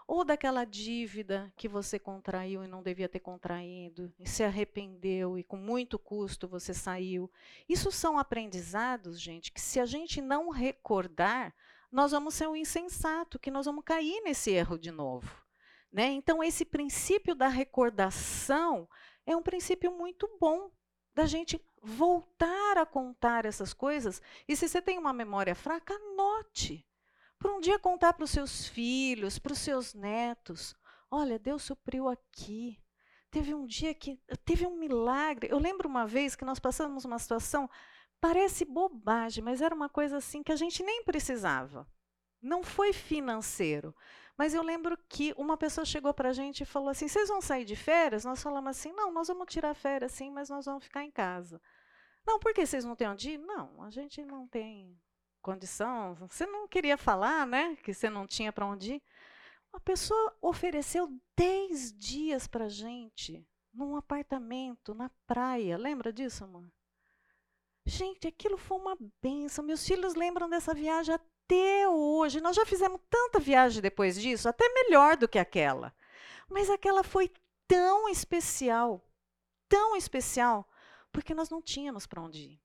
ou 0.07 0.25
daquela 0.25 0.65
dívida 0.65 1.53
que 1.55 1.69
você 1.69 1.99
contraiu 1.99 2.65
e 2.65 2.67
não 2.67 2.83
devia 2.83 3.11
ter 3.11 3.21
contraído, 3.21 4.11
e 4.19 4.27
se 4.27 4.43
arrependeu 4.43 5.39
e 5.39 5.45
com 5.45 5.59
muito 5.59 5.99
custo 5.99 6.49
você 6.49 6.73
saiu. 6.73 7.31
Isso 7.69 7.93
são 7.93 8.19
aprendizados, 8.19 9.21
gente, 9.21 9.53
que 9.53 9.61
se 9.61 9.79
a 9.79 9.85
gente 9.85 10.23
não 10.23 10.49
recordar, 10.49 11.55
nós 11.93 12.13
vamos 12.13 12.33
ser 12.33 12.49
um 12.49 12.57
insensato, 12.57 13.39
que 13.39 13.51
nós 13.51 13.67
vamos 13.67 13.85
cair 13.85 14.23
nesse 14.23 14.51
erro 14.51 14.79
de 14.79 14.91
novo. 14.91 15.47
Né? 15.93 16.07
Então, 16.12 16.43
esse 16.43 16.64
princípio 16.64 17.34
da 17.34 17.49
recordação 17.49 18.89
é 19.26 19.36
um 19.36 19.43
princípio 19.43 19.91
muito 19.91 20.28
bom 20.41 20.70
da 21.14 21.26
gente 21.26 21.61
voltar 21.82 22.78
a 22.78 22.86
contar 22.86 23.45
essas 23.45 23.72
coisas. 23.72 24.22
E 24.47 24.55
se 24.55 24.68
você 24.68 24.80
tem 24.80 24.99
uma 24.99 25.12
memória 25.12 25.55
fraca, 25.55 25.95
anote 25.95 26.86
para 27.39 27.53
um 27.53 27.61
dia 27.61 27.78
contar 27.78 28.12
para 28.12 28.24
os 28.24 28.30
seus 28.30 28.66
filhos, 28.66 29.39
para 29.39 29.53
os 29.53 29.59
seus 29.59 29.95
netos. 29.95 30.74
Olha, 31.11 31.39
Deus 31.39 31.62
supriu 31.62 32.09
aqui. 32.09 32.82
Teve 33.30 33.55
um 33.55 33.66
dia 33.66 33.95
que 33.95 34.20
teve 34.45 34.66
um 34.66 34.76
milagre. 34.76 35.51
Eu 35.51 35.59
lembro 35.59 35.89
uma 35.89 36.07
vez 36.07 36.34
que 36.34 36.45
nós 36.45 36.59
passamos 36.59 37.05
uma 37.05 37.18
situação, 37.18 37.70
parece 38.20 38.64
bobagem, 38.64 39.45
mas 39.45 39.62
era 39.62 39.74
uma 39.74 39.89
coisa 39.89 40.16
assim 40.16 40.43
que 40.43 40.53
a 40.53 40.57
gente 40.57 40.82
nem 40.82 41.05
precisava. 41.05 41.86
Não 42.41 42.62
foi 42.62 42.93
financeiro. 42.93 43.95
Mas 44.39 44.55
eu 44.55 44.62
lembro 44.62 44.97
que 45.09 45.34
uma 45.36 45.57
pessoa 45.57 45.84
chegou 45.84 46.14
para 46.14 46.28
a 46.28 46.32
gente 46.32 46.62
e 46.62 46.66
falou 46.66 46.91
assim: 46.91 47.09
vocês 47.09 47.28
vão 47.28 47.41
sair 47.41 47.64
de 47.64 47.74
férias? 47.74 48.24
Nós 48.24 48.41
falamos 48.41 48.70
assim: 48.70 48.93
não, 48.93 49.12
nós 49.12 49.26
vamos 49.26 49.53
tirar 49.53 49.74
férias 49.74 50.12
sim, 50.12 50.30
mas 50.30 50.49
nós 50.49 50.64
vamos 50.64 50.84
ficar 50.84 51.03
em 51.03 51.11
casa. 51.11 51.61
Não, 52.24 52.39
por 52.39 52.55
que 52.55 52.64
vocês 52.64 52.84
não 52.84 52.95
têm 52.95 53.09
onde 53.09 53.30
ir? 53.30 53.39
Não, 53.39 53.82
a 53.82 53.91
gente 53.91 54.24
não 54.24 54.47
tem 54.47 54.97
condição. 55.43 56.14
Você 56.14 56.47
não 56.47 56.68
queria 56.68 56.97
falar, 56.97 57.47
né? 57.47 57.74
Que 57.82 57.93
você 57.93 58.09
não 58.09 58.28
tinha 58.28 58.53
para 58.53 58.66
onde 58.66 58.95
ir. 58.95 59.03
Uma 59.72 59.80
pessoa 59.80 60.36
ofereceu 60.41 61.09
10 61.36 61.93
dias 61.99 62.47
para 62.47 62.66
a 62.66 62.68
gente, 62.68 63.45
num 63.74 63.97
apartamento, 63.97 64.95
na 64.95 65.11
praia. 65.26 65.76
Lembra 65.76 66.12
disso, 66.12 66.45
amor? 66.45 66.70
Gente, 67.84 68.28
aquilo 68.28 68.57
foi 68.57 68.78
uma 68.78 68.97
benção. 69.20 69.64
Meus 69.64 69.84
filhos 69.84 70.14
lembram 70.14 70.49
dessa 70.49 70.74
viagem 70.74 71.14
até 71.49 71.89
hoje. 71.89 72.41
Nós 72.41 72.55
já 72.55 72.67
fizemos 72.67 73.01
tanta 73.09 73.41
viagem 73.41 73.81
depois 73.81 74.21
disso, 74.21 74.49
até 74.49 74.69
melhor 74.69 75.17
do 75.17 75.27
que 75.27 75.39
aquela. 75.39 75.95
Mas 76.49 76.69
aquela 76.69 77.03
foi 77.03 77.33
tão 77.67 78.09
especial, 78.09 79.03
tão 79.69 79.97
especial, 79.97 80.69
porque 81.11 81.35
nós 81.35 81.49
não 81.49 81.63
tínhamos 81.63 82.07
para 82.07 82.23
onde 82.23 82.53
ir. 82.53 82.61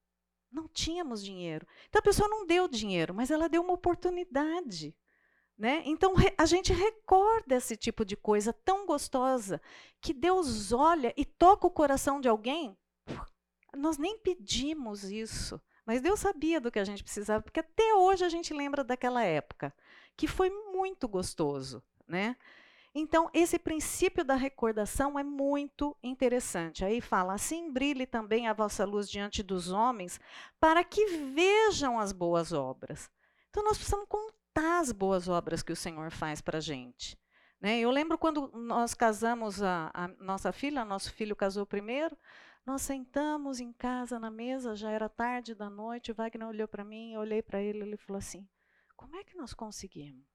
Não 0.52 0.68
tínhamos 0.68 1.24
dinheiro. 1.24 1.66
Então 1.90 2.00
a 2.00 2.04
pessoa 2.04 2.30
não 2.30 2.46
deu 2.46 2.68
dinheiro, 2.68 3.14
mas 3.14 3.32
ela 3.32 3.50
deu 3.50 3.64
uma 3.64 3.74
oportunidade. 3.74 4.96
Né? 5.58 5.82
Então 5.86 6.14
a 6.38 6.46
gente 6.46 6.74
recorda 6.74 7.56
esse 7.56 7.78
tipo 7.78 8.04
de 8.04 8.16
coisa 8.16 8.52
tão 8.52 8.86
gostosa 8.86 9.62
que 10.02 10.14
Deus 10.14 10.72
olha 10.72 11.14
e 11.16 11.26
toca 11.26 11.66
o 11.66 11.72
coração 11.72 12.20
de 12.20 12.28
alguém. 12.28 12.78
Nós 13.76 13.98
nem 13.98 14.18
pedimos 14.20 15.04
isso, 15.06 15.60
mas 15.86 16.02
Deus 16.02 16.20
sabia 16.20 16.62
do 16.62 16.72
que 16.72 16.80
a 16.80 16.84
gente 16.84 17.04
precisava, 17.04 17.44
porque 17.44 17.60
até 17.60 17.94
hoje 17.96 18.24
a 18.24 18.30
gente 18.30 18.54
lembra 18.54 18.84
daquela 18.84 19.24
época, 19.24 19.74
que 20.16 20.28
foi 20.28 20.50
muito 20.50 21.08
gostoso. 21.08 21.84
Né? 22.08 22.36
Então, 22.96 23.30
esse 23.34 23.58
princípio 23.58 24.24
da 24.24 24.36
recordação 24.36 25.18
é 25.18 25.24
muito 25.24 25.98
interessante. 26.04 26.86
Aí 26.86 27.02
fala: 27.02 27.34
assim 27.34 27.72
brilhe 27.72 28.06
também 28.06 28.48
a 28.48 28.54
vossa 28.54 28.86
luz 28.86 29.10
diante 29.10 29.42
dos 29.42 29.72
homens, 29.72 30.20
para 30.60 30.84
que 30.84 31.06
vejam 31.34 32.00
as 32.00 32.12
boas 32.12 32.54
obras. 32.54 33.10
Então, 33.50 33.64
nós 33.64 33.78
precisamos 33.78 34.08
contar 34.08 34.80
as 34.80 34.92
boas 34.92 35.28
obras 35.28 35.64
que 35.64 35.72
o 35.72 35.76
Senhor 35.76 36.12
faz 36.12 36.40
para 36.40 36.60
a 36.60 36.62
gente. 36.62 37.18
Né? 37.60 37.80
Eu 37.80 37.90
lembro 37.90 38.18
quando 38.18 38.52
nós 38.54 38.94
casamos 38.94 39.64
a, 39.64 39.90
a 39.94 40.08
nossa 40.20 40.52
filha, 40.52 40.86
nosso 40.86 41.12
filho 41.14 41.36
casou 41.36 41.66
primeiro, 41.66 42.16
nós 42.66 42.82
sentamos 42.82 43.60
em 43.60 43.74
casa 43.74 44.20
na 44.20 44.32
mesa, 44.32 44.76
já 44.76 44.90
era 44.90 45.10
tarde 45.10 45.54
da 45.54 45.70
noite, 45.70 46.12
o 46.12 46.16
Wagner 46.16 46.48
olhou 46.48 46.68
para 46.68 46.86
mim, 46.86 47.14
eu 47.14 47.20
olhei 47.20 47.42
para 47.42 47.62
ele, 47.62 47.80
ele 47.80 47.98
falou 47.98 48.18
assim: 48.18 48.48
como 48.96 49.16
é 49.18 49.24
que 49.24 49.36
nós 49.36 49.54
conseguimos? 49.54 50.26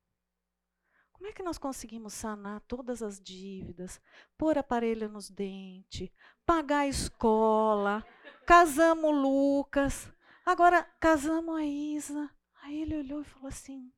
Como 1.12 1.28
é 1.28 1.32
que 1.32 1.42
nós 1.42 1.58
conseguimos 1.58 2.14
sanar 2.14 2.60
todas 2.60 3.02
as 3.02 3.18
dívidas, 3.20 4.00
pôr 4.36 4.56
aparelho 4.56 5.08
nos 5.08 5.28
dentes, 5.28 6.10
pagar 6.46 6.80
a 6.80 6.86
escola, 6.86 8.06
casamos 8.46 9.10
o 9.10 9.12
Lucas, 9.12 10.12
agora 10.46 10.84
casamos 11.00 11.56
a 11.56 11.64
Isa. 11.64 12.30
Aí 12.62 12.82
ele 12.82 12.98
olhou 12.98 13.22
e 13.22 13.24
falou 13.24 13.48
assim: 13.48 13.92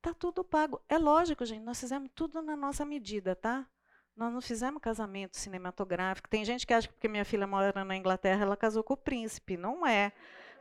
tá 0.00 0.14
tudo 0.14 0.44
pago. 0.44 0.80
É 0.88 0.96
lógico, 0.96 1.44
gente, 1.44 1.62
nós 1.62 1.80
fizemos 1.80 2.10
tudo 2.14 2.40
na 2.40 2.56
nossa 2.56 2.84
medida, 2.84 3.34
tá? 3.34 3.68
Nós 4.16 4.32
não 4.32 4.40
fizemos 4.40 4.80
casamento 4.80 5.36
cinematográfico. 5.36 6.28
Tem 6.28 6.44
gente 6.44 6.66
que 6.66 6.72
acha 6.72 6.86
que 6.86 6.94
porque 6.94 7.08
minha 7.08 7.24
filha 7.24 7.46
mora 7.46 7.84
na 7.84 7.96
Inglaterra, 7.96 8.42
ela 8.42 8.56
casou 8.56 8.82
com 8.82 8.94
o 8.94 8.96
príncipe. 8.96 9.56
Não 9.56 9.86
é 9.86 10.12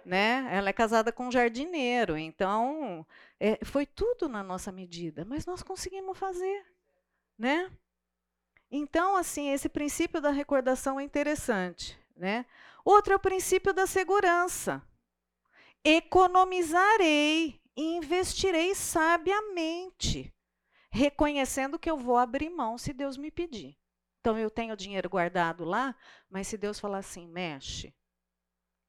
né? 0.05 0.47
Ela 0.51 0.69
é 0.69 0.73
casada 0.73 1.11
com 1.11 1.27
um 1.27 1.31
jardineiro, 1.31 2.17
então 2.17 3.05
é, 3.39 3.63
foi 3.63 3.85
tudo 3.85 4.27
na 4.27 4.43
nossa 4.43 4.71
medida, 4.71 5.25
mas 5.25 5.45
nós 5.45 5.63
conseguimos 5.63 6.17
fazer, 6.17 6.65
né? 7.37 7.71
Então, 8.69 9.15
assim, 9.15 9.49
esse 9.49 9.69
princípio 9.69 10.19
da 10.19 10.31
recordação 10.31 10.99
é 10.99 11.03
interessante, 11.03 11.97
né? 12.15 12.45
Outro 12.83 13.13
é 13.13 13.15
o 13.15 13.19
princípio 13.19 13.71
da 13.73 13.85
segurança. 13.85 14.81
Economizarei 15.83 17.61
e 17.75 17.97
investirei 17.97 18.73
sabiamente, 18.73 20.32
reconhecendo 20.93 21.79
que 21.79 21.89
eu 21.89 21.97
vou 21.97 22.17
abrir 22.17 22.51
mão 22.51 22.77
se 22.77 22.93
Deus 22.93 23.17
me 23.17 23.31
pedir. 23.31 23.75
Então, 24.19 24.37
eu 24.37 24.49
tenho 24.49 24.77
dinheiro 24.77 25.09
guardado 25.09 25.65
lá, 25.65 25.95
mas 26.29 26.47
se 26.47 26.55
Deus 26.55 26.79
falar 26.79 26.99
assim, 26.99 27.27
mexe, 27.27 27.93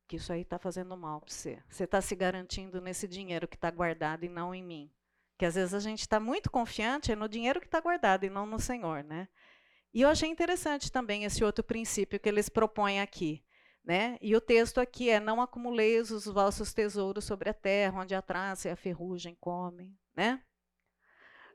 que 0.07 0.17
isso 0.17 0.31
aí 0.31 0.43
está 0.43 0.59
fazendo 0.59 0.95
mal 0.99 1.23
para 1.23 1.33
você. 1.33 1.63
Você 1.67 1.85
está 1.85 2.03
se 2.03 2.15
garantindo 2.15 2.79
nesse 2.79 3.09
dinheiro 3.09 3.49
que 3.49 3.57
está 3.57 3.71
guardado 3.71 4.23
e 4.23 4.29
não 4.29 4.55
em 4.55 4.63
mim. 4.63 4.93
Que 5.39 5.47
às 5.47 5.55
vezes 5.55 5.73
a 5.73 5.81
gente 5.81 6.01
está 6.01 6.21
muito 6.21 6.51
confiante 6.51 7.17
no 7.17 7.27
dinheiro 7.27 7.59
que 7.59 7.67
está 7.67 7.81
guardado 7.81 8.25
e 8.25 8.31
não 8.31 8.45
no 8.45 8.61
Senhor, 8.61 9.03
né? 9.03 9.27
E 9.93 10.03
eu 10.03 10.09
achei 10.11 10.29
interessante 10.29 10.93
também 10.93 11.25
esse 11.25 11.43
outro 11.43 11.65
princípio 11.65 12.21
que 12.21 12.29
eles 12.29 12.51
propõem 12.51 13.01
aqui. 13.01 13.43
Né? 13.83 14.19
E 14.21 14.37
o 14.37 14.41
texto 14.41 14.79
aqui 14.79 15.11
é: 15.11 15.19
Não 15.19 15.43
acumuleis 15.43 16.11
os 16.11 16.27
vossos 16.27 16.73
tesouros 16.73 17.25
sobre 17.25 17.51
a 17.51 17.55
terra, 17.55 18.01
onde 18.01 18.15
a 18.15 18.23
traça 18.23 18.69
e 18.69 18.71
a 18.71 18.77
ferrugem 18.77 19.35
comem. 19.41 19.95
Né? 20.15 20.43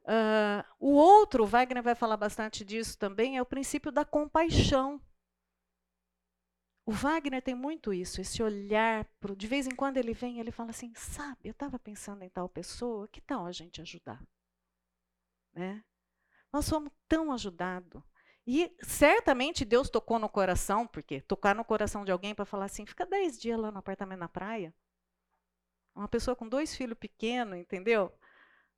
Uh, 0.09 0.65
o 0.79 0.93
outro, 0.93 1.45
Wagner 1.45 1.83
vai 1.83 1.93
falar 1.93 2.17
bastante 2.17 2.65
disso 2.65 2.97
também, 2.97 3.37
é 3.37 3.41
o 3.43 3.45
princípio 3.45 3.91
da 3.91 4.03
compaixão. 4.03 4.99
O 6.83 6.91
Wagner 6.91 7.43
tem 7.43 7.53
muito 7.53 7.93
isso, 7.93 8.19
esse 8.19 8.41
olhar 8.41 9.05
pro, 9.19 9.35
de 9.35 9.45
vez 9.45 9.67
em 9.67 9.75
quando 9.75 9.97
ele 9.97 10.11
vem 10.11 10.39
ele 10.39 10.51
fala 10.51 10.71
assim, 10.71 10.91
sabe, 10.95 11.41
eu 11.43 11.51
estava 11.51 11.77
pensando 11.77 12.23
em 12.23 12.29
tal 12.29 12.49
pessoa, 12.49 13.07
que 13.07 13.21
tal 13.21 13.45
a 13.45 13.51
gente 13.51 13.79
ajudar? 13.81 14.19
Né? 15.53 15.83
Nós 16.51 16.65
somos 16.65 16.91
tão 17.07 17.31
ajudados. 17.31 18.01
E 18.47 18.75
certamente 18.81 19.63
Deus 19.63 19.91
tocou 19.91 20.17
no 20.17 20.27
coração, 20.27 20.87
porque 20.87 21.21
tocar 21.21 21.53
no 21.53 21.63
coração 21.63 22.03
de 22.03 22.11
alguém 22.11 22.33
para 22.33 22.45
falar 22.45 22.65
assim, 22.65 22.83
fica 22.83 23.05
dez 23.05 23.39
dias 23.39 23.59
lá 23.59 23.71
no 23.71 23.77
apartamento 23.77 24.21
na 24.21 24.27
praia. 24.27 24.73
Uma 25.93 26.07
pessoa 26.07 26.35
com 26.35 26.49
dois 26.49 26.75
filhos 26.75 26.97
pequenos, 26.97 27.59
entendeu? 27.59 28.11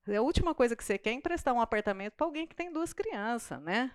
A 0.08 0.22
última 0.22 0.56
coisa 0.56 0.76
que 0.76 0.84
você 0.84 0.98
quer 0.98 1.12
é 1.12 1.14
emprestar 1.14 1.54
um 1.54 1.62
apartamento 1.62 2.14
para 2.14 2.26
alguém 2.26 2.48
que 2.48 2.56
tem 2.56 2.72
duas 2.72 2.92
crianças, 2.94 3.62
né? 3.62 3.92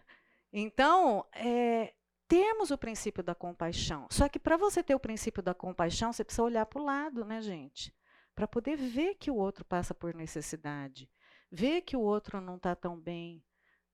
Então, 0.53 1.27
é, 1.33 1.93
temos 2.29 2.71
o 2.71 2.79
princípio 2.79 3.23
da 3.23 3.35
compaixão. 3.35 4.07
Só 4.11 4.29
que 4.29 4.39
para 4.39 4.57
você 4.57 4.83
ter 4.83 4.95
o 4.95 5.01
princípio 5.01 5.43
da 5.43 5.55
compaixão, 5.55 6.13
você 6.13 6.25
precisa 6.25 6.43
olhar 6.43 6.67
para 6.67 6.81
o 6.81 6.85
lado, 6.85 7.25
né, 7.25 7.41
gente? 7.41 7.95
Para 8.35 8.47
poder 8.47 8.77
ver 8.77 9.15
que 9.15 9.31
o 9.31 9.37
outro 9.37 9.65
passa 9.65 9.95
por 9.95 10.15
necessidade, 10.15 11.11
ver 11.51 11.83
que 11.83 11.97
o 11.97 12.01
outro 12.01 12.41
não 12.41 12.57
está 12.57 12.75
tão 12.75 12.99
bem, 12.99 13.43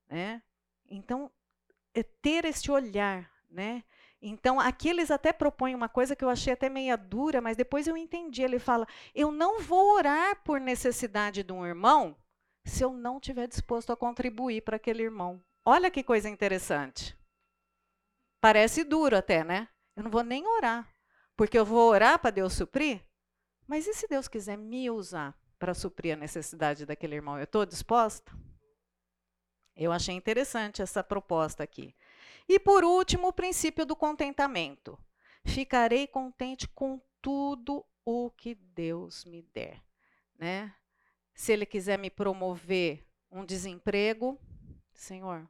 né? 0.07 0.41
Então, 0.85 1.31
é 1.93 2.03
ter 2.03 2.45
esse 2.45 2.69
olhar, 2.71 3.31
né? 3.49 3.83
Então, 4.25 4.57
aqui 4.57 4.87
eles 4.87 5.11
até 5.11 5.33
propõem 5.33 5.75
uma 5.75 5.89
coisa 5.89 6.15
que 6.15 6.23
eu 6.23 6.29
achei 6.29 6.53
até 6.53 6.69
meia 6.69 6.95
dura, 6.95 7.41
mas 7.41 7.57
depois 7.57 7.87
eu 7.87 7.97
entendi. 7.97 8.41
Ele 8.41 8.57
fala: 8.57 8.87
eu 9.13 9.33
não 9.33 9.59
vou 9.59 9.95
orar 9.95 10.41
por 10.43 10.61
necessidade 10.61 11.43
de 11.43 11.51
um 11.51 11.65
irmão 11.65 12.15
se 12.65 12.81
eu 12.81 12.93
não 12.93 13.17
estiver 13.17 13.47
disposto 13.49 13.91
a 13.91 13.97
contribuir 13.97 14.61
para 14.61 14.77
aquele 14.77 15.03
irmão. 15.03 15.43
Olha 15.65 15.91
que 15.91 16.01
coisa 16.01 16.29
interessante. 16.29 17.17
Parece 18.39 18.85
duro 18.85 19.17
até, 19.17 19.43
né? 19.43 19.67
Eu 19.93 20.03
não 20.03 20.11
vou 20.11 20.23
nem 20.23 20.47
orar, 20.47 20.87
porque 21.35 21.59
eu 21.59 21.65
vou 21.65 21.89
orar 21.89 22.17
para 22.17 22.31
Deus 22.31 22.53
suprir. 22.53 23.03
Mas 23.67 23.87
e 23.87 23.93
se 23.93 24.07
Deus 24.07 24.29
quiser 24.29 24.57
me 24.57 24.89
usar 24.89 25.37
para 25.59 25.73
suprir 25.73 26.13
a 26.13 26.17
necessidade 26.17 26.85
daquele 26.85 27.15
irmão? 27.15 27.37
Eu 27.37 27.43
estou 27.43 27.65
disposta? 27.65 28.31
Eu 29.75 29.91
achei 29.91 30.15
interessante 30.15 30.81
essa 30.81 31.03
proposta 31.03 31.61
aqui. 31.61 31.93
E 32.47 32.59
por 32.59 32.83
último, 32.83 33.27
o 33.27 33.33
princípio 33.33 33.85
do 33.85 33.95
contentamento. 33.95 34.97
Ficarei 35.45 36.07
contente 36.07 36.67
com 36.67 37.01
tudo 37.21 37.85
o 38.05 38.29
que 38.31 38.55
Deus 38.55 39.25
me 39.25 39.41
der, 39.41 39.81
né? 40.37 40.73
Se 41.33 41.51
ele 41.51 41.65
quiser 41.65 41.97
me 41.97 42.09
promover 42.09 43.05
um 43.31 43.45
desemprego, 43.45 44.39
Senhor, 44.93 45.49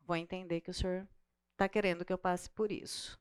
vou 0.00 0.16
entender 0.16 0.60
que 0.60 0.70
o 0.70 0.74
Senhor 0.74 1.06
está 1.52 1.68
querendo 1.68 2.04
que 2.04 2.12
eu 2.12 2.18
passe 2.18 2.50
por 2.50 2.72
isso. 2.72 3.20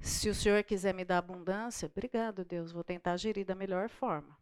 Se 0.00 0.28
o 0.28 0.34
Senhor 0.34 0.62
quiser 0.64 0.92
me 0.92 1.04
dar 1.04 1.18
abundância, 1.18 1.86
obrigado, 1.86 2.44
Deus, 2.44 2.72
vou 2.72 2.84
tentar 2.84 3.16
gerir 3.16 3.46
da 3.46 3.54
melhor 3.54 3.88
forma. 3.88 4.36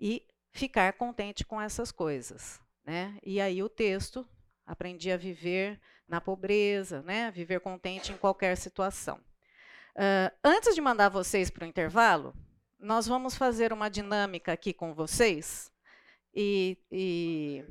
E 0.00 0.26
ficar 0.50 0.92
contente 0.94 1.44
com 1.44 1.60
essas 1.60 1.92
coisas. 1.92 2.60
Né? 2.84 3.18
E 3.22 3.40
aí 3.40 3.62
o 3.62 3.68
texto, 3.68 4.26
aprendi 4.66 5.10
a 5.10 5.16
viver 5.16 5.80
na 6.08 6.20
pobreza, 6.20 7.02
né? 7.02 7.30
viver 7.30 7.60
contente 7.60 8.12
em 8.12 8.16
qualquer 8.16 8.56
situação. 8.56 9.18
Uh, 9.94 10.30
antes 10.44 10.74
de 10.74 10.80
mandar 10.80 11.08
vocês 11.08 11.50
para 11.50 11.64
o 11.64 11.68
intervalo, 11.68 12.34
nós 12.78 13.06
vamos 13.06 13.36
fazer 13.36 13.72
uma 13.72 13.88
dinâmica 13.88 14.52
aqui 14.52 14.72
com 14.72 14.92
vocês. 14.92 15.72
E, 16.34 16.76
e 16.92 17.64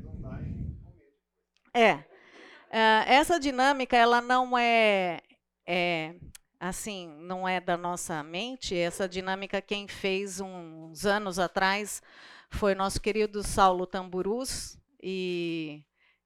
é, 1.74 1.94
uh, 1.94 3.06
essa 3.06 3.40
dinâmica 3.40 3.96
ela 3.96 4.22
não 4.22 4.58
é, 4.58 5.22
é 5.68 6.16
assim, 6.60 7.08
não 7.20 7.48
é 7.48 7.62
da 7.62 7.78
nossa 7.78 8.24
mente. 8.24 8.76
Essa 8.76 9.08
dinâmica 9.08 9.62
quem 9.62 9.88
fez 9.88 10.40
uns 10.40 11.06
anos 11.06 11.38
atrás 11.38 12.02
foi 12.50 12.74
nosso 12.74 13.00
querido 13.00 13.44
Saulo 13.44 13.86
Tamburus 13.86 14.80
e 15.02 15.84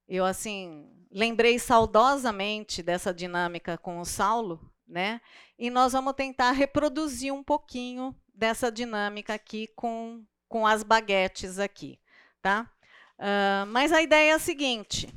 eu 0.09 0.25
assim 0.25 0.89
lembrei 1.11 1.59
saudosamente 1.59 2.81
dessa 2.81 3.13
dinâmica 3.13 3.77
com 3.77 3.99
o 3.99 4.05
Saulo, 4.05 4.59
né? 4.87 5.21
E 5.57 5.69
nós 5.69 5.93
vamos 5.93 6.13
tentar 6.13 6.51
reproduzir 6.51 7.33
um 7.33 7.43
pouquinho 7.43 8.15
dessa 8.33 8.71
dinâmica 8.71 9.35
aqui 9.35 9.67
com, 9.75 10.25
com 10.47 10.65
as 10.65 10.83
baguetes 10.83 11.59
aqui, 11.59 11.99
tá? 12.41 12.69
Uh, 13.17 13.65
mas 13.67 13.91
a 13.91 14.01
ideia 14.01 14.31
é 14.31 14.33
a 14.33 14.39
seguinte: 14.39 15.07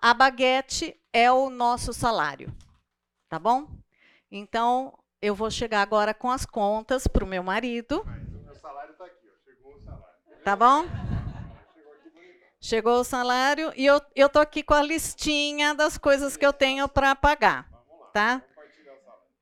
a 0.00 0.12
baguete 0.12 0.94
é 1.12 1.32
o 1.32 1.48
nosso 1.48 1.92
salário, 1.92 2.54
tá 3.28 3.38
bom? 3.38 3.68
Então 4.30 4.98
eu 5.22 5.34
vou 5.34 5.50
chegar 5.50 5.80
agora 5.80 6.12
com 6.12 6.30
as 6.30 6.44
contas 6.44 7.06
para 7.06 7.24
o 7.24 7.26
meu 7.26 7.42
marido. 7.42 8.02
Mas 8.04 8.28
o 8.28 8.44
meu 8.44 8.54
salário 8.56 8.92
está 8.92 9.06
aqui, 9.06 9.26
ó. 9.30 9.44
chegou 9.44 9.74
o 9.74 9.80
salário. 9.80 10.44
Tá 10.44 10.56
bom? 10.56 11.13
Chegou 12.64 13.00
o 13.00 13.04
salário 13.04 13.74
e 13.76 13.84
eu 13.84 14.00
eu 14.16 14.26
tô 14.26 14.38
aqui 14.38 14.62
com 14.62 14.72
a 14.72 14.80
listinha 14.80 15.74
das 15.74 15.98
coisas 15.98 16.34
que 16.34 16.46
eu 16.46 16.52
tenho 16.52 16.88
para 16.88 17.14
pagar, 17.14 17.70
tá? 18.10 18.42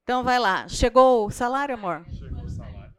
Então 0.03 0.25
vai 0.25 0.41
lá. 0.41 0.67
Chegou 0.67 1.25
o 1.25 1.31
salário, 1.31 1.77
amor? 1.77 2.05
Chegou 2.11 2.43
o 2.43 2.51
salário. 2.51 2.95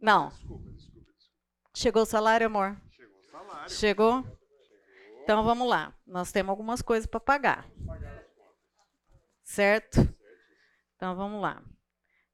Não. 0.00 0.28
Desculpa, 0.30 0.70
desculpa, 0.72 1.12
desculpa. 1.18 1.46
Chegou 1.74 2.02
o 2.02 2.06
salário, 2.06 2.46
amor? 2.46 2.80
Chegou 2.90 3.18
o 3.18 3.30
salário. 3.30 3.70
Chegou? 3.70 4.38
Então 5.22 5.44
vamos 5.44 5.68
lá. 5.68 5.92
Nós 6.06 6.32
temos 6.32 6.48
algumas 6.48 6.80
coisas 6.80 7.06
para 7.06 7.20
pagar. 7.20 7.68
Certo? 9.44 10.00
Então 10.96 11.14
vamos 11.14 11.42
lá. 11.42 11.62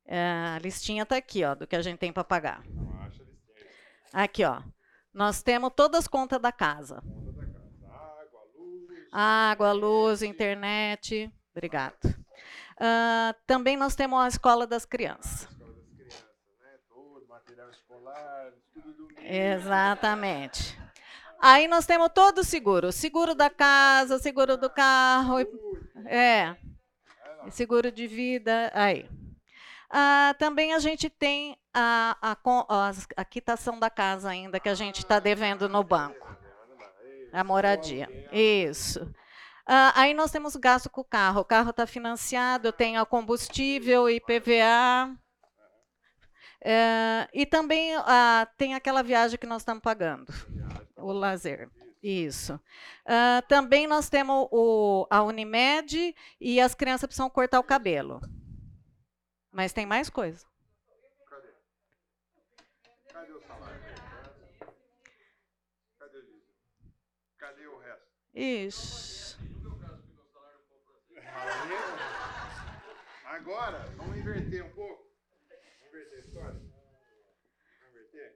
É, 0.06 0.54
a 0.54 0.58
listinha 0.60 1.02
está 1.02 1.16
aqui, 1.16 1.44
ó, 1.44 1.56
do 1.56 1.66
que 1.66 1.74
a 1.74 1.82
gente 1.82 1.98
tem 1.98 2.12
para 2.12 2.22
pagar. 2.22 2.62
Aqui, 4.12 4.44
ó. 4.44 4.62
Nós 5.14 5.42
temos 5.42 5.70
todas 5.74 6.00
as 6.00 6.08
contas 6.08 6.40
da 6.40 6.50
casa. 6.50 7.02
Água, 9.12 9.72
luz. 9.72 10.22
Internet. 10.22 11.32
Obrigado. 11.52 11.94
Uh, 12.04 13.32
também 13.46 13.76
nós 13.76 13.94
temos 13.94 14.18
a 14.18 14.26
escola 14.26 14.66
das 14.66 14.84
crianças. 14.84 15.46
Das 15.46 15.94
crianças, 15.94 16.24
né? 16.60 16.78
Tudo 18.72 18.92
do 18.92 19.20
Exatamente. 19.20 20.76
Aí 21.40 21.68
nós 21.68 21.86
temos 21.86 22.08
todo 22.12 22.38
o 22.38 22.44
seguro, 22.44 22.90
seguro 22.90 23.34
da 23.34 23.50
casa, 23.50 24.18
seguro 24.18 24.56
do 24.56 24.70
carro, 24.70 25.36
é, 26.06 26.56
seguro 27.50 27.92
de 27.92 28.06
vida, 28.06 28.70
aí. 28.74 29.08
Ah, 29.90 30.34
também 30.38 30.72
a 30.72 30.78
gente 30.78 31.10
tem 31.10 31.56
a, 31.74 32.16
a, 32.22 32.92
a, 33.16 33.24
quitação 33.24 33.78
da 33.78 33.90
casa 33.90 34.30
ainda 34.30 34.60
que 34.60 34.68
a 34.68 34.74
gente 34.74 34.98
está 34.98 35.18
devendo 35.18 35.68
no 35.68 35.82
banco. 35.82 36.36
A 37.32 37.42
moradia. 37.42 38.08
Isso. 38.32 39.02
Uh, 39.02 39.92
aí 39.94 40.14
nós 40.14 40.30
temos 40.30 40.54
gasto 40.56 40.88
com 40.88 41.00
o 41.00 41.04
carro. 41.04 41.40
O 41.40 41.44
carro 41.44 41.70
está 41.70 41.86
financiado, 41.86 42.72
tem 42.72 42.96
a 42.96 43.04
combustível, 43.04 44.08
IPVA. 44.08 45.18
Uh, 46.64 47.28
e 47.34 47.44
também 47.44 47.94
uh, 47.98 48.02
tem 48.56 48.74
aquela 48.74 49.02
viagem 49.02 49.38
que 49.38 49.46
nós 49.46 49.60
estamos 49.60 49.82
pagando, 49.82 50.32
o 50.96 51.12
lazer. 51.12 51.68
Isso. 52.02 52.54
Uh, 53.06 53.40
também 53.48 53.86
nós 53.86 54.10
temos 54.10 54.48
o, 54.50 55.06
a 55.10 55.22
Unimed 55.22 56.14
e 56.40 56.60
as 56.60 56.74
crianças 56.74 57.06
precisam 57.06 57.30
cortar 57.30 57.60
o 57.60 57.64
cabelo. 57.64 58.20
Mas 59.50 59.72
tem 59.72 59.86
mais 59.86 60.10
coisa. 60.10 60.46
Cadê? 61.26 61.48
Cadê 63.12 63.32
o 63.32 63.40
salário? 63.40 63.80
Cadê, 65.98 66.22
Cadê 67.38 67.66
o 67.66 67.78
resto? 67.78 68.06
Isso. 68.34 69.38
Agora, 73.24 73.84
vamos 73.96 74.16
inverter 74.16 74.64
um 74.64 74.70
pouco. 74.70 75.06
Vamos 75.48 75.86
inverter 75.88 76.16
a 76.16 76.20
história. 76.20 76.60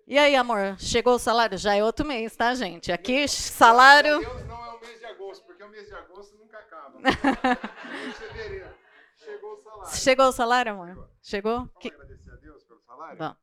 E 0.06 0.16
aí, 0.16 0.36
amor, 0.36 0.78
chegou 0.78 1.14
o 1.14 1.18
salário? 1.18 1.58
Já 1.58 1.74
é 1.74 1.82
outro 1.82 2.06
mês, 2.06 2.36
tá, 2.36 2.54
gente? 2.54 2.92
Aqui, 2.92 3.26
salário. 3.26 4.20
Deus 4.20 4.46
não 4.46 4.64
é 4.64 4.70
o 4.70 4.80
mês 4.80 4.98
de 4.98 5.04
agosto, 5.04 5.44
porque 5.44 5.62
o 5.62 5.68
mês 5.68 5.86
de 5.86 5.94
agosto 5.94 6.36
nunca 6.38 6.58
acaba. 6.58 6.98
fevereiro. 8.18 8.74
Chegou 9.16 9.52
o 9.52 9.56
salário. 9.56 9.96
Chegou 9.96 10.26
o 10.26 10.32
salário, 10.32 10.72
amor? 10.72 11.10
Chegou? 11.20 11.56
Vamos 11.56 11.72
que... 11.80 11.88
agradecer 11.88 12.30
a 12.30 12.36
Deus 12.36 12.64
pelo 12.64 12.80
salário? 12.80 13.18
Vamos. 13.18 13.38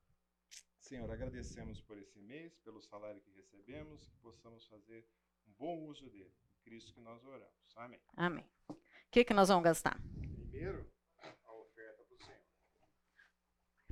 Senhor, 0.79 1.11
agradecemos 1.11 1.81
por 1.81 1.97
esse 1.97 2.19
mês, 2.19 2.57
pelo 2.63 2.81
salário 2.81 3.21
que 3.21 3.31
recebemos, 3.31 4.07
que 4.07 4.17
possamos 4.17 4.65
fazer 4.67 5.05
um 5.47 5.53
bom 5.59 5.83
uso 5.85 6.09
dele. 6.09 6.33
Cristo 6.65 6.93
que 6.93 6.99
nós 6.99 7.23
oramos. 7.23 7.53
Amém. 7.77 7.99
Amém. 8.17 8.45
O 8.69 8.75
que, 9.11 9.23
que 9.23 9.33
nós 9.33 9.47
vamos 9.47 9.63
gastar? 9.63 9.97
Primeiro, 10.49 10.85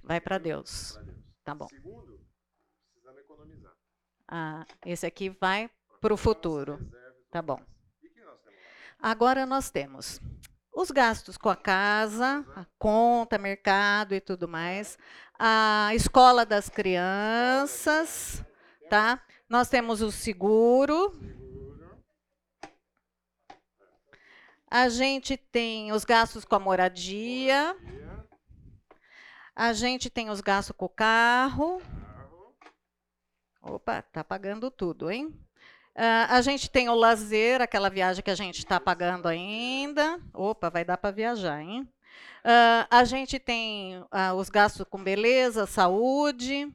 Vai 0.03 0.19
para 0.19 0.37
Deus. 0.37 0.99
Deus. 1.05 1.17
Tá 1.45 1.55
bom. 1.55 1.67
Segundo, 1.69 2.19
precisamos 2.91 3.21
economizar. 3.21 3.73
Ah, 4.27 4.65
esse 4.85 5.05
aqui 5.05 5.29
vai 5.29 5.69
para 6.01 6.13
o 6.13 6.17
futuro. 6.17 6.77
Tá 7.31 7.41
bom. 7.41 7.57
Agora 8.99 9.45
nós 9.45 9.69
temos 9.69 10.19
os 10.73 10.91
gastos 10.91 11.37
com 11.37 11.47
a 11.47 11.55
casa, 11.55 12.45
a 12.55 12.65
conta, 12.77 13.37
mercado 13.37 14.13
e 14.13 14.19
tudo 14.19 14.47
mais, 14.47 14.97
a 15.39 15.91
escola 15.93 16.45
das 16.45 16.67
crianças, 16.67 18.43
tá? 18.89 19.23
Nós 19.47 19.69
temos 19.69 20.01
o 20.01 20.11
seguro. 20.11 21.13
A 24.73 24.89
gente 24.89 25.37
tem 25.37 25.91
os 25.91 26.03
gastos 26.03 26.43
com 26.43 26.55
a 26.55 26.59
moradia. 26.59 27.77
A 29.55 29.71
gente 29.71 30.09
tem 30.09 30.31
os 30.31 30.41
gastos 30.41 30.75
com 30.75 30.85
o 30.85 30.89
carro. 30.89 31.79
Opa, 33.61 34.01
tá 34.01 34.23
pagando 34.23 34.71
tudo, 34.71 35.11
hein? 35.11 35.27
Uh, 35.95 36.25
a 36.27 36.41
gente 36.41 36.71
tem 36.71 36.89
o 36.89 36.95
lazer, 36.95 37.61
aquela 37.61 37.87
viagem 37.87 38.23
que 38.23 38.31
a 38.31 38.35
gente 38.35 38.57
está 38.57 38.79
pagando 38.79 39.27
ainda. 39.27 40.19
Opa, 40.33 40.71
vai 40.71 40.83
dar 40.83 40.97
para 40.97 41.13
viajar, 41.13 41.61
hein? 41.61 41.87
Uh, 42.43 42.87
a 42.89 43.03
gente 43.03 43.37
tem 43.37 43.99
uh, 43.99 44.33
os 44.35 44.49
gastos 44.49 44.87
com 44.89 45.03
beleza, 45.03 45.67
saúde. 45.67 46.73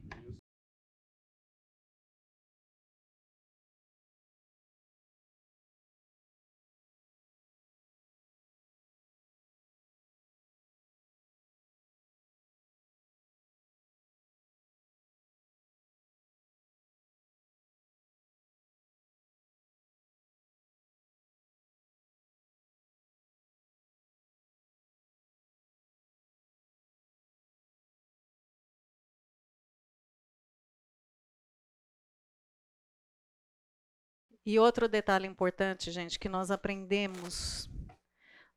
E 34.49 34.57
outro 34.57 34.87
detalhe 34.87 35.27
importante, 35.27 35.91
gente, 35.91 36.17
que 36.17 36.27
nós 36.27 36.49
aprendemos, 36.49 37.69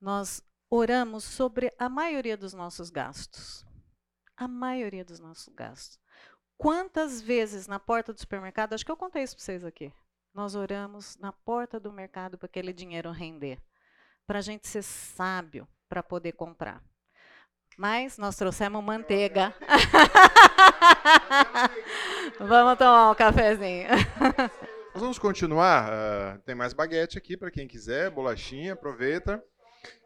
nós 0.01 0.43
oramos 0.71 1.23
sobre 1.23 1.71
a 1.79 1.87
maioria 1.87 2.35
dos 2.35 2.55
nossos 2.55 2.89
gastos. 2.89 3.63
A 4.35 4.49
maioria 4.49 5.05
dos 5.05 5.21
nossos 5.21 5.55
gastos. 5.55 6.01
Quantas 6.57 7.21
vezes 7.21 7.67
na 7.67 7.79
porta 7.79 8.11
do 8.11 8.19
supermercado, 8.19 8.73
acho 8.73 8.87
que 8.87 8.91
eu 8.91 8.97
contei 8.97 9.23
isso 9.23 9.37
para 9.37 9.45
vocês 9.45 9.67
aqui, 9.67 9.93
nós 10.33 10.55
oramos 10.55 11.19
na 11.19 11.31
porta 11.31 11.79
do 11.79 11.93
mercado 11.93 12.39
para 12.39 12.47
aquele 12.47 12.73
dinheiro 12.73 13.11
render, 13.11 13.61
para 14.27 14.39
a 14.39 14.43
gente 14.43 14.67
ser 14.67 14.83
sábio 14.83 15.69
para 15.91 16.03
poder 16.03 16.33
comprar. 16.33 16.83
Mas 17.77 18.17
nós 18.17 18.35
trouxemos 18.35 18.83
manteiga. 18.83 19.55
vamos 22.41 22.79
tomar 22.79 23.11
um 23.11 23.15
cafezinho. 23.15 23.89
Nós 24.95 25.01
vamos 25.01 25.19
continuar. 25.19 25.91
Uh, 25.91 26.39
tem 26.43 26.55
mais 26.55 26.75
baguete 26.75 27.17
aqui 27.17 27.35
para 27.35 27.51
quem 27.51 27.67
quiser, 27.67 28.11
bolachinha, 28.11 28.75
aproveita. 28.75 29.43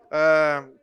Uh, 0.05 0.79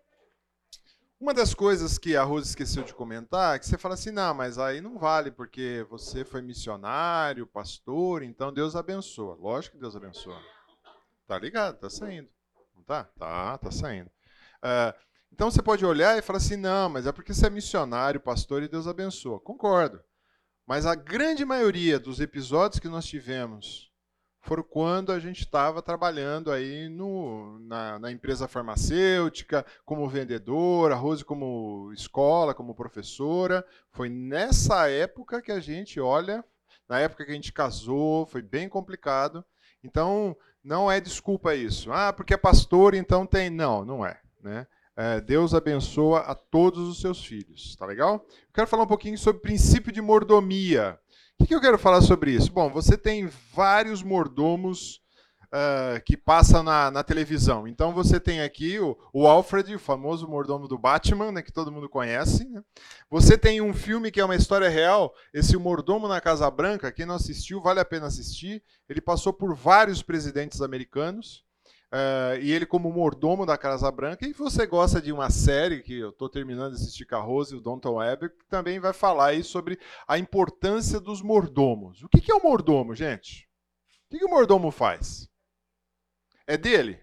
uma 1.17 1.33
das 1.33 1.53
coisas 1.53 1.97
que 1.97 2.13
a 2.17 2.21
Rose 2.21 2.49
esqueceu 2.49 2.83
de 2.83 2.93
comentar 2.93 3.55
é 3.55 3.59
que 3.59 3.65
você 3.65 3.77
fala 3.77 3.93
assim: 3.93 4.11
não, 4.11 4.33
mas 4.33 4.59
aí 4.59 4.81
não 4.81 4.99
vale, 4.99 5.31
porque 5.31 5.87
você 5.89 6.25
foi 6.25 6.41
missionário, 6.41 7.47
pastor, 7.47 8.23
então 8.23 8.51
Deus 8.51 8.75
abençoa. 8.75 9.37
Lógico 9.39 9.77
que 9.77 9.81
Deus 9.81 9.95
abençoa. 9.95 10.37
Tá 11.25 11.39
ligado? 11.39 11.79
Tá 11.79 11.89
saindo. 11.89 12.27
Não 12.75 12.83
tá? 12.83 13.05
Tá, 13.17 13.57
tá 13.57 13.71
saindo. 13.71 14.11
Uh, 14.57 14.93
então 15.31 15.49
você 15.49 15.61
pode 15.61 15.85
olhar 15.85 16.17
e 16.17 16.21
falar 16.21 16.39
assim: 16.39 16.57
não, 16.57 16.89
mas 16.89 17.07
é 17.07 17.13
porque 17.13 17.33
você 17.33 17.47
é 17.47 17.49
missionário, 17.49 18.19
pastor 18.19 18.63
e 18.63 18.67
Deus 18.67 18.85
abençoa. 18.85 19.39
Concordo. 19.39 20.03
Mas 20.67 20.85
a 20.85 20.93
grande 20.93 21.45
maioria 21.45 21.97
dos 21.97 22.19
episódios 22.19 22.81
que 22.81 22.89
nós 22.89 23.05
tivemos 23.05 23.92
foram 24.43 24.61
quando 24.61 25.11
a 25.11 25.19
gente 25.19 25.39
estava 25.39 25.81
trabalhando 25.81 26.51
aí 26.51 26.89
no, 26.89 27.57
na, 27.59 27.97
na, 27.97 28.11
empresa 28.11 28.45
farmacêutica, 28.45 29.65
como 29.85 30.07
vendedora, 30.07 30.95
a 30.95 30.97
Rose 30.97 31.23
como 31.23 31.91
escola, 31.93 32.53
como 32.53 32.75
professora. 32.75 33.65
Foi 33.89 34.09
nessa 34.09 34.89
época 34.89 35.41
que 35.41 35.51
a 35.51 35.61
gente 35.61 35.97
olha, 35.97 36.43
na 36.89 36.99
época 36.99 37.25
que 37.25 37.31
a 37.31 37.35
gente 37.35 37.53
casou, 37.53 38.25
foi 38.25 38.41
bem 38.41 38.67
complicado. 38.67 39.45
Então, 39.81 40.35
não 40.61 40.91
é 40.91 40.99
desculpa 40.99 41.55
isso. 41.55 41.89
Ah, 41.91 42.11
porque 42.11 42.33
é 42.33 42.37
pastor, 42.37 42.93
então 42.93 43.25
tem. 43.25 43.49
Não, 43.49 43.85
não 43.85 44.05
é. 44.05 44.19
Né? 44.41 44.67
É, 44.95 45.21
Deus 45.21 45.53
abençoa 45.53 46.19
a 46.19 46.35
todos 46.35 46.87
os 46.89 46.99
seus 46.99 47.25
filhos. 47.25 47.77
Tá 47.77 47.85
legal? 47.85 48.25
Eu 48.29 48.53
quero 48.53 48.67
falar 48.67 48.83
um 48.83 48.87
pouquinho 48.87 49.17
sobre 49.17 49.41
princípio 49.41 49.91
de 49.91 50.01
mordomia. 50.01 50.99
O 51.43 51.45
que 51.45 51.53
eu 51.53 51.59
quero 51.59 51.77
falar 51.77 51.99
sobre 51.99 52.31
isso? 52.31 52.49
Bom, 52.53 52.69
você 52.69 52.97
tem 52.97 53.29
vários 53.53 54.01
mordomos 54.01 55.01
uh, 55.47 56.01
que 56.05 56.15
passam 56.15 56.63
na, 56.63 56.89
na, 56.89 57.03
televisão. 57.03 57.67
Então 57.67 57.93
você 57.93 58.17
tem 58.17 58.39
aqui 58.39 58.79
o, 58.79 58.97
o, 59.11 59.27
Alfred, 59.27 59.75
o 59.75 59.79
famoso 59.79 60.25
mordomo 60.25 60.69
do 60.69 60.77
Batman, 60.77 61.33
né, 61.33 61.41
que 61.41 61.51
todo 61.51 61.69
mundo 61.69 61.89
conhece. 61.89 62.45
Né? 62.45 62.63
Você 63.11 63.37
tem 63.37 63.59
um 63.59 63.73
filme 63.73 64.09
que 64.09 64.21
é 64.21 64.25
uma 64.25 64.37
história 64.37 64.69
real, 64.69 65.13
esse 65.33 65.57
o 65.57 65.59
Mordomo 65.59 66.07
na 66.07 66.21
Casa 66.21 66.49
Branca, 66.49 66.93
quem 66.93 67.05
não 67.05 67.15
assistiu, 67.15 67.61
vale 67.61 67.81
a 67.81 67.85
pena 67.85 68.07
assistir. 68.07 68.63
Ele 68.87 69.01
passou 69.01 69.33
por 69.33 69.53
vários 69.53 70.01
presidentes 70.01 70.61
americanos. 70.61 71.43
Uh, 71.93 72.41
e 72.41 72.51
ele 72.51 72.65
como 72.65 72.91
mordomo 72.91 73.45
da 73.45 73.55
Casa 73.55 73.91
Branca. 73.91 74.25
E 74.25 74.33
você 74.33 74.65
gosta 74.65 74.99
de 74.99 75.11
uma 75.11 75.29
série 75.29 75.83
que 75.83 75.99
eu 75.99 76.09
estou 76.09 76.27
terminando 76.27 76.73
de 76.73 76.81
assistir 76.81 77.05
Rose 77.13 77.53
e 77.53 77.57
o 77.57 77.61
Donton 77.61 77.97
Weber, 77.97 78.35
que 78.35 78.47
também 78.47 78.79
vai 78.79 78.91
falar 78.91 79.27
aí 79.27 79.43
sobre 79.43 79.79
a 80.07 80.17
importância 80.17 80.99
dos 80.99 81.21
mordomos. 81.21 82.01
O 82.01 82.09
que, 82.09 82.19
que 82.19 82.31
é 82.31 82.35
o 82.35 82.41
mordomo, 82.41 82.95
gente? 82.95 83.47
O 84.07 84.09
que, 84.09 84.17
que 84.17 84.25
o 84.25 84.29
mordomo 84.29 84.71
faz? 84.71 85.29
É 86.47 86.57
dele? 86.57 86.99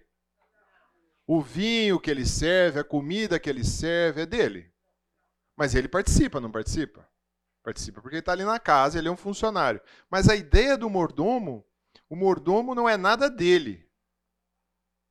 O 1.25 1.39
vinho 1.39 1.97
que 1.97 2.11
ele 2.11 2.25
serve, 2.25 2.77
a 2.77 2.83
comida 2.83 3.39
que 3.39 3.49
ele 3.49 3.63
serve, 3.63 4.23
é 4.23 4.25
dele. 4.25 4.73
Mas 5.55 5.73
ele 5.73 5.87
participa, 5.87 6.41
não 6.41 6.51
participa? 6.51 7.07
Participa 7.63 8.01
porque 8.01 8.15
ele 8.15 8.21
está 8.21 8.33
ali 8.33 8.43
na 8.43 8.59
casa, 8.59 8.97
ele 8.97 9.07
é 9.07 9.11
um 9.11 9.15
funcionário. 9.15 9.79
Mas 10.09 10.27
a 10.27 10.35
ideia 10.35 10.77
do 10.77 10.89
mordomo, 10.89 11.65
o 12.09 12.15
mordomo 12.15 12.75
não 12.75 12.89
é 12.89 12.97
nada 12.97 13.29
dele. 13.29 13.89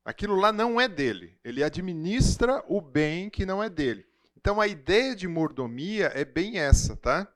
Aquilo 0.04 0.36
lá 0.36 0.52
não 0.52 0.80
é 0.80 0.88
dele. 0.88 1.38
Ele 1.44 1.62
administra 1.62 2.64
o 2.68 2.80
bem 2.80 3.28
que 3.28 3.44
não 3.44 3.62
é 3.62 3.68
dele. 3.68 4.06
Então 4.36 4.60
a 4.60 4.66
ideia 4.66 5.14
de 5.14 5.28
mordomia 5.28 6.06
é 6.14 6.24
bem 6.24 6.58
essa, 6.58 6.96
tá? 6.96 7.28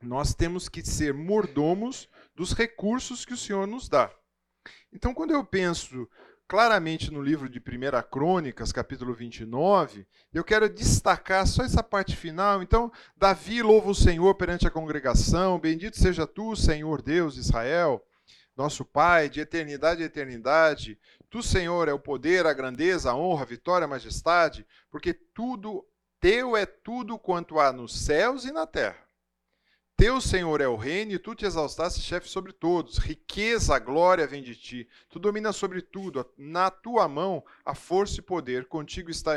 Nós 0.00 0.34
temos 0.34 0.68
que 0.68 0.82
ser 0.84 1.14
mordomos 1.14 2.08
dos 2.34 2.52
recursos 2.52 3.24
que 3.24 3.32
o 3.32 3.38
Senhor 3.38 3.66
nos 3.66 3.88
dá. 3.88 4.12
Então 4.92 5.14
quando 5.14 5.32
eu 5.32 5.44
penso 5.44 6.08
claramente 6.48 7.12
no 7.12 7.20
livro 7.20 7.46
de 7.46 7.58
1 7.58 7.62
Crônicas, 8.10 8.72
capítulo 8.72 9.12
29, 9.12 10.06
eu 10.32 10.42
quero 10.42 10.66
destacar 10.66 11.46
só 11.46 11.62
essa 11.62 11.82
parte 11.82 12.16
final. 12.16 12.62
Então, 12.62 12.90
Davi 13.14 13.60
louva 13.60 13.90
o 13.90 13.94
Senhor 13.94 14.34
perante 14.34 14.66
a 14.66 14.70
congregação, 14.70 15.60
bendito 15.60 15.98
seja 15.98 16.26
tu, 16.26 16.56
Senhor 16.56 17.02
Deus 17.02 17.34
de 17.34 17.40
Israel, 17.40 18.02
nosso 18.56 18.82
Pai, 18.82 19.28
de 19.28 19.40
eternidade 19.40 20.02
a 20.02 20.06
eternidade. 20.06 20.98
Tu, 21.30 21.42
Senhor, 21.42 21.88
é 21.88 21.92
o 21.92 21.98
poder, 21.98 22.46
a 22.46 22.52
grandeza, 22.52 23.10
a 23.10 23.16
honra, 23.16 23.42
a 23.42 23.46
vitória, 23.46 23.84
a 23.84 23.88
majestade, 23.88 24.66
porque 24.90 25.12
tudo 25.12 25.86
teu 26.20 26.56
é 26.56 26.66
tudo 26.66 27.18
quanto 27.18 27.60
há 27.60 27.72
nos 27.72 27.96
céus 28.04 28.44
e 28.44 28.50
na 28.52 28.66
terra. 28.66 29.06
Teu, 29.96 30.20
Senhor, 30.20 30.60
é 30.60 30.68
o 30.68 30.76
reino 30.76 31.12
e 31.12 31.18
tu 31.18 31.34
te 31.34 31.44
exaltaste 31.44 32.00
chefe 32.00 32.28
sobre 32.28 32.52
todos. 32.52 32.98
Riqueza, 32.98 33.76
glória 33.80 34.28
vem 34.28 34.42
de 34.42 34.54
ti. 34.54 34.88
Tu 35.08 35.18
dominas 35.18 35.56
sobre 35.56 35.82
tudo. 35.82 36.24
Na 36.36 36.70
tua 36.70 37.08
mão 37.08 37.44
a 37.64 37.74
força 37.74 38.20
e 38.20 38.22
poder. 38.22 38.66
Contigo 38.68 39.10
está 39.10 39.34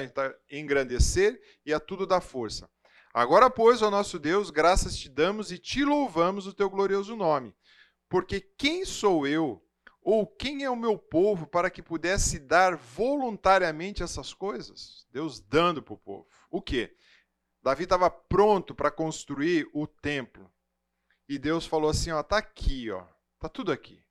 engrandecer 0.52 1.42
e 1.66 1.74
a 1.74 1.80
tudo 1.80 2.06
dá 2.06 2.22
força. 2.22 2.70
Agora, 3.12 3.50
pois, 3.50 3.82
ó 3.82 3.90
nosso 3.90 4.20
Deus, 4.20 4.52
graças 4.52 4.96
te 4.96 5.10
damos 5.10 5.52
e 5.52 5.58
te 5.58 5.84
louvamos 5.84 6.46
o 6.46 6.54
teu 6.54 6.70
glorioso 6.70 7.16
nome. 7.16 7.56
Porque 8.08 8.40
quem 8.40 8.86
sou 8.86 9.26
eu 9.26 9.62
ou 10.04 10.26
quem 10.26 10.64
é 10.64 10.70
o 10.70 10.76
meu 10.76 10.98
povo 10.98 11.46
para 11.46 11.70
que 11.70 11.82
pudesse 11.82 12.40
dar 12.40 12.76
voluntariamente 12.76 14.02
essas 14.02 14.34
coisas? 14.34 15.06
Deus 15.12 15.40
dando 15.40 15.82
para 15.82 15.94
o 15.94 15.98
povo. 15.98 16.28
O 16.50 16.62
quê? 16.62 16.96
Davi 17.62 17.84
estava 17.84 18.10
pronto 18.10 18.74
para 18.74 18.90
construir 18.90 19.70
o 19.74 19.86
templo. 19.86 20.52
E 21.30 21.38
Deus 21.38 21.66
falou 21.66 21.90
assim: 21.90 22.12
ó, 22.12 22.24
tá 22.24 22.38
aqui, 22.38 22.90
ó, 22.90 23.06
tá 23.40 23.48
tudo 23.48 23.72
aqui. 23.72 24.04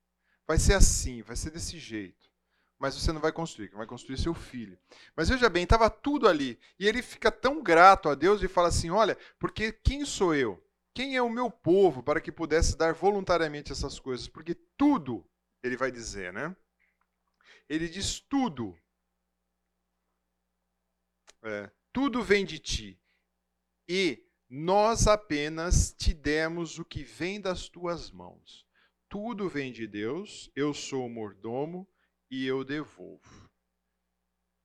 Vai 0.47 0.59
ser 0.59 0.75
assim, 0.75 1.23
vai 1.23 1.37
ser 1.37 1.51
desse 1.51 1.79
jeito. 1.79 2.31
Mas 2.79 2.95
você 2.95 3.13
não 3.13 3.21
vai 3.21 3.33
construir, 3.33 3.69
vai 3.71 3.87
construir 3.87 4.17
seu 4.17 4.33
filho. 4.33 4.79
Mas 5.15 5.29
veja 5.29 5.51
bem, 5.51 5.65
estava 5.65 5.91
tudo 5.91 6.27
ali. 6.27 6.59
E 6.79 6.87
ele 6.87 7.03
fica 7.03 7.31
tão 7.31 7.63
grato 7.63 8.09
a 8.09 8.15
Deus 8.15 8.43
e 8.43 8.49
fala 8.49 8.69
assim: 8.69 8.91
olha, 8.91 9.19
porque 9.39 9.73
quem 9.73 10.05
sou 10.05 10.35
eu? 10.35 10.63
Quem 10.95 11.17
é 11.17 11.23
o 11.23 11.29
meu 11.29 11.51
povo 11.51 12.03
para 12.03 12.21
que 12.21 12.33
pudesse 12.33 12.77
dar 12.77 12.95
voluntariamente 12.95 13.73
essas 13.73 13.99
coisas? 13.99 14.29
Porque 14.29 14.55
tudo 14.77 15.25
ele 15.63 15.77
vai 15.77 15.91
dizer, 15.91 16.33
né? 16.33 16.55
Ele 17.69 17.89
diz 17.89 18.21
tudo. 18.21 18.77
É, 21.43 21.71
tudo 21.93 22.23
vem 22.23 22.45
de 22.45 22.59
ti. 22.59 23.01
E 23.89 24.25
nós 24.49 25.07
apenas 25.07 25.93
te 25.93 26.13
demos 26.13 26.79
o 26.79 26.85
que 26.85 27.03
vem 27.03 27.41
das 27.41 27.69
tuas 27.69 28.11
mãos. 28.11 28.67
Tudo 29.09 29.49
vem 29.49 29.73
de 29.73 29.87
Deus, 29.87 30.51
eu 30.55 30.73
sou 30.73 31.07
o 31.07 31.11
mordomo 31.11 31.89
e 32.31 32.47
eu 32.47 32.65
devolvo. 32.65 33.51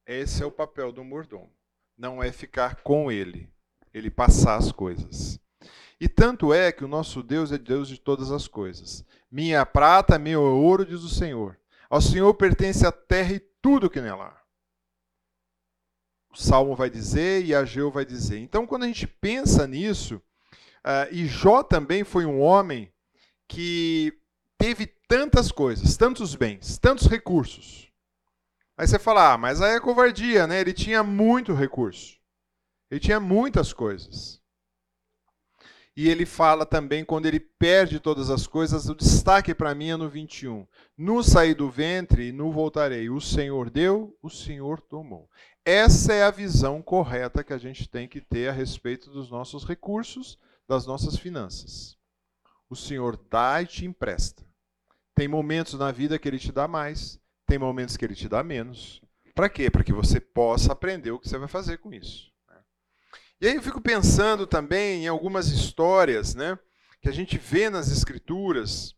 Esse 0.05 0.43
é 0.43 0.45
o 0.45 0.51
papel 0.51 0.91
do 0.91 1.03
mordomo. 1.03 1.51
Não 1.97 2.21
é 2.21 2.31
ficar 2.31 2.83
com 2.83 3.11
ele, 3.11 3.51
ele 3.93 4.11
passar 4.11 4.57
as 4.57 4.71
coisas. 4.71 5.39
E 5.99 6.09
tanto 6.09 6.53
é 6.53 6.71
que 6.71 6.83
o 6.83 6.87
nosso 6.87 7.23
Deus 7.23 7.51
é 7.51 7.57
Deus 7.57 7.87
de 7.87 7.97
todas 7.97 8.31
as 8.31 8.47
coisas. 8.47 9.05
Minha 9.31 9.65
prata, 9.65 10.19
meu 10.19 10.41
ouro, 10.41 10.85
diz 10.85 11.01
o 11.03 11.09
Senhor. 11.09 11.57
Ao 11.89 12.01
Senhor 12.01 12.33
pertence 12.33 12.85
a 12.85 12.91
terra 12.91 13.33
e 13.33 13.39
tudo 13.61 13.89
que 13.89 14.01
nela 14.01 14.25
há. 14.25 14.45
O 16.31 16.37
Salmo 16.37 16.75
vai 16.75 16.89
dizer 16.89 17.45
e 17.45 17.55
Ageu 17.55 17.89
vai 17.89 18.05
dizer. 18.05 18.39
Então, 18.39 18.67
quando 18.67 18.83
a 18.83 18.87
gente 18.87 19.07
pensa 19.07 19.65
nisso, 19.65 20.15
uh, 20.15 21.07
e 21.11 21.25
Jó 21.27 21.63
também 21.63 22.03
foi 22.03 22.25
um 22.25 22.41
homem 22.41 22.91
que 23.47 24.11
teve 24.57 24.87
tantas 25.07 25.51
coisas, 25.51 25.95
tantos 25.95 26.35
bens, 26.35 26.77
tantos 26.77 27.07
recursos. 27.07 27.89
Aí 28.77 28.85
você 28.85 28.99
fala, 28.99 29.33
ah, 29.33 29.37
mas 29.37 29.61
aí 29.61 29.75
é 29.75 29.79
covardia, 29.79 30.45
né? 30.45 30.59
Ele 30.59 30.73
tinha 30.73 31.01
muito 31.01 31.53
recurso. 31.53 32.17
Ele 32.91 32.99
tinha 32.99 33.19
muitas 33.19 33.71
coisas. 33.71 34.41
E 35.97 36.09
ele 36.09 36.25
fala 36.25 36.65
também, 36.65 37.05
quando 37.05 37.25
ele 37.25 37.39
perde 37.39 38.01
todas 38.01 38.29
as 38.29 38.45
coisas, 38.45 38.89
o 38.89 38.95
destaque 38.95 39.55
para 39.55 39.73
mim 39.73 39.91
é 39.91 39.95
no 39.95 40.09
21. 40.09 40.67
No 40.97 41.23
saí 41.23 41.53
do 41.53 41.69
ventre 41.69 42.27
e 42.27 42.31
no 42.33 42.51
voltarei. 42.51 43.09
O 43.09 43.21
Senhor 43.21 43.69
deu, 43.69 44.17
o 44.21 44.29
Senhor 44.29 44.81
tomou. 44.81 45.29
Essa 45.63 46.13
é 46.13 46.23
a 46.23 46.31
visão 46.31 46.81
correta 46.81 47.45
que 47.45 47.53
a 47.53 47.57
gente 47.57 47.87
tem 47.87 48.09
que 48.09 48.19
ter 48.19 48.49
a 48.49 48.51
respeito 48.51 49.09
dos 49.09 49.31
nossos 49.31 49.63
recursos, 49.63 50.37
das 50.67 50.85
nossas 50.85 51.17
finanças. 51.17 51.97
O 52.69 52.75
Senhor 52.75 53.17
dá 53.29 53.61
e 53.61 53.65
te 53.65 53.85
empresta. 53.85 54.43
Tem 55.15 55.29
momentos 55.29 55.75
na 55.75 55.93
vida 55.93 56.19
que 56.19 56.27
ele 56.27 56.39
te 56.39 56.51
dá 56.51 56.67
mais, 56.67 57.17
tem 57.47 57.57
momentos 57.57 57.95
que 57.95 58.03
ele 58.03 58.15
te 58.15 58.27
dá 58.27 58.43
menos. 58.43 59.01
Para 59.33 59.47
quê? 59.47 59.71
Para 59.71 59.83
que 59.83 59.93
você 59.93 60.19
possa 60.19 60.73
aprender 60.73 61.11
o 61.11 61.19
que 61.19 61.29
você 61.29 61.37
vai 61.37 61.47
fazer 61.47 61.77
com 61.77 61.93
isso. 61.93 62.34
E 63.41 63.47
aí 63.47 63.55
eu 63.55 63.63
fico 63.63 63.81
pensando 63.81 64.47
também 64.47 65.03
em 65.03 65.07
algumas 65.07 65.47
histórias, 65.47 66.35
né? 66.35 66.57
que 67.05 67.09
a 67.09 67.13
gente 67.13 67.37
vê 67.37 67.69
nas 67.69 67.91
Escrituras. 67.91 68.95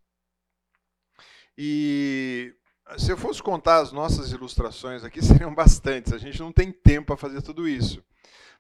E 1.58 2.56
se 2.98 3.12
eu 3.12 3.18
fosse 3.18 3.44
contar 3.44 3.80
as 3.80 3.92
nossas 3.92 4.32
ilustrações 4.32 5.04
aqui, 5.04 5.20
seriam 5.24 5.54
bastantes. 5.54 6.14
A 6.14 6.18
gente 6.18 6.40
não 6.40 6.54
tem 6.54 6.72
tempo 6.72 7.08
para 7.08 7.18
fazer 7.18 7.42
tudo 7.42 7.68
isso. 7.68 8.02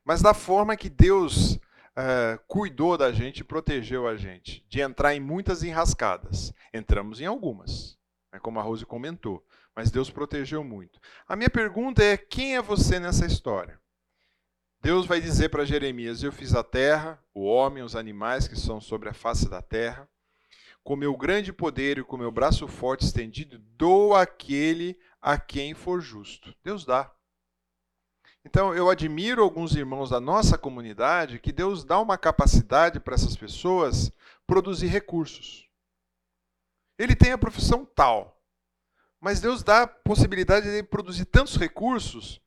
Mas 0.03 0.21
da 0.21 0.33
forma 0.33 0.75
que 0.75 0.89
Deus 0.89 1.53
uh, 1.53 2.37
cuidou 2.45 2.97
da 2.97 3.13
gente 3.13 3.39
e 3.39 3.45
protegeu 3.45 4.05
a 4.05 4.17
gente 4.17 4.65
de 4.67 4.81
entrar 4.81 5.15
em 5.15 5.21
muitas 5.21 5.63
enrascadas. 5.63 6.53
Entramos 6.73 7.21
em 7.21 7.25
algumas, 7.25 7.97
né, 8.33 8.39
como 8.39 8.59
a 8.59 8.61
Rose 8.61 8.85
comentou, 8.85 9.41
mas 9.73 9.89
Deus 9.89 10.09
protegeu 10.09 10.61
muito. 10.61 10.99
A 11.25 11.37
minha 11.37 11.49
pergunta 11.49 12.03
é: 12.03 12.17
quem 12.17 12.57
é 12.57 12.61
você 12.61 12.99
nessa 12.99 13.25
história? 13.25 13.79
Deus 14.81 15.05
vai 15.05 15.19
dizer 15.19 15.49
para 15.49 15.65
Jeremias: 15.65 16.23
Eu 16.23 16.31
fiz 16.31 16.53
a 16.53 16.63
terra, 16.63 17.21
o 17.33 17.43
homem, 17.43 17.83
os 17.83 17.95
animais 17.95 18.47
que 18.47 18.55
são 18.55 18.79
sobre 18.79 19.09
a 19.09 19.13
face 19.13 19.49
da 19.49 19.61
terra. 19.61 20.07
Com 20.83 20.95
meu 20.95 21.17
grande 21.17 21.51
poder 21.51 21.97
e 21.97 22.03
com 22.03 22.15
meu 22.15 22.31
braço 22.31 22.67
forte 22.67 23.03
estendido, 23.03 23.59
dou 23.59 24.15
àquele 24.15 24.97
a 25.21 25.37
quem 25.37 25.73
for 25.73 25.99
justo. 25.99 26.55
Deus 26.63 26.85
dá. 26.85 27.11
Então, 28.45 28.73
eu 28.73 28.89
admiro 28.89 29.43
alguns 29.43 29.75
irmãos 29.75 30.09
da 30.09 30.21
nossa 30.21 30.57
comunidade 30.57 31.39
que 31.39 31.51
Deus 31.51 31.83
dá 31.83 31.99
uma 31.99 32.17
capacidade 32.17 32.97
para 32.97 33.15
essas 33.15 33.35
pessoas 33.35 34.09
produzir 34.45 34.87
recursos. 34.87 35.67
Ele 36.97 37.13
tem 37.13 37.33
a 37.33 37.37
profissão 37.37 37.83
tal, 37.83 38.41
mas 39.19 39.41
Deus 39.41 39.63
dá 39.63 39.81
a 39.81 39.87
possibilidade 39.87 40.71
de 40.71 40.81
produzir 40.81 41.25
tantos 41.25 41.57
recursos. 41.57 42.41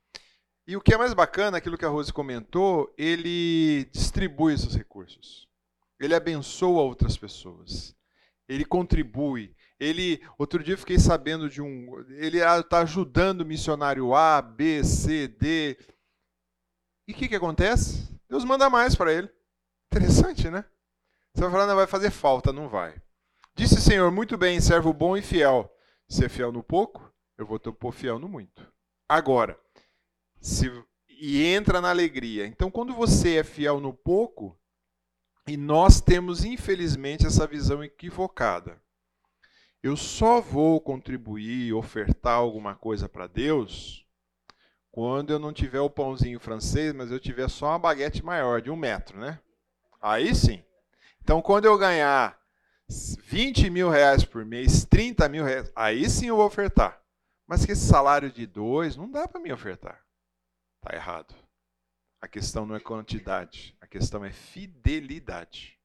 E 0.71 0.77
o 0.77 0.81
que 0.81 0.95
é 0.95 0.97
mais 0.97 1.13
bacana, 1.13 1.57
aquilo 1.57 1.77
que 1.77 1.85
a 1.85 1.89
Rose 1.89 2.13
comentou, 2.13 2.95
ele 2.97 3.87
distribui 3.87 4.55
esses 4.55 4.73
recursos. 4.73 5.49
Ele 5.99 6.15
abençoa 6.15 6.83
outras 6.83 7.17
pessoas. 7.17 7.93
Ele 8.49 8.65
contribui. 8.65 9.53
Ele, 9.81 10.25
outro 10.39 10.63
dia 10.63 10.75
eu 10.75 10.79
fiquei 10.79 10.97
sabendo 10.97 11.51
de 11.51 11.61
um, 11.61 11.99
ele 12.11 12.39
está 12.39 12.83
ajudando 12.83 13.41
o 13.41 13.45
missionário 13.45 14.15
A, 14.15 14.41
B, 14.41 14.85
C, 14.85 15.27
D. 15.27 15.77
E 17.09 17.11
o 17.11 17.17
que, 17.17 17.27
que 17.27 17.35
acontece? 17.35 18.09
Deus 18.29 18.45
manda 18.45 18.71
mais 18.71 18.95
para 18.95 19.13
ele. 19.13 19.29
Interessante, 19.93 20.49
né? 20.49 20.65
Você 21.35 21.43
vai 21.43 21.51
falar, 21.51 21.67
não 21.67 21.75
vai 21.75 21.89
fazer 21.89 22.13
falta, 22.13 22.53
não 22.53 22.69
vai. 22.69 22.95
Disse 23.57 23.75
o 23.75 23.81
Senhor, 23.81 24.09
muito 24.13 24.39
bem, 24.39 24.61
servo 24.61 24.93
bom 24.93 25.17
e 25.17 25.23
fiel. 25.23 25.69
Se 26.09 26.25
é 26.25 26.29
fiel 26.29 26.53
no 26.53 26.63
pouco, 26.63 27.13
eu 27.37 27.45
vou 27.45 27.59
te 27.59 27.73
pôr 27.73 27.91
fiel 27.91 28.21
no 28.21 28.29
muito. 28.29 28.73
Agora, 29.09 29.59
se, 30.41 30.71
e 31.09 31.45
entra 31.45 31.81
na 31.81 31.91
alegria. 31.91 32.47
Então, 32.47 32.71
quando 32.71 32.95
você 32.95 33.37
é 33.37 33.45
fiel 33.45 33.81
no 33.81 33.93
pouco, 33.93 34.59
e 35.47 35.57
nós 35.57 36.01
temos, 36.01 36.45
infelizmente, 36.45 37.27
essa 37.27 37.47
visão 37.47 37.83
equivocada 37.83 38.81
eu 39.83 39.97
só 39.97 40.41
vou 40.41 40.81
contribuir, 40.81 41.73
ofertar 41.73 42.35
alguma 42.35 42.75
coisa 42.75 43.09
para 43.09 43.27
Deus 43.27 44.07
quando 44.93 45.33
eu 45.33 45.39
não 45.39 45.53
tiver 45.53 45.81
o 45.81 45.89
pãozinho 45.89 46.39
francês, 46.41 46.93
mas 46.93 47.11
eu 47.11 47.21
tiver 47.21 47.49
só 47.49 47.69
uma 47.69 47.79
baguete 47.79 48.25
maior, 48.25 48.61
de 48.61 48.71
um 48.71 48.77
metro, 48.77 49.19
né? 49.19 49.39
Aí 50.03 50.35
sim. 50.35 50.63
Então, 51.23 51.41
quando 51.41 51.65
eu 51.65 51.79
ganhar 51.79 52.37
20 52.89 53.71
mil 53.71 53.89
reais 53.89 54.25
por 54.25 54.45
mês, 54.45 54.85
30 54.85 55.29
mil 55.29 55.45
reais, 55.45 55.73
aí 55.77 56.11
sim 56.11 56.27
eu 56.27 56.37
vou 56.37 56.47
ofertar. 56.47 57.01
Mas 57.47 57.65
que 57.65 57.73
esse 57.73 57.87
salário 57.87 58.31
de 58.31 58.47
dois, 58.47 58.97
não 58.97 59.11
dá 59.11 59.29
para 59.29 59.41
mim 59.41 59.53
ofertar. 59.53 60.00
Está 60.83 60.97
errado. 60.97 61.35
A 62.23 62.27
questão 62.27 62.65
não 62.65 62.75
é 62.75 62.81
quantidade, 62.81 63.77
a 63.81 63.87
questão 63.87 64.25
é 64.25 64.33
fidelidade. 64.33 65.79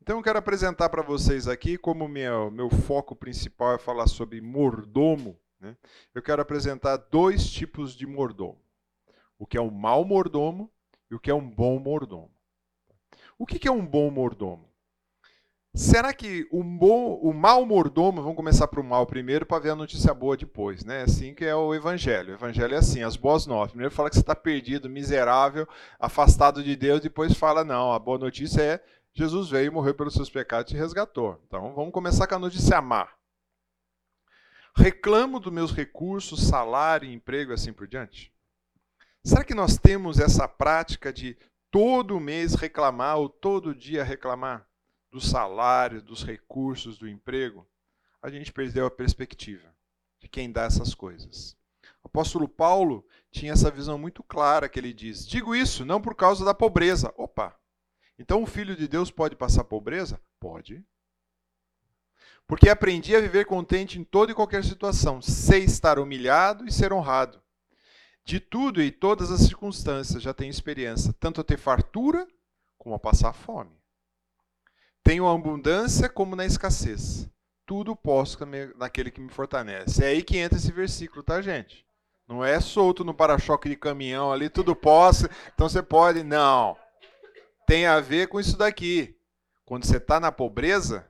Então 0.00 0.18
eu 0.18 0.22
quero 0.22 0.38
apresentar 0.38 0.90
para 0.90 1.02
vocês 1.02 1.48
aqui, 1.48 1.78
como 1.78 2.06
meu, 2.06 2.50
meu 2.50 2.70
foco 2.70 3.16
principal 3.16 3.74
é 3.74 3.78
falar 3.78 4.06
sobre 4.06 4.40
mordomo, 4.40 5.38
né? 5.58 5.76
eu 6.14 6.22
quero 6.22 6.42
apresentar 6.42 6.96
dois 6.96 7.50
tipos 7.50 7.94
de 7.94 8.06
mordomo. 8.06 8.60
O 9.38 9.46
que 9.46 9.56
é 9.56 9.60
um 9.60 9.70
mau 9.70 10.04
mordomo 10.04 10.70
e 11.10 11.14
o 11.14 11.20
que 11.20 11.30
é 11.30 11.34
um 11.34 11.48
bom 11.48 11.78
mordomo. 11.78 12.30
O 13.38 13.46
que 13.46 13.66
é 13.66 13.72
um 13.72 13.84
bom 13.84 14.10
mordomo? 14.10 14.69
Será 15.72 16.12
que 16.12 16.48
o, 16.50 16.64
bom, 16.64 17.14
o 17.22 17.32
mau 17.32 17.64
mordomo, 17.64 18.20
vamos 18.20 18.36
começar 18.36 18.66
para 18.66 18.80
o 18.80 18.84
mal 18.84 19.06
primeiro 19.06 19.46
para 19.46 19.62
ver 19.62 19.70
a 19.70 19.76
notícia 19.76 20.12
boa 20.12 20.36
depois, 20.36 20.84
né? 20.84 21.02
Assim 21.02 21.32
que 21.32 21.44
é 21.44 21.54
o 21.54 21.72
evangelho. 21.72 22.32
O 22.32 22.34
evangelho 22.34 22.74
é 22.74 22.78
assim, 22.78 23.02
as 23.02 23.16
boas 23.16 23.46
novas. 23.46 23.70
Primeiro 23.70 23.94
fala 23.94 24.10
que 24.10 24.16
você 24.16 24.20
está 24.20 24.34
perdido, 24.34 24.90
miserável, 24.90 25.68
afastado 25.98 26.62
de 26.64 26.74
Deus, 26.74 27.00
depois 27.00 27.34
fala, 27.34 27.62
não, 27.62 27.92
a 27.92 27.98
boa 28.00 28.18
notícia 28.18 28.60
é 28.60 28.84
Jesus 29.12 29.48
veio 29.48 29.72
morreu 29.72 29.94
pelos 29.94 30.14
seus 30.14 30.28
pecados 30.28 30.72
e 30.72 30.76
resgatou. 30.76 31.40
Então 31.46 31.72
vamos 31.72 31.92
começar 31.92 32.26
com 32.26 32.34
a 32.34 32.38
notícia 32.38 32.80
má. 32.80 33.08
Reclamo 34.76 35.38
dos 35.38 35.52
meus 35.52 35.72
recursos, 35.72 36.48
salário, 36.48 37.10
emprego 37.10 37.52
e 37.52 37.54
assim 37.54 37.72
por 37.72 37.86
diante? 37.86 38.32
Será 39.24 39.44
que 39.44 39.54
nós 39.54 39.78
temos 39.78 40.18
essa 40.18 40.48
prática 40.48 41.12
de 41.12 41.36
todo 41.70 42.18
mês 42.18 42.54
reclamar 42.54 43.18
ou 43.18 43.28
todo 43.28 43.74
dia 43.74 44.02
reclamar 44.02 44.69
do 45.10 45.20
salário, 45.20 46.02
dos 46.02 46.24
recursos, 46.24 46.98
do 46.98 47.08
emprego? 47.08 47.66
A 48.22 48.30
gente 48.30 48.52
perdeu 48.52 48.86
a 48.86 48.90
perspectiva 48.90 49.74
de 50.18 50.28
quem 50.28 50.52
dá 50.52 50.64
essas 50.64 50.94
coisas. 50.94 51.56
O 52.02 52.06
apóstolo 52.06 52.48
Paulo 52.48 53.06
tinha 53.30 53.52
essa 53.52 53.70
visão 53.70 53.98
muito 53.98 54.22
clara 54.22 54.68
que 54.68 54.78
ele 54.78 54.92
diz: 54.92 55.26
Digo 55.26 55.54
isso 55.54 55.84
não 55.84 56.00
por 56.00 56.14
causa 56.14 56.44
da 56.44 56.54
pobreza. 56.54 57.12
Opa! 57.16 57.58
Então 58.18 58.42
o 58.42 58.46
filho 58.46 58.76
de 58.76 58.86
Deus 58.86 59.10
pode 59.10 59.34
passar 59.34 59.64
pobreza? 59.64 60.20
Pode. 60.38 60.84
Porque 62.46 62.68
aprendi 62.68 63.14
a 63.16 63.20
viver 63.20 63.46
contente 63.46 63.98
em 63.98 64.04
toda 64.04 64.32
e 64.32 64.34
qualquer 64.34 64.64
situação, 64.64 65.22
sei 65.22 65.64
estar 65.64 65.98
humilhado 65.98 66.66
e 66.66 66.72
ser 66.72 66.92
honrado. 66.92 67.40
De 68.24 68.38
tudo 68.38 68.82
e 68.82 68.90
todas 68.90 69.30
as 69.30 69.40
circunstâncias 69.40 70.22
já 70.22 70.34
tenho 70.34 70.50
experiência, 70.50 71.14
tanto 71.14 71.40
a 71.40 71.44
ter 71.44 71.58
fartura 71.58 72.28
como 72.76 72.94
a 72.94 72.98
passar 72.98 73.32
fome. 73.32 73.79
Tenho 75.10 75.26
abundância 75.26 76.08
como 76.08 76.36
na 76.36 76.46
escassez. 76.46 77.28
Tudo 77.66 77.96
posso 77.96 78.38
naquele 78.76 79.10
que 79.10 79.20
me 79.20 79.28
fortalece. 79.28 80.04
É 80.04 80.10
aí 80.10 80.22
que 80.22 80.38
entra 80.38 80.56
esse 80.56 80.70
versículo, 80.70 81.20
tá, 81.24 81.42
gente? 81.42 81.84
Não 82.28 82.44
é 82.44 82.60
solto 82.60 83.02
no 83.02 83.12
para-choque 83.12 83.68
de 83.68 83.74
caminhão 83.74 84.30
ali, 84.30 84.48
tudo 84.48 84.76
posso, 84.76 85.28
então 85.52 85.68
você 85.68 85.82
pode. 85.82 86.22
Não 86.22 86.76
tem 87.66 87.86
a 87.86 87.98
ver 87.98 88.28
com 88.28 88.38
isso 88.38 88.56
daqui. 88.56 89.16
Quando 89.64 89.84
você 89.84 89.96
está 89.96 90.20
na 90.20 90.30
pobreza, 90.30 91.04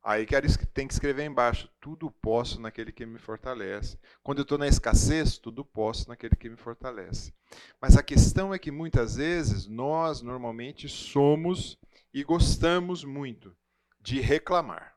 aí 0.00 0.24
tem 0.72 0.86
que 0.86 0.94
escrever 0.94 1.24
embaixo: 1.24 1.68
tudo 1.80 2.12
posso 2.12 2.60
naquele 2.60 2.92
que 2.92 3.04
me 3.04 3.18
fortalece. 3.18 3.98
Quando 4.22 4.38
eu 4.38 4.42
estou 4.42 4.58
na 4.58 4.68
escassez, 4.68 5.38
tudo 5.38 5.64
posso 5.64 6.08
naquele 6.08 6.36
que 6.36 6.48
me 6.48 6.56
fortalece. 6.56 7.34
Mas 7.82 7.96
a 7.96 8.02
questão 8.04 8.54
é 8.54 8.60
que 8.60 8.70
muitas 8.70 9.16
vezes 9.16 9.66
nós 9.66 10.22
normalmente 10.22 10.88
somos 10.88 11.76
e 12.14 12.22
gostamos 12.22 13.02
muito 13.02 13.56
de 14.00 14.20
reclamar 14.20 14.96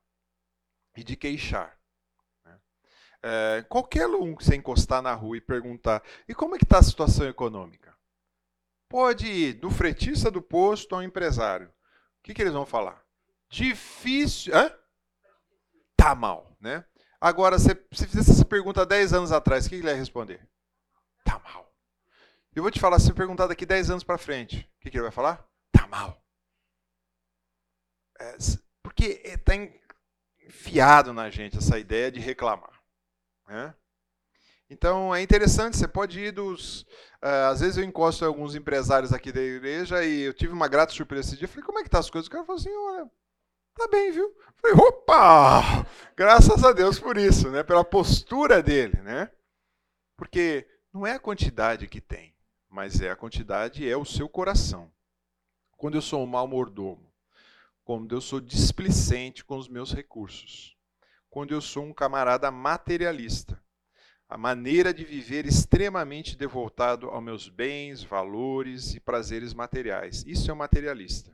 e 0.95 1.03
de 1.03 1.15
queixar. 1.15 1.75
Né? 2.45 2.59
É, 3.23 3.65
qualquer 3.67 4.07
um 4.07 4.35
que 4.35 4.45
você 4.45 4.55
encostar 4.55 5.01
na 5.01 5.15
rua 5.15 5.37
e 5.37 5.41
perguntar: 5.41 6.03
e 6.27 6.35
como 6.35 6.55
é 6.55 6.59
que 6.59 6.63
está 6.63 6.77
a 6.77 6.83
situação 6.83 7.27
econômica? 7.27 7.97
Pode 8.87 9.25
ir 9.25 9.53
do 9.53 9.71
fretista 9.71 10.29
do 10.29 10.41
posto 10.41 10.93
ao 10.93 11.01
empresário. 11.01 11.67
O 11.67 11.71
que, 12.23 12.33
que 12.33 12.41
eles 12.41 12.53
vão 12.53 12.65
falar? 12.65 13.03
Difícil. 13.49 14.55
Hã? 14.55 14.71
Tá 15.95 16.13
mal, 16.13 16.55
né? 16.61 16.85
Agora, 17.19 17.57
se 17.57 17.69
você 17.91 18.07
fizesse 18.07 18.31
essa 18.31 18.45
pergunta 18.45 18.85
10 18.85 19.13
anos 19.13 19.31
atrás, 19.31 19.65
o 19.65 19.69
que 19.69 19.75
ele 19.75 19.87
ia 19.87 19.95
responder? 19.95 20.47
Tá 21.23 21.39
mal. 21.39 21.73
Eu 22.55 22.61
vou 22.61 22.71
te 22.71 22.79
falar, 22.79 22.99
se 22.99 23.09
eu 23.09 23.15
perguntar 23.15 23.47
daqui 23.47 23.65
10 23.65 23.89
anos 23.89 24.03
para 24.03 24.17
frente, 24.17 24.69
o 24.77 24.81
que, 24.81 24.91
que 24.91 24.97
ele 24.97 25.03
vai 25.03 25.11
falar? 25.11 25.45
Tá 25.71 25.87
mal. 25.87 26.16
Porque 28.97 29.21
está 29.23 29.53
enfiado 30.43 31.13
na 31.13 31.29
gente 31.29 31.55
essa 31.55 31.77
ideia 31.77 32.11
de 32.11 32.19
reclamar. 32.19 32.81
Né? 33.47 33.75
Então 34.67 35.13
é 35.13 35.21
interessante, 35.21 35.77
você 35.77 35.87
pode 35.87 36.19
ir 36.19 36.31
dos. 36.31 36.81
Uh, 37.21 37.51
às 37.51 37.59
vezes 37.59 37.77
eu 37.77 37.83
encosto 37.83 38.25
alguns 38.25 38.55
empresários 38.55 39.13
aqui 39.13 39.31
da 39.31 39.39
igreja 39.39 40.03
e 40.03 40.21
eu 40.21 40.33
tive 40.33 40.51
uma 40.51 40.67
grata 40.67 40.93
surpresa 40.93 41.29
esse 41.29 41.37
dia. 41.37 41.47
Falei, 41.47 41.63
como 41.63 41.77
é 41.77 41.83
que 41.83 41.89
tá 41.91 41.99
as 41.99 42.09
coisas? 42.09 42.27
O 42.27 42.31
cara 42.31 42.43
falou 42.43 42.59
assim: 42.59 42.75
olha, 42.75 43.07
tá 43.75 43.87
bem, 43.87 44.11
viu? 44.11 44.35
Falei, 44.59 44.75
opa! 44.75 45.85
Graças 46.15 46.63
a 46.63 46.71
Deus 46.71 46.99
por 46.99 47.17
isso, 47.17 47.51
né? 47.51 47.61
Pela 47.61 47.85
postura 47.85 48.63
dele, 48.63 48.99
né? 49.03 49.31
Porque 50.17 50.67
não 50.91 51.05
é 51.05 51.13
a 51.13 51.19
quantidade 51.19 51.87
que 51.87 52.01
tem, 52.01 52.35
mas 52.67 52.99
é 52.99 53.11
a 53.11 53.15
quantidade, 53.15 53.87
é 53.87 53.95
o 53.95 54.03
seu 54.03 54.27
coração. 54.27 54.91
Quando 55.77 55.93
eu 55.93 56.01
sou 56.01 56.23
um 56.23 56.27
mau 56.27 56.47
mordomo, 56.47 57.06
quando 57.87 58.13
eu 58.13 58.19
sou 58.19 58.41
displicente 58.41 59.45
com 59.45 59.57
os 59.57 59.69
meus 59.69 59.93
recursos, 59.93 60.75
quando 61.29 61.53
eu 61.53 61.61
sou 61.61 61.85
um 61.85 61.93
camarada 61.93 62.51
materialista 62.51 63.63
a 64.27 64.37
maneira 64.37 64.93
de 64.93 65.05
viver 65.05 65.45
extremamente 65.45 66.35
devoltado 66.35 67.07
aos 67.07 67.23
meus 67.23 67.47
bens, 67.47 68.03
valores 68.03 68.93
e 68.93 68.99
prazeres 68.99 69.53
materiais. 69.53 70.25
Isso 70.27 70.51
é 70.51 70.53
o 70.53 70.57
materialista. 70.57 71.33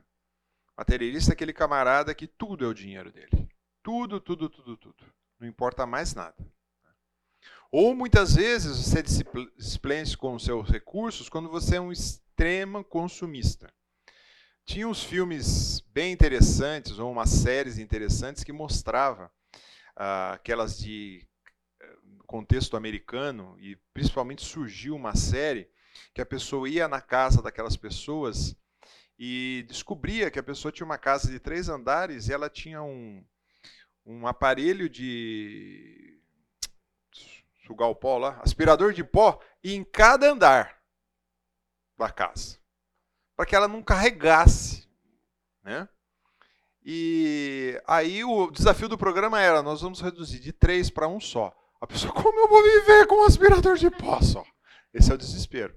Materialista 0.78 1.32
é 1.32 1.34
aquele 1.34 1.52
camarada 1.52 2.14
que 2.14 2.28
tudo 2.28 2.64
é 2.64 2.68
o 2.68 2.74
dinheiro 2.74 3.10
dele. 3.10 3.48
Tudo, 3.82 4.20
tudo, 4.20 4.48
tudo, 4.48 4.76
tudo. 4.76 5.04
Não 5.40 5.48
importa 5.48 5.84
mais 5.84 6.14
nada. 6.14 6.36
Ou 7.68 7.96
muitas 7.96 8.36
vezes 8.36 8.76
você 8.76 9.00
é 9.00 9.02
displência 9.02 10.16
com 10.16 10.36
os 10.36 10.44
seus 10.44 10.70
recursos 10.70 11.28
quando 11.28 11.50
você 11.50 11.78
é 11.78 11.80
um 11.80 11.90
extremo 11.90 12.84
consumista. 12.84 13.74
Tinha 14.64 14.88
uns 14.88 15.04
filmes 15.04 15.80
bem 15.92 16.12
interessantes, 16.12 16.98
ou 16.98 17.12
umas 17.12 17.30
séries 17.30 17.78
interessantes 17.78 18.42
que 18.42 18.52
mostrava 18.52 19.30
ah, 19.94 20.32
aquelas 20.32 20.78
de 20.78 21.26
eh, 21.80 21.96
contexto 22.26 22.76
americano, 22.76 23.56
e 23.60 23.76
principalmente 23.92 24.44
surgiu 24.44 24.96
uma 24.96 25.14
série 25.14 25.68
que 26.14 26.20
a 26.20 26.26
pessoa 26.26 26.68
ia 26.68 26.88
na 26.88 27.00
casa 27.00 27.42
daquelas 27.42 27.76
pessoas 27.76 28.56
e 29.18 29.64
descobria 29.68 30.30
que 30.30 30.38
a 30.38 30.42
pessoa 30.42 30.72
tinha 30.72 30.84
uma 30.84 30.98
casa 30.98 31.30
de 31.30 31.38
três 31.38 31.68
andares 31.68 32.28
e 32.28 32.32
ela 32.32 32.50
tinha 32.50 32.82
um, 32.82 33.24
um 34.04 34.26
aparelho 34.26 34.88
de 34.88 36.20
sugar 37.66 37.88
o 37.88 37.94
pó 37.94 38.18
lá, 38.18 38.40
aspirador 38.42 38.92
de 38.92 39.04
pó 39.04 39.40
em 39.62 39.84
cada 39.84 40.30
andar 40.30 40.82
da 41.96 42.10
casa, 42.10 42.58
para 43.36 43.46
que 43.46 43.56
ela 43.56 43.68
não 43.68 43.82
carregasse, 43.82 44.88
né? 45.62 45.88
E 46.84 47.80
aí 47.86 48.22
o 48.22 48.50
desafio 48.50 48.88
do 48.88 48.98
programa 48.98 49.40
era: 49.40 49.62
nós 49.62 49.80
vamos 49.80 50.00
reduzir 50.00 50.38
de 50.38 50.52
três 50.52 50.90
para 50.90 51.08
um 51.08 51.18
só. 51.18 51.54
A 51.80 51.86
pessoa, 51.86 52.12
como 52.14 52.38
eu 52.38 52.48
vou 52.48 52.62
viver 52.62 53.06
com 53.06 53.22
um 53.22 53.26
aspirador 53.26 53.76
de 53.76 53.90
pó 53.90 54.20
só? 54.20 54.44
Esse 54.92 55.10
é 55.10 55.14
o 55.14 55.18
desespero. 55.18 55.74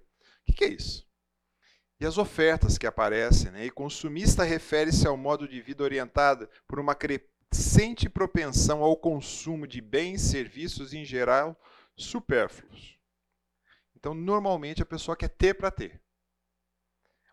O 0.47 0.53
que 0.53 0.65
é 0.65 0.69
isso? 0.69 1.07
E 1.99 2.05
as 2.05 2.17
ofertas 2.17 2.77
que 2.77 2.85
aparecem, 2.85 3.51
né? 3.51 3.65
E 3.65 3.71
consumista 3.71 4.43
refere-se 4.43 5.07
ao 5.07 5.17
modo 5.17 5.47
de 5.47 5.59
vida 5.61 5.83
orientado 5.83 6.47
por 6.67 6.79
uma 6.79 6.93
crescente 6.93 8.07
propensão 8.07 8.83
ao 8.83 8.95
consumo 8.95 9.65
de 9.65 9.81
bens, 9.81 10.21
serviços 10.21 10.93
em 10.93 11.03
geral 11.03 11.59
supérfluos. 11.95 12.99
Então, 13.95 14.13
normalmente 14.13 14.83
a 14.83 14.85
pessoa 14.85 15.17
quer 15.17 15.29
ter 15.29 15.55
para 15.55 15.71
ter. 15.71 15.99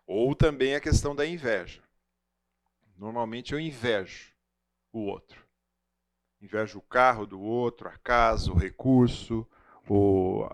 Ou 0.07 0.35
também 0.35 0.75
a 0.75 0.79
questão 0.79 1.15
da 1.15 1.25
inveja. 1.25 1.81
Normalmente 2.97 3.53
eu 3.53 3.59
invejo 3.59 4.33
o 4.91 4.99
outro. 5.05 5.43
Invejo 6.41 6.79
o 6.79 6.81
carro 6.81 7.25
do 7.25 7.41
outro, 7.41 7.89
a 7.89 7.97
casa, 7.97 8.51
o 8.51 8.57
recurso, 8.57 9.47
o, 9.89 10.47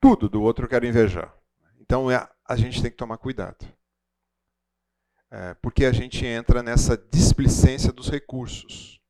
tudo 0.00 0.28
do 0.28 0.42
outro 0.42 0.64
eu 0.64 0.68
quero 0.68 0.86
invejar. 0.86 1.34
Então 1.80 2.10
é, 2.10 2.28
a 2.44 2.56
gente 2.56 2.82
tem 2.82 2.90
que 2.90 2.96
tomar 2.96 3.18
cuidado. 3.18 3.66
É, 5.30 5.54
porque 5.54 5.84
a 5.84 5.92
gente 5.92 6.26
entra 6.26 6.62
nessa 6.62 6.96
displicência 6.96 7.92
dos 7.92 8.10
recursos. 8.10 9.00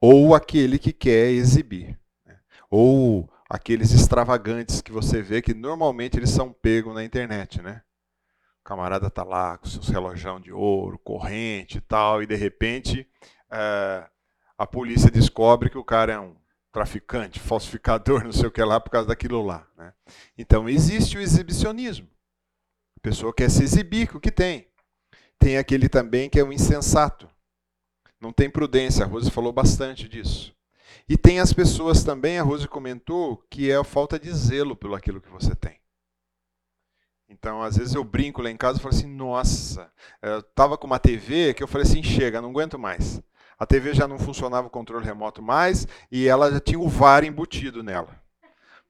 Ou 0.00 0.34
aquele 0.34 0.78
que 0.78 0.92
quer 0.92 1.30
exibir. 1.30 1.98
Né? 2.26 2.40
Ou 2.68 3.30
aqueles 3.48 3.92
extravagantes 3.92 4.80
que 4.80 4.90
você 4.90 5.22
vê 5.22 5.40
que 5.40 5.54
normalmente 5.54 6.18
eles 6.18 6.30
são 6.30 6.52
pegos 6.52 6.94
na 6.94 7.04
internet, 7.04 7.62
né? 7.62 7.82
O 8.62 8.64
camarada 8.64 9.10
tá 9.10 9.24
lá 9.24 9.58
com 9.58 9.66
seus 9.66 9.88
relojão 9.88 10.40
de 10.40 10.52
ouro, 10.52 10.96
corrente 10.98 11.78
e 11.78 11.80
tal, 11.80 12.22
e 12.22 12.26
de 12.26 12.36
repente 12.36 13.08
é, 13.50 14.08
a 14.56 14.64
polícia 14.64 15.10
descobre 15.10 15.68
que 15.68 15.76
o 15.76 15.84
cara 15.84 16.12
é 16.12 16.20
um 16.20 16.36
traficante, 16.70 17.40
falsificador, 17.40 18.22
não 18.24 18.32
sei 18.32 18.46
o 18.46 18.52
que 18.52 18.62
lá, 18.62 18.78
por 18.78 18.90
causa 18.90 19.08
daquilo 19.08 19.44
lá. 19.44 19.66
Né? 19.76 19.92
Então 20.38 20.68
existe 20.68 21.18
o 21.18 21.20
exibicionismo. 21.20 22.08
A 22.96 23.00
pessoa 23.00 23.34
quer 23.34 23.50
se 23.50 23.64
exibir 23.64 24.08
com 24.08 24.18
o 24.18 24.20
que 24.20 24.30
tem. 24.30 24.68
Tem 25.40 25.58
aquele 25.58 25.88
também 25.88 26.30
que 26.30 26.38
é 26.38 26.44
o 26.44 26.52
insensato. 26.52 27.28
Não 28.20 28.32
tem 28.32 28.48
prudência. 28.48 29.04
A 29.04 29.08
Rose 29.08 29.28
falou 29.28 29.52
bastante 29.52 30.08
disso. 30.08 30.54
E 31.08 31.16
tem 31.16 31.40
as 31.40 31.52
pessoas 31.52 32.04
também, 32.04 32.38
a 32.38 32.44
Rose 32.44 32.68
comentou, 32.68 33.38
que 33.50 33.68
é 33.68 33.74
a 33.74 33.82
falta 33.82 34.20
de 34.20 34.30
zelo 34.32 34.76
pelo 34.76 34.94
aquilo 34.94 35.20
que 35.20 35.28
você 35.28 35.52
tem. 35.56 35.81
Então, 37.32 37.62
às 37.62 37.78
vezes 37.78 37.94
eu 37.94 38.04
brinco 38.04 38.42
lá 38.42 38.50
em 38.50 38.56
casa 38.56 38.78
e 38.78 38.82
falo 38.82 38.94
assim: 38.94 39.08
nossa, 39.08 39.90
eu 40.20 40.40
estava 40.40 40.76
com 40.76 40.86
uma 40.86 40.98
TV 40.98 41.54
que 41.54 41.62
eu 41.62 41.66
falei 41.66 41.86
assim: 41.86 42.02
chega, 42.02 42.42
não 42.42 42.50
aguento 42.50 42.78
mais. 42.78 43.22
A 43.58 43.64
TV 43.64 43.94
já 43.94 44.06
não 44.06 44.18
funcionava 44.18 44.66
o 44.66 44.70
controle 44.70 45.04
remoto 45.04 45.40
mais 45.40 45.86
e 46.10 46.28
ela 46.28 46.50
já 46.50 46.60
tinha 46.60 46.78
o 46.78 46.88
VAR 46.88 47.24
embutido 47.24 47.82
nela. 47.82 48.20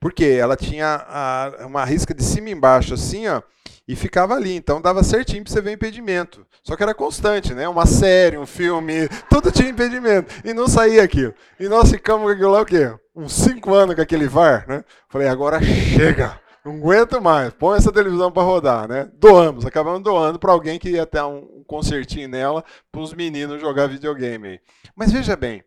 Por 0.01 0.13
quê? 0.13 0.39
Ela 0.41 0.57
tinha 0.57 1.53
uma 1.65 1.85
risca 1.85 2.13
de 2.13 2.25
cima 2.25 2.49
e 2.49 2.53
embaixo 2.53 2.95
assim, 2.95 3.29
ó, 3.29 3.41
e 3.87 3.95
ficava 3.95 4.35
ali. 4.35 4.57
Então 4.57 4.81
dava 4.81 5.05
certinho 5.05 5.45
para 5.45 5.53
você 5.53 5.61
ver 5.61 5.73
impedimento. 5.73 6.45
Só 6.65 6.75
que 6.75 6.83
era 6.83 6.95
constante, 6.95 7.55
né? 7.55 7.69
Uma 7.69 7.87
série, 7.87 8.37
um 8.39 8.47
filme, 8.47 9.09
tudo 9.31 9.53
tinha 9.53 9.69
impedimento. 9.69 10.35
E 10.45 10.53
não 10.53 10.67
saía 10.67 11.05
aquilo. 11.05 11.33
E 11.61 11.69
nós 11.69 11.91
ficamos 11.91 12.25
com 12.25 12.33
aquilo 12.33 12.51
lá 12.51 12.63
o 12.63 12.67
quê? 12.67 12.93
Uns 13.15 13.33
cinco 13.33 13.73
anos 13.73 13.95
com 13.95 14.03
aquele 14.03 14.27
VAR, 14.27 14.67
né? 14.67 14.85
Falei, 15.09 15.29
agora 15.29 15.63
chega. 15.63 16.42
Não 16.65 16.77
aguento 16.77 17.21
mais. 17.21 17.53
Põe 17.53 17.79
essa 17.79 17.93
televisão 17.93 18.31
para 18.31 18.43
rodar, 18.43 18.89
né? 18.89 19.11
Doamos, 19.15 19.67
acabamos 19.67 20.03
doando 20.03 20.39
para 20.39 20.53
alguém 20.53 20.79
que 20.79 20.91
ia 20.91 21.05
ter 21.05 21.23
um 21.23 21.65
concertinho 21.65 22.29
nela 22.29 22.65
para 22.91 23.01
os 23.01 23.13
meninos 23.13 23.61
jogar 23.61 23.89
videogame. 23.89 24.61
Mas 24.95 25.11
veja 25.11 25.35
bem, 25.35 25.65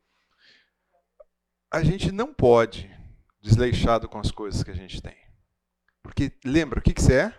a 1.70 1.84
gente 1.84 2.12
não 2.12 2.34
pode 2.34 2.90
desleixado 3.42 4.08
com 4.08 4.18
as 4.18 4.32
coisas 4.32 4.64
que 4.64 4.72
a 4.72 4.76
gente 4.76 5.02
tem. 5.02 5.16
Porque 6.02 6.32
lembra 6.46 6.80
o 6.80 6.82
que, 6.82 6.94
que 6.94 7.02
você 7.02 7.14
é? 7.14 7.34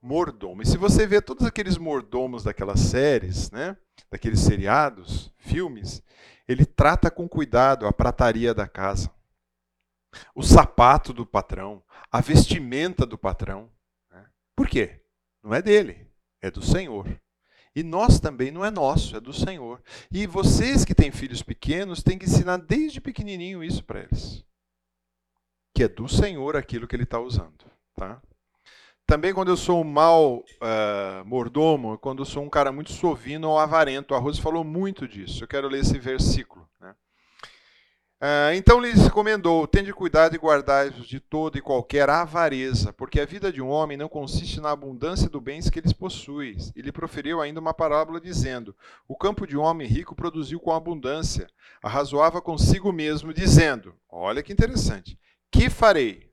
Mordomo. 0.00 0.62
E 0.62 0.66
se 0.66 0.78
você 0.78 1.06
vê 1.06 1.20
todos 1.20 1.44
aqueles 1.44 1.76
mordomos 1.76 2.44
daquelas 2.44 2.80
séries, 2.80 3.50
né? 3.50 3.76
Daqueles 4.10 4.40
seriados, 4.40 5.32
filmes, 5.38 6.02
ele 6.48 6.64
trata 6.64 7.10
com 7.10 7.28
cuidado 7.28 7.86
a 7.86 7.92
prataria 7.92 8.54
da 8.54 8.66
casa 8.66 9.10
o 10.34 10.42
sapato 10.42 11.12
do 11.12 11.26
patrão, 11.26 11.82
a 12.10 12.20
vestimenta 12.20 13.04
do 13.04 13.18
patrão. 13.18 13.70
Né? 14.10 14.24
Por 14.54 14.68
quê? 14.68 15.00
Não 15.42 15.54
é 15.54 15.62
dele, 15.62 16.08
é 16.40 16.50
do 16.50 16.62
Senhor. 16.62 17.06
E 17.74 17.82
nós 17.82 18.18
também 18.18 18.50
não 18.50 18.64
é 18.64 18.70
nosso, 18.70 19.16
é 19.16 19.20
do 19.20 19.34
Senhor. 19.34 19.82
E 20.10 20.26
vocês 20.26 20.82
que 20.82 20.94
têm 20.94 21.12
filhos 21.12 21.42
pequenos 21.42 22.02
têm 22.02 22.18
que 22.18 22.24
ensinar 22.24 22.56
desde 22.56 23.02
pequenininho 23.02 23.62
isso 23.62 23.84
para 23.84 24.00
eles. 24.00 24.42
Que 25.74 25.82
é 25.82 25.88
do 25.88 26.08
Senhor 26.08 26.56
aquilo 26.56 26.88
que 26.88 26.96
ele 26.96 27.02
está 27.02 27.20
usando. 27.20 27.66
Tá? 27.94 28.20
Também 29.06 29.32
quando 29.32 29.48
eu 29.48 29.56
sou 29.56 29.82
um 29.82 29.84
mau 29.84 30.38
uh, 30.38 31.24
mordomo, 31.24 31.96
quando 31.98 32.22
eu 32.22 32.24
sou 32.24 32.42
um 32.42 32.48
cara 32.48 32.72
muito 32.72 32.92
sovino 32.92 33.50
ou 33.50 33.58
avarento. 33.58 34.14
A 34.14 34.18
Rose 34.18 34.40
falou 34.40 34.64
muito 34.64 35.06
disso. 35.06 35.44
Eu 35.44 35.48
quero 35.48 35.68
ler 35.68 35.80
esse 35.80 35.98
versículo. 35.98 36.68
Né? 36.80 36.94
Ah, 38.18 38.54
então 38.54 38.80
lhes 38.80 39.02
recomendou: 39.02 39.66
tende 39.66 39.92
cuidado 39.92 40.34
e 40.34 40.38
guardai-vos 40.38 41.06
de 41.06 41.20
toda 41.20 41.58
e 41.58 41.62
qualquer 41.62 42.08
avareza, 42.08 42.92
porque 42.92 43.20
a 43.20 43.26
vida 43.26 43.52
de 43.52 43.60
um 43.60 43.68
homem 43.68 43.96
não 43.96 44.08
consiste 44.08 44.58
na 44.58 44.70
abundância 44.70 45.28
do 45.28 45.40
bens 45.40 45.68
que 45.68 45.78
eles 45.78 45.92
possuem. 45.92 46.56
E 46.74 46.80
lhe 46.80 46.90
proferiu 46.90 47.42
ainda 47.42 47.60
uma 47.60 47.74
parábola, 47.74 48.18
dizendo: 48.18 48.74
O 49.06 49.16
campo 49.16 49.46
de 49.46 49.56
um 49.56 49.60
homem 49.60 49.86
rico 49.86 50.14
produziu 50.14 50.58
com 50.58 50.72
abundância. 50.72 51.46
Arrazoava 51.82 52.40
consigo 52.40 52.90
mesmo, 52.90 53.34
dizendo: 53.34 53.94
Olha 54.08 54.42
que 54.42 54.52
interessante, 54.52 55.18
que 55.50 55.68
farei? 55.68 56.30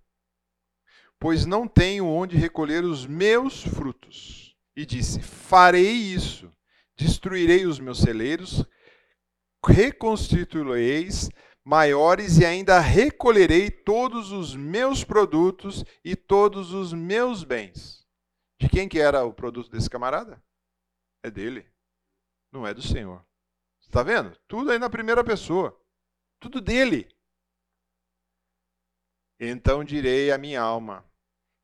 Pois 1.20 1.46
não 1.46 1.68
tenho 1.68 2.06
onde 2.06 2.38
recolher 2.38 2.86
os 2.86 3.06
meus 3.06 3.62
frutos. 3.62 4.56
E 4.74 4.86
disse: 4.86 5.22
Farei 5.22 5.92
isso, 5.92 6.50
destruirei 6.96 7.66
os 7.66 7.78
meus 7.78 8.00
celeiros, 8.00 8.66
reconstituireis 9.66 11.30
maiores 11.64 12.38
e 12.38 12.46
ainda 12.46 12.80
recolherei 12.80 13.72
todos 13.72 14.32
os 14.32 14.56
meus 14.56 15.04
produtos 15.04 15.84
e 16.04 16.16
todos 16.16 16.74
os 16.74 16.92
meus 16.94 17.44
bens. 17.44 18.06
De 18.60 18.68
quem 18.68 18.88
que 18.88 19.00
era 19.00 19.24
o 19.24 19.34
produto 19.34 19.70
desse 19.70 19.90
camarada? 19.90 20.44
É 21.24 21.32
dele. 21.32 21.66
Não 22.52 22.68
é 22.68 22.74
do 22.74 22.82
Senhor. 22.82 23.26
Está 23.82 24.04
vendo? 24.04 24.38
Tudo 24.48 24.72
aí 24.72 24.80
na 24.80 24.90
primeira 24.90 25.24
pessoa. 25.24 25.80
Tudo 26.40 26.60
dele. 26.60 27.10
Então 29.40 29.84
direi 29.84 30.32
à 30.32 30.38
minha 30.38 30.62
alma: 30.62 31.06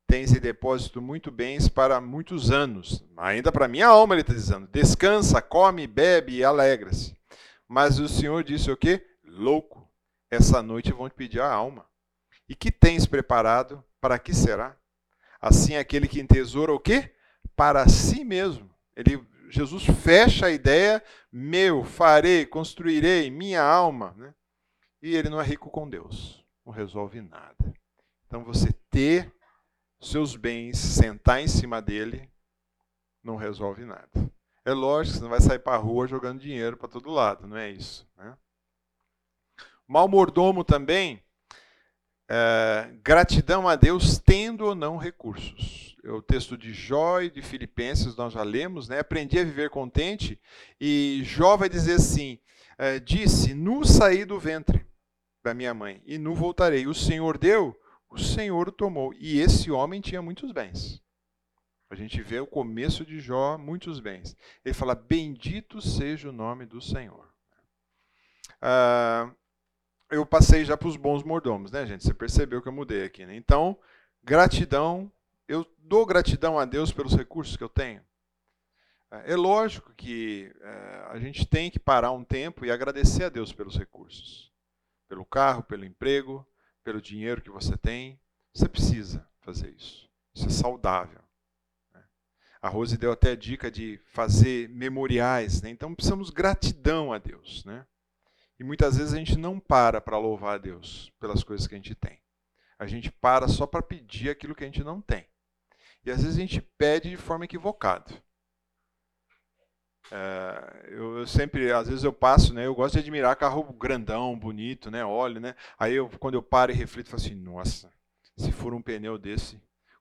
tens 0.06 0.32
em 0.32 0.40
depósito 0.40 1.00
muito 1.00 1.30
bens 1.30 1.68
para 1.68 2.00
muitos 2.00 2.50
anos. 2.50 3.04
Ainda 3.16 3.52
para 3.52 3.68
minha 3.68 3.86
alma, 3.86 4.14
ele 4.14 4.22
está 4.22 4.32
dizendo: 4.32 4.66
descansa, 4.66 5.40
come, 5.40 5.86
bebe 5.86 6.36
e 6.36 6.44
alegra-se. 6.44 7.16
Mas 7.68 7.98
o 7.98 8.08
Senhor 8.08 8.42
disse 8.42 8.70
o 8.70 8.76
quê? 8.76 9.06
Louco 9.24 9.79
essa 10.30 10.62
noite 10.62 10.92
vão 10.92 11.08
te 11.08 11.14
pedir 11.14 11.40
a 11.40 11.50
alma. 11.50 11.86
E 12.48 12.54
que 12.54 12.70
tens 12.70 13.06
preparado? 13.06 13.84
Para 14.00 14.18
que 14.18 14.34
será? 14.34 14.76
Assim 15.40 15.76
aquele 15.76 16.06
que 16.06 16.20
entesoura 16.20 16.72
o 16.72 16.80
quê? 16.80 17.14
Para 17.56 17.88
si 17.88 18.24
mesmo. 18.24 18.70
Ele, 18.94 19.26
Jesus 19.48 19.84
fecha 19.84 20.46
a 20.46 20.50
ideia, 20.50 21.02
meu, 21.32 21.84
farei, 21.84 22.46
construirei, 22.46 23.30
minha 23.30 23.62
alma. 23.62 24.14
Né? 24.16 24.34
E 25.02 25.14
ele 25.14 25.28
não 25.28 25.40
é 25.40 25.44
rico 25.44 25.70
com 25.70 25.88
Deus. 25.88 26.44
Não 26.64 26.72
resolve 26.72 27.20
nada. 27.20 27.74
Então 28.26 28.44
você 28.44 28.72
ter 28.90 29.32
seus 30.00 30.36
bens, 30.36 30.78
sentar 30.78 31.40
em 31.40 31.48
cima 31.48 31.82
dele, 31.82 32.30
não 33.22 33.36
resolve 33.36 33.84
nada. 33.84 34.08
É 34.64 34.72
lógico 34.72 35.16
você 35.16 35.22
não 35.22 35.30
vai 35.30 35.40
sair 35.40 35.58
para 35.58 35.76
a 35.76 35.80
rua 35.80 36.06
jogando 36.06 36.40
dinheiro 36.40 36.76
para 36.76 36.88
todo 36.88 37.10
lado, 37.10 37.46
não 37.46 37.56
é 37.56 37.70
isso. 37.70 38.08
Né? 38.16 38.36
Mal 39.90 40.06
mordomo 40.06 40.62
também, 40.62 41.20
é, 42.28 42.94
gratidão 43.02 43.66
a 43.66 43.74
Deus 43.74 44.18
tendo 44.18 44.64
ou 44.64 44.72
não 44.72 44.96
recursos. 44.96 45.96
É 46.04 46.12
o 46.12 46.22
texto 46.22 46.56
de 46.56 46.72
Jó 46.72 47.20
e 47.20 47.28
de 47.28 47.42
Filipenses 47.42 48.14
nós 48.14 48.32
já 48.32 48.44
lemos, 48.44 48.88
né? 48.88 49.00
Aprendi 49.00 49.36
a 49.36 49.42
viver 49.42 49.68
contente 49.68 50.40
e 50.80 51.22
Jó 51.24 51.56
vai 51.56 51.68
dizer 51.68 51.94
assim: 51.94 52.38
é, 52.78 53.00
disse, 53.00 53.52
nu 53.52 53.84
saí 53.84 54.24
do 54.24 54.38
ventre 54.38 54.86
da 55.42 55.52
minha 55.52 55.74
mãe 55.74 56.00
e 56.06 56.18
nu 56.18 56.36
voltarei. 56.36 56.86
O 56.86 56.94
Senhor 56.94 57.36
deu, 57.36 57.76
o 58.08 58.16
Senhor 58.16 58.70
tomou. 58.70 59.12
E 59.14 59.40
esse 59.40 59.72
homem 59.72 60.00
tinha 60.00 60.22
muitos 60.22 60.52
bens. 60.52 61.02
A 61.90 61.96
gente 61.96 62.22
vê 62.22 62.38
o 62.38 62.46
começo 62.46 63.04
de 63.04 63.18
Jó, 63.18 63.58
muitos 63.58 63.98
bens. 63.98 64.36
Ele 64.64 64.72
fala: 64.72 64.94
Bendito 64.94 65.82
seja 65.82 66.28
o 66.28 66.32
nome 66.32 66.64
do 66.64 66.80
Senhor. 66.80 67.28
Ah, 68.62 69.32
eu 70.10 70.26
passei 70.26 70.64
já 70.64 70.76
para 70.76 70.88
os 70.88 70.96
bons 70.96 71.22
mordomos, 71.22 71.70
né, 71.70 71.86
gente? 71.86 72.04
Você 72.04 72.14
percebeu 72.14 72.60
que 72.60 72.68
eu 72.68 72.72
mudei 72.72 73.04
aqui, 73.04 73.24
né? 73.24 73.34
Então, 73.36 73.78
gratidão. 74.22 75.10
Eu 75.48 75.66
dou 75.78 76.06
gratidão 76.06 76.58
a 76.58 76.64
Deus 76.64 76.92
pelos 76.92 77.14
recursos 77.14 77.56
que 77.56 77.64
eu 77.64 77.68
tenho. 77.68 78.02
É 79.24 79.34
lógico 79.34 79.92
que 79.96 80.54
é, 80.60 81.06
a 81.10 81.18
gente 81.18 81.44
tem 81.44 81.68
que 81.70 81.80
parar 81.80 82.12
um 82.12 82.22
tempo 82.22 82.64
e 82.64 82.70
agradecer 82.70 83.24
a 83.24 83.28
Deus 83.28 83.52
pelos 83.52 83.76
recursos. 83.76 84.52
Pelo 85.08 85.24
carro, 85.24 85.64
pelo 85.64 85.84
emprego, 85.84 86.46
pelo 86.84 87.02
dinheiro 87.02 87.42
que 87.42 87.50
você 87.50 87.76
tem. 87.76 88.20
Você 88.54 88.68
precisa 88.68 89.26
fazer 89.40 89.70
isso. 89.70 90.08
Isso 90.32 90.46
é 90.46 90.50
saudável. 90.50 91.20
A 92.62 92.68
Rose 92.68 92.96
deu 92.98 93.10
até 93.10 93.30
a 93.30 93.36
dica 93.36 93.70
de 93.70 93.98
fazer 94.04 94.68
memoriais, 94.68 95.62
né? 95.62 95.70
então 95.70 95.94
precisamos 95.94 96.28
gratidão 96.28 97.10
a 97.10 97.16
Deus. 97.16 97.64
Né? 97.64 97.86
E 98.60 98.62
muitas 98.62 98.98
vezes 98.98 99.14
a 99.14 99.16
gente 99.16 99.38
não 99.38 99.58
para 99.58 100.02
para 100.02 100.18
louvar 100.18 100.56
a 100.56 100.58
Deus 100.58 101.10
pelas 101.18 101.42
coisas 101.42 101.66
que 101.66 101.74
a 101.74 101.78
gente 101.78 101.94
tem. 101.94 102.20
A 102.78 102.86
gente 102.86 103.10
para 103.10 103.48
só 103.48 103.66
para 103.66 103.80
pedir 103.80 104.28
aquilo 104.28 104.54
que 104.54 104.62
a 104.62 104.66
gente 104.66 104.84
não 104.84 105.00
tem. 105.00 105.26
E 106.04 106.10
às 106.10 106.22
vezes 106.22 106.36
a 106.36 106.40
gente 106.42 106.60
pede 106.76 107.08
de 107.08 107.16
forma 107.16 107.46
equivocada. 107.46 108.12
É, 110.12 110.88
eu, 110.90 111.18
eu, 111.18 111.26
sempre, 111.26 111.72
às 111.72 111.88
vezes 111.88 112.04
eu 112.04 112.12
passo, 112.12 112.52
né? 112.52 112.66
Eu 112.66 112.74
gosto 112.74 112.94
de 112.94 113.00
admirar 113.00 113.34
carro 113.34 113.62
grandão, 113.72 114.38
bonito, 114.38 114.90
né? 114.90 115.02
Olho, 115.06 115.40
né? 115.40 115.54
Aí 115.78 115.94
eu, 115.94 116.10
quando 116.18 116.34
eu 116.34 116.42
paro 116.42 116.70
e 116.70 116.74
reflito, 116.74 117.08
falo 117.08 117.22
assim, 117.22 117.34
nossa, 117.34 117.90
se 118.36 118.52
for 118.52 118.74
um 118.74 118.82
pneu 118.82 119.16
desse, 119.16 119.58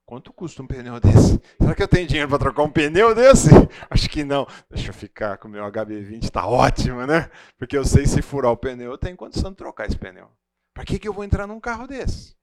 Quanto 0.09 0.33
custa 0.33 0.63
um 0.63 0.65
pneu 0.65 0.99
desse? 0.99 1.39
Será 1.61 1.75
que 1.75 1.83
eu 1.83 1.87
tenho 1.87 2.07
dinheiro 2.07 2.27
para 2.27 2.39
trocar 2.39 2.63
um 2.63 2.71
pneu 2.71 3.13
desse? 3.13 3.49
Acho 3.91 4.09
que 4.09 4.23
não. 4.23 4.47
Deixa 4.67 4.89
eu 4.89 4.93
ficar 4.93 5.37
com 5.37 5.47
o 5.47 5.51
meu 5.51 5.63
HB20, 5.65 6.23
está 6.23 6.47
ótimo, 6.47 7.05
né? 7.05 7.29
Porque 7.59 7.77
eu 7.77 7.85
sei 7.85 8.07
se 8.07 8.19
furar 8.19 8.51
o 8.51 8.57
pneu, 8.57 8.89
eu 8.89 8.97
tenho 8.97 9.15
condição 9.15 9.51
de 9.51 9.57
trocar 9.57 9.85
esse 9.85 9.95
pneu. 9.95 10.27
Para 10.73 10.83
que, 10.83 10.97
que 10.97 11.07
eu 11.07 11.13
vou 11.13 11.23
entrar 11.23 11.45
num 11.45 11.59
carro 11.59 11.85
desse? 11.85 12.35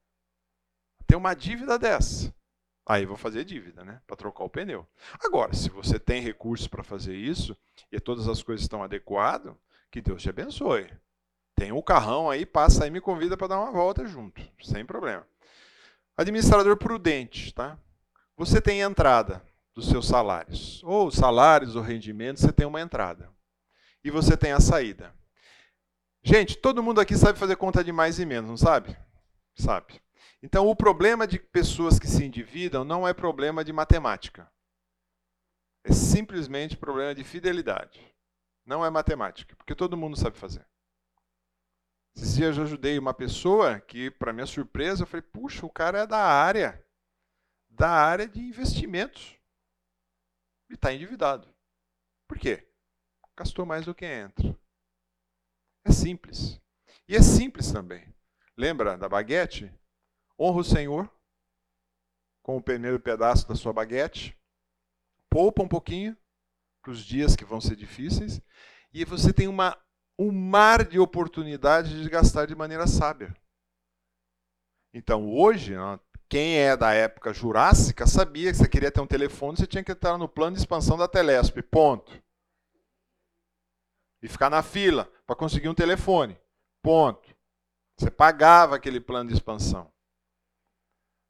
Tem 1.08 1.18
uma 1.18 1.34
dívida 1.34 1.76
dessa. 1.76 2.32
Aí 2.88 3.04
vou 3.04 3.16
fazer 3.16 3.44
dívida, 3.44 3.84
né? 3.84 4.00
Para 4.06 4.14
trocar 4.14 4.44
o 4.44 4.48
pneu. 4.48 4.86
Agora, 5.24 5.52
se 5.52 5.68
você 5.68 5.98
tem 5.98 6.22
recursos 6.22 6.68
para 6.68 6.84
fazer 6.84 7.16
isso 7.16 7.56
e 7.90 7.98
todas 7.98 8.28
as 8.28 8.44
coisas 8.44 8.62
estão 8.62 8.80
adequadas, 8.80 9.52
que 9.90 10.00
Deus 10.00 10.22
te 10.22 10.30
abençoe. 10.30 10.88
Tem 11.56 11.72
o 11.72 11.78
um 11.78 11.82
carrão 11.82 12.30
aí, 12.30 12.46
passa 12.46 12.84
aí 12.84 12.90
e 12.90 12.92
me 12.92 13.00
convida 13.00 13.36
para 13.36 13.48
dar 13.48 13.58
uma 13.58 13.72
volta 13.72 14.06
junto, 14.06 14.40
sem 14.62 14.86
problema. 14.86 15.26
Administrador 16.16 16.76
prudente, 16.76 17.52
tá? 17.52 17.78
Você 18.36 18.60
tem 18.60 18.80
entrada 18.80 19.42
dos 19.74 19.88
seus 19.88 20.08
salários, 20.08 20.82
ou 20.82 21.10
salários 21.10 21.76
ou 21.76 21.82
rendimentos, 21.82 22.42
você 22.42 22.52
tem 22.52 22.66
uma 22.66 22.80
entrada. 22.80 23.30
E 24.02 24.10
você 24.10 24.36
tem 24.36 24.52
a 24.52 24.60
saída. 24.60 25.14
Gente, 26.22 26.56
todo 26.56 26.82
mundo 26.82 27.00
aqui 27.00 27.16
sabe 27.16 27.38
fazer 27.38 27.56
conta 27.56 27.84
de 27.84 27.92
mais 27.92 28.18
e 28.18 28.24
menos, 28.24 28.48
não 28.48 28.56
sabe? 28.56 28.96
Sabe. 29.54 30.00
Então, 30.42 30.66
o 30.68 30.76
problema 30.76 31.26
de 31.26 31.38
pessoas 31.38 31.98
que 31.98 32.06
se 32.06 32.24
endividam 32.24 32.84
não 32.84 33.06
é 33.06 33.12
problema 33.12 33.64
de 33.64 33.72
matemática. 33.72 34.50
É 35.84 35.92
simplesmente 35.92 36.76
problema 36.76 37.14
de 37.14 37.24
fidelidade. 37.24 38.00
Não 38.64 38.84
é 38.84 38.90
matemática, 38.90 39.54
porque 39.56 39.74
todo 39.74 39.96
mundo 39.96 40.16
sabe 40.16 40.36
fazer. 40.36 40.66
Esses 42.16 42.34
dias 42.34 42.56
eu 42.56 42.62
ajudei 42.62 42.98
uma 42.98 43.12
pessoa 43.12 43.78
que, 43.78 44.10
para 44.10 44.32
minha 44.32 44.46
surpresa, 44.46 45.02
eu 45.02 45.06
falei: 45.06 45.22
puxa, 45.22 45.66
o 45.66 45.70
cara 45.70 45.98
é 45.98 46.06
da 46.06 46.18
área, 46.18 46.82
da 47.68 47.90
área 47.90 48.26
de 48.26 48.40
investimentos. 48.40 49.38
E 50.70 50.74
está 50.74 50.92
endividado. 50.92 51.54
Por 52.26 52.38
quê? 52.38 52.66
Gastou 53.36 53.66
mais 53.66 53.84
do 53.84 53.94
que 53.94 54.06
entra. 54.06 54.58
É 55.84 55.92
simples. 55.92 56.60
E 57.06 57.14
é 57.14 57.22
simples 57.22 57.70
também. 57.70 58.12
Lembra 58.56 58.96
da 58.96 59.08
baguete? 59.08 59.72
Honra 60.38 60.60
o 60.60 60.64
Senhor 60.64 61.12
com 62.42 62.56
o 62.56 62.62
primeiro 62.62 62.98
pedaço 62.98 63.46
da 63.46 63.54
sua 63.54 63.72
baguete. 63.72 64.36
Poupa 65.28 65.62
um 65.62 65.68
pouquinho 65.68 66.16
para 66.82 66.92
os 66.92 67.04
dias 67.04 67.36
que 67.36 67.44
vão 67.44 67.60
ser 67.60 67.76
difíceis. 67.76 68.40
E 68.92 69.04
você 69.04 69.32
tem 69.32 69.46
uma 69.46 69.76
um 70.18 70.32
mar 70.32 70.84
de 70.84 70.98
oportunidades 70.98 71.90
de 71.90 72.08
gastar 72.08 72.46
de 72.46 72.54
maneira 72.54 72.86
sábia. 72.86 73.34
Então, 74.92 75.30
hoje, 75.30 75.74
quem 76.28 76.58
é 76.58 76.76
da 76.76 76.92
época 76.92 77.32
jurássica 77.32 78.06
sabia 78.06 78.50
que 78.50 78.58
você 78.58 78.68
queria 78.68 78.90
ter 78.90 79.00
um 79.00 79.06
telefone, 79.06 79.56
você 79.56 79.66
tinha 79.66 79.84
que 79.84 79.92
estar 79.92 80.16
no 80.16 80.28
plano 80.28 80.56
de 80.56 80.62
expansão 80.62 80.96
da 80.96 81.06
Telesp, 81.06 81.62
ponto. 81.62 82.12
E 84.22 84.28
ficar 84.28 84.48
na 84.48 84.62
fila 84.62 85.10
para 85.26 85.36
conseguir 85.36 85.68
um 85.68 85.74
telefone, 85.74 86.40
ponto. 86.82 87.36
Você 87.98 88.10
pagava 88.10 88.76
aquele 88.76 89.00
plano 89.00 89.28
de 89.28 89.34
expansão. 89.34 89.92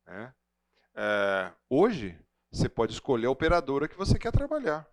É. 0.06 0.32
É, 0.94 1.52
hoje, 1.68 2.18
você 2.50 2.68
pode 2.68 2.92
escolher 2.92 3.26
a 3.26 3.30
operadora 3.30 3.88
que 3.88 3.96
você 3.96 4.18
quer 4.18 4.32
trabalhar. 4.32 4.88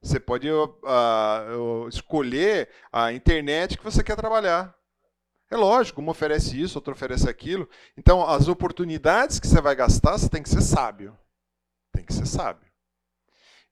Você 0.00 0.20
pode 0.20 0.48
uh, 0.50 1.88
escolher 1.88 2.68
a 2.92 3.12
internet 3.12 3.76
que 3.76 3.84
você 3.84 4.02
quer 4.02 4.16
trabalhar. 4.16 4.74
É 5.50 5.56
lógico, 5.56 6.00
uma 6.00 6.12
oferece 6.12 6.60
isso, 6.60 6.78
outra 6.78 6.92
oferece 6.92 7.28
aquilo. 7.28 7.68
Então, 7.96 8.26
as 8.26 8.48
oportunidades 8.48 9.40
que 9.40 9.46
você 9.46 9.60
vai 9.60 9.74
gastar, 9.74 10.18
você 10.18 10.28
tem 10.28 10.42
que 10.42 10.48
ser 10.48 10.60
sábio. 10.60 11.16
Tem 11.92 12.04
que 12.04 12.12
ser 12.12 12.26
sábio. 12.26 12.68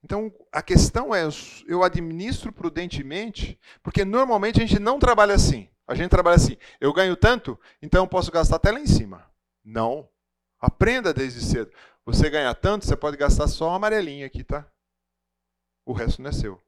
Então, 0.03 0.31
a 0.51 0.61
questão 0.61 1.13
é, 1.13 1.27
eu 1.67 1.83
administro 1.83 2.51
prudentemente, 2.51 3.59
porque 3.83 4.03
normalmente 4.03 4.61
a 4.61 4.65
gente 4.65 4.79
não 4.79 4.99
trabalha 4.99 5.35
assim. 5.35 5.69
A 5.87 5.95
gente 5.95 6.09
trabalha 6.09 6.35
assim, 6.35 6.57
eu 6.81 6.91
ganho 6.91 7.15
tanto, 7.15 7.57
então 7.81 8.03
eu 8.03 8.07
posso 8.07 8.31
gastar 8.31 8.57
até 8.57 8.71
lá 8.71 8.79
em 8.79 8.87
cima. 8.87 9.25
Não. 9.63 10.09
Aprenda 10.59 11.13
desde 11.13 11.41
cedo. 11.41 11.71
Você 12.05 12.29
ganha 12.29 12.53
tanto, 12.53 12.85
você 12.85 12.95
pode 12.95 13.15
gastar 13.15 13.47
só 13.47 13.67
uma 13.67 13.75
amarelinha 13.75 14.25
aqui, 14.25 14.43
tá? 14.43 14.65
O 15.87 15.93
resto 15.93 16.21
não 16.21 16.29
é 16.29 16.33
seu. 16.33 16.61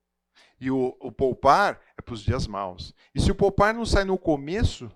E 0.59 0.71
o, 0.71 0.95
o 0.99 1.11
poupar 1.11 1.79
é 1.97 2.01
para 2.01 2.13
os 2.13 2.21
dias 2.21 2.47
maus. 2.47 2.93
E 3.13 3.19
se 3.19 3.29
o 3.29 3.35
poupar 3.35 3.73
não 3.73 3.85
sai 3.85 4.05
no 4.05 4.17
começo, 4.17 4.89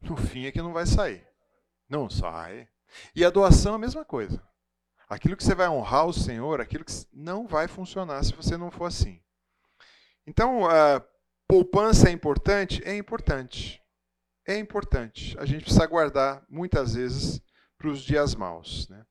no 0.00 0.16
fim 0.16 0.46
é 0.46 0.52
que 0.52 0.60
não 0.60 0.72
vai 0.72 0.86
sair. 0.86 1.24
Não 1.88 2.10
sai. 2.10 2.68
E 3.14 3.24
a 3.24 3.30
doação 3.30 3.72
é 3.72 3.76
a 3.76 3.78
mesma 3.78 4.04
coisa. 4.04 4.42
Aquilo 5.08 5.36
que 5.36 5.44
você 5.44 5.54
vai 5.54 5.68
honrar 5.68 6.06
o 6.06 6.12
Senhor, 6.12 6.60
aquilo 6.60 6.84
que 6.84 6.92
não 7.12 7.46
vai 7.46 7.68
funcionar 7.68 8.24
se 8.24 8.34
você 8.34 8.56
não 8.56 8.70
for 8.70 8.86
assim. 8.86 9.22
Então, 10.26 10.66
a 10.66 11.04
poupança 11.46 12.08
é 12.08 12.12
importante? 12.12 12.82
É 12.84 12.96
importante. 12.96 13.80
É 14.46 14.58
importante. 14.58 15.38
A 15.38 15.44
gente 15.44 15.62
precisa 15.62 15.86
guardar, 15.86 16.44
muitas 16.48 16.94
vezes, 16.94 17.40
para 17.78 17.88
os 17.88 18.02
dias 18.02 18.34
maus. 18.34 18.88
Né? 18.88 19.04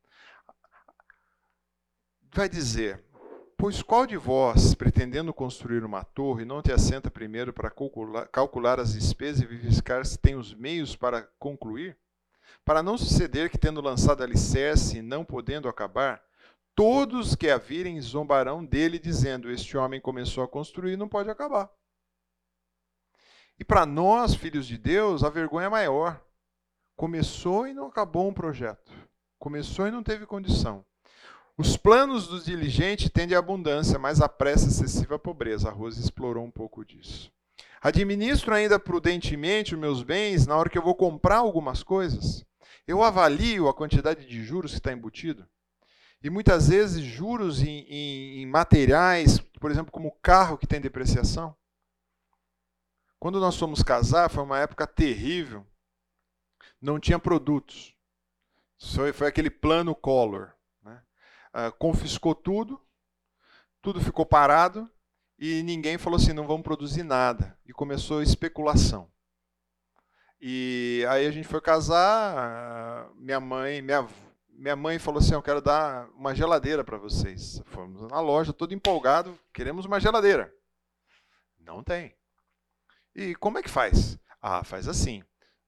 Vai 2.34 2.49
dizer, 2.49 3.03
Pois 3.62 3.84
qual 3.84 4.07
de 4.07 4.18
vós, 4.18 4.74
pretendendo 4.74 5.32
construir 5.32 5.84
uma 5.84 6.03
torre, 6.03 6.43
não 6.43 6.64
te 6.64 6.72
assenta 6.72 7.12
primeiro 7.12 7.53
para 7.53 7.70
calcular, 7.70 8.80
as 8.80 8.93
despesas 8.93 9.43
e 9.43 9.45
verificar 9.45 10.03
se 10.03 10.18
tem 10.18 10.34
os 10.34 10.51
meios 10.51 10.95
para 10.95 11.30
concluir? 11.38 11.95
Para 12.66 12.82
não 12.82 12.97
suceder 12.97 13.51
que, 13.51 13.59
tendo 13.59 13.80
lançado 13.80 14.24
alicerce 14.24 14.97
e 14.97 15.01
não 15.03 15.24
podendo 15.24 15.70
acabar, 15.70 16.24
todos 16.74 17.36
que 17.36 17.51
a 17.51 17.59
virem 17.59 18.01
zombarão 18.01 18.66
dele, 18.66 18.97
dizendo: 18.97 19.51
Este 19.51 19.78
homem 19.78 20.01
começou 20.01 20.43
a 20.43 20.47
construir 20.47 20.93
e 20.93 20.97
não 20.97 21.07
pode 21.07 21.30
acabar. 21.30 21.70
E 23.59 23.64
para 23.64 23.86
nós, 23.86 24.34
filhos 24.34 24.66
de 24.66 24.76
Deus, 24.76 25.24
a 25.24 25.30
vergonha 25.30 25.68
é 25.68 25.70
maior. 25.70 26.20
Começou 26.95 27.68
e 27.68 27.76
não 27.76 27.86
acabou 27.86 28.28
um 28.28 28.34
projeto. 28.34 28.91
Começou 29.38 29.88
e 29.88 29.91
não 29.91 30.01
teve 30.01 30.26
condição. 30.26 30.84
Os 31.58 31.78
planos 31.78 32.28
do 32.28 32.39
diligente 32.39 33.10
tendem 33.10 33.36
à 33.36 33.39
abundância, 33.39 33.99
mas 33.99 34.22
a 34.22 34.30
pressa 34.30 34.68
excessiva 34.68 35.16
à 35.16 35.20
pobreza. 35.20 35.70
A 35.70 35.72
Rose 35.72 35.99
explorou 35.99 36.45
um 36.45 36.52
pouco 36.52 36.84
disso. 36.86 37.32
Administro 37.82 38.54
ainda 38.54 38.80
prudentemente 38.80 39.74
os 39.74 39.80
meus 39.80 40.04
bens 40.04 40.45
na 40.45 40.56
hora 40.56 40.70
que 40.70 40.78
eu 40.78 40.84
vou 40.84 40.95
comprar 40.95 41.38
algumas 41.38 41.84
coisas. 41.84 42.45
Eu 42.88 43.04
avalio 43.04 43.68
a 43.68 43.74
quantidade 43.74 44.26
de 44.26 44.43
juros 44.43 44.72
que 44.72 44.78
está 44.78 44.91
embutido. 44.91 45.47
E 46.24 46.30
muitas 46.30 46.70
vezes 46.70 47.04
juros 47.04 47.62
em, 47.62 47.80
em, 47.89 48.41
em 48.41 48.45
materiais, 48.45 49.39
por 49.60 49.72
exemplo, 49.72 49.91
como 49.91 50.16
carro 50.22 50.58
que 50.58 50.68
tem 50.68 50.80
depreciação. 50.80 51.56
Quando 53.20 53.39
nós 53.39 53.58
fomos 53.58 53.84
casar, 53.84 54.30
foi 54.30 54.43
uma 54.43 54.60
época 54.60 54.86
terrível. 54.86 55.66
Não 56.80 56.99
tinha 56.99 57.20
produtos. 57.20 57.95
Foi, 58.95 59.14
foi 59.14 59.28
aquele 59.28 59.49
plano 59.49 59.95
Collor. 59.95 60.54
Uh, 61.54 61.72
confiscou 61.78 62.34
tudo, 62.34 62.82
tudo 63.82 63.99
ficou 63.99 64.26
parado 64.26 64.89
e 65.38 65.64
ninguém 65.64 65.97
falou 65.97 66.18
assim: 66.18 66.34
não 66.34 66.45
vamos 66.45 66.64
produzir 66.64 67.04
nada. 67.04 67.58
E 67.66 67.74
começou 67.74 68.20
a 68.20 68.24
especulação. 68.24 69.12
E 70.39 71.06
aí 71.10 71.26
a 71.26 71.32
gente 71.32 71.47
foi 71.47 71.62
casar, 71.62 73.10
minha 73.16 73.39
mãe, 73.39 73.82
minha, 73.82 74.08
minha 74.49 74.76
mãe 74.76 74.99
falou 74.99 75.20
assim: 75.20 75.34
Eu 75.34 75.41
quero 75.41 75.62
dar 75.62 76.08
uma 76.12 76.34
geladeira 76.34 76.84
para 76.84 76.97
vocês. 76.97 77.62
Fomos 77.66 78.08
na 78.10 78.20
loja, 78.20 78.54
todo 78.54 78.74
empolgado, 78.74 79.38
queremos 79.54 79.86
uma 79.86 79.99
geladeira. 79.99 80.54
Não 81.60 81.84
tem. 81.84 82.16
E 83.16 83.36
como 83.36 83.58
é 83.58 83.64
que 83.64 83.70
faz? 83.70 84.18
Ah, 84.41 84.64
faz 84.64 84.88
assim: 84.88 85.24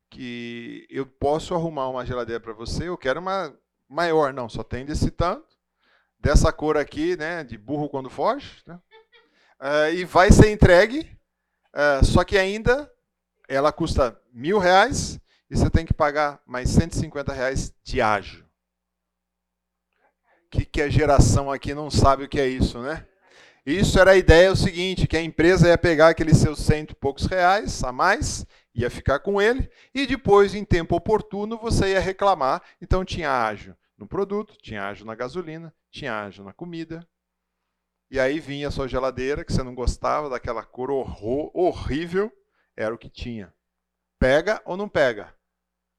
que 0.10 0.86
eu 0.90 1.06
posso 1.06 1.56
arrumar 1.56 1.90
uma 1.90 2.06
geladeira 2.06 2.40
para 2.40 2.54
você, 2.54 2.88
eu 2.88 2.98
quero 2.98 3.20
uma 3.20 3.56
maior. 3.90 4.32
Não, 4.34 4.48
só 4.48 4.64
tem 4.64 4.86
desse 4.86 5.10
tanto, 5.10 5.53
dessa 6.24 6.54
cor 6.54 6.78
aqui, 6.78 7.18
né, 7.18 7.44
de 7.44 7.58
burro 7.58 7.90
quando 7.90 8.10
foge. 8.10 8.50
Né? 8.66 8.80
Uh, 9.60 9.94
e 9.94 10.06
vai 10.06 10.32
ser 10.32 10.50
entregue, 10.52 11.12
uh, 11.76 12.04
só 12.04 12.24
que 12.24 12.38
ainda 12.38 12.90
ela 13.48 13.74
custa 13.74 14.18
mil 14.32 14.58
reais 14.58 15.20
e 15.50 15.58
você 15.58 15.70
tem 15.70 15.86
que 15.86 15.94
pagar 15.94 16.42
mais 16.46 16.70
150 16.70 17.34
reais 17.34 17.74
de 17.84 18.02
ágio. 18.02 18.46
Que, 20.50 20.66
que 20.66 20.82
a 20.82 20.90
geração 20.90 21.52
aqui 21.52 21.74
não 21.74 21.92
sabe 21.92 22.24
o 22.24 22.30
que 22.30 22.40
é 22.40 22.48
isso, 22.48 22.80
né? 22.80 23.06
Isso 23.66 24.00
era 24.00 24.12
a 24.12 24.18
ideia 24.18 24.52
o 24.52 24.56
seguinte, 24.56 25.08
que 25.08 25.18
a 25.18 25.22
empresa 25.22 25.68
ia 25.68 25.78
pegar 25.78 26.10
aqueles 26.10 26.38
seus 26.38 26.60
cento 26.60 26.92
e 26.92 26.96
poucos 26.96 27.26
reais 27.26 27.84
a 27.84 27.92
mais, 27.92 28.46
ia 28.74 28.90
ficar 28.90 29.20
com 29.20 29.42
ele, 29.42 29.70
e 29.96 30.06
depois, 30.06 30.54
em 30.54 30.66
tempo 30.66 30.96
oportuno, 30.96 31.58
você 31.58 31.94
ia 31.94 32.00
reclamar. 32.00 32.62
Então 32.82 33.06
tinha 33.06 33.32
ágio 33.32 33.76
no 34.04 34.08
produto, 34.08 34.58
tinha 34.62 34.84
ágio 34.84 35.06
na 35.06 35.16
gasolina, 35.16 35.74
tinha 35.90 36.14
ágio 36.14 36.44
na 36.44 36.52
comida. 36.54 37.08
E 38.12 38.20
aí 38.20 38.40
vinha 38.40 38.68
a 38.68 38.72
sua 38.72 38.88
geladeira, 38.88 39.44
que 39.44 39.52
você 39.52 39.64
não 39.64 39.74
gostava, 39.74 40.30
daquela 40.30 40.64
cor 40.64 40.92
horror, 40.92 41.50
horrível, 41.54 42.32
era 42.76 42.94
o 42.94 42.98
que 42.98 43.10
tinha. 43.10 43.54
Pega 44.20 44.62
ou 44.66 44.78
não 44.78 44.90
pega? 44.90 45.34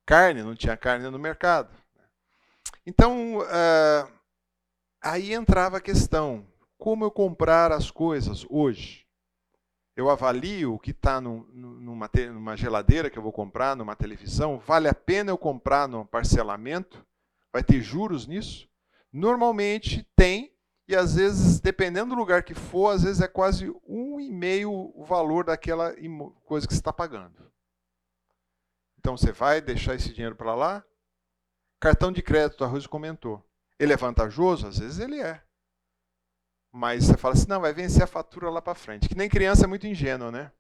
Carne, 0.06 0.42
não 0.42 0.54
tinha 0.54 0.76
carne 0.76 1.08
no 1.08 1.18
mercado. 1.18 1.74
Então, 2.86 3.38
uh, 3.38 4.12
aí 5.02 5.32
entrava 5.32 5.78
a 5.78 5.80
questão: 5.80 6.46
como 6.76 7.04
eu 7.04 7.10
comprar 7.10 7.72
as 7.72 7.90
coisas 7.90 8.46
hoje? 8.50 9.06
Eu 9.96 10.10
avalio 10.10 10.74
o 10.74 10.78
que 10.78 10.90
está 10.90 11.20
numa, 11.20 12.10
numa 12.32 12.56
geladeira 12.56 13.08
que 13.08 13.18
eu 13.18 13.22
vou 13.22 13.32
comprar, 13.32 13.74
numa 13.74 13.96
televisão. 13.96 14.58
Vale 14.58 14.88
a 14.88 14.94
pena 14.94 15.30
eu 15.30 15.38
comprar 15.38 15.88
no 15.88 16.04
parcelamento? 16.04 17.04
Vai 17.54 17.62
ter 17.62 17.80
juros 17.80 18.26
nisso? 18.26 18.68
Normalmente 19.12 20.04
tem, 20.16 20.52
e 20.88 20.96
às 20.96 21.14
vezes, 21.14 21.60
dependendo 21.60 22.08
do 22.12 22.18
lugar 22.18 22.42
que 22.42 22.52
for, 22.52 22.90
às 22.90 23.04
vezes 23.04 23.22
é 23.22 23.28
quase 23.28 23.72
um 23.86 24.18
e 24.18 24.28
meio 24.28 24.72
o 24.72 25.04
valor 25.04 25.44
daquela 25.44 25.94
coisa 26.44 26.66
que 26.66 26.74
você 26.74 26.80
está 26.80 26.92
pagando. 26.92 27.48
Então 28.98 29.16
você 29.16 29.30
vai 29.30 29.60
deixar 29.60 29.94
esse 29.94 30.12
dinheiro 30.12 30.34
para 30.34 30.52
lá? 30.52 30.84
Cartão 31.78 32.10
de 32.10 32.22
crédito, 32.22 32.64
a 32.64 32.66
Rose 32.66 32.88
comentou. 32.88 33.40
Ele 33.78 33.92
é 33.92 33.96
vantajoso? 33.96 34.66
Às 34.66 34.80
vezes 34.80 34.98
ele 34.98 35.20
é. 35.20 35.40
Mas 36.72 37.04
você 37.04 37.16
fala 37.16 37.34
assim, 37.34 37.46
não, 37.46 37.60
vai 37.60 37.72
vencer 37.72 38.02
a 38.02 38.08
fatura 38.08 38.50
lá 38.50 38.60
para 38.60 38.74
frente. 38.74 39.08
Que 39.08 39.16
nem 39.16 39.28
criança 39.28 39.62
é 39.62 39.68
muito 39.68 39.86
ingênuo, 39.86 40.32
né? 40.32 40.50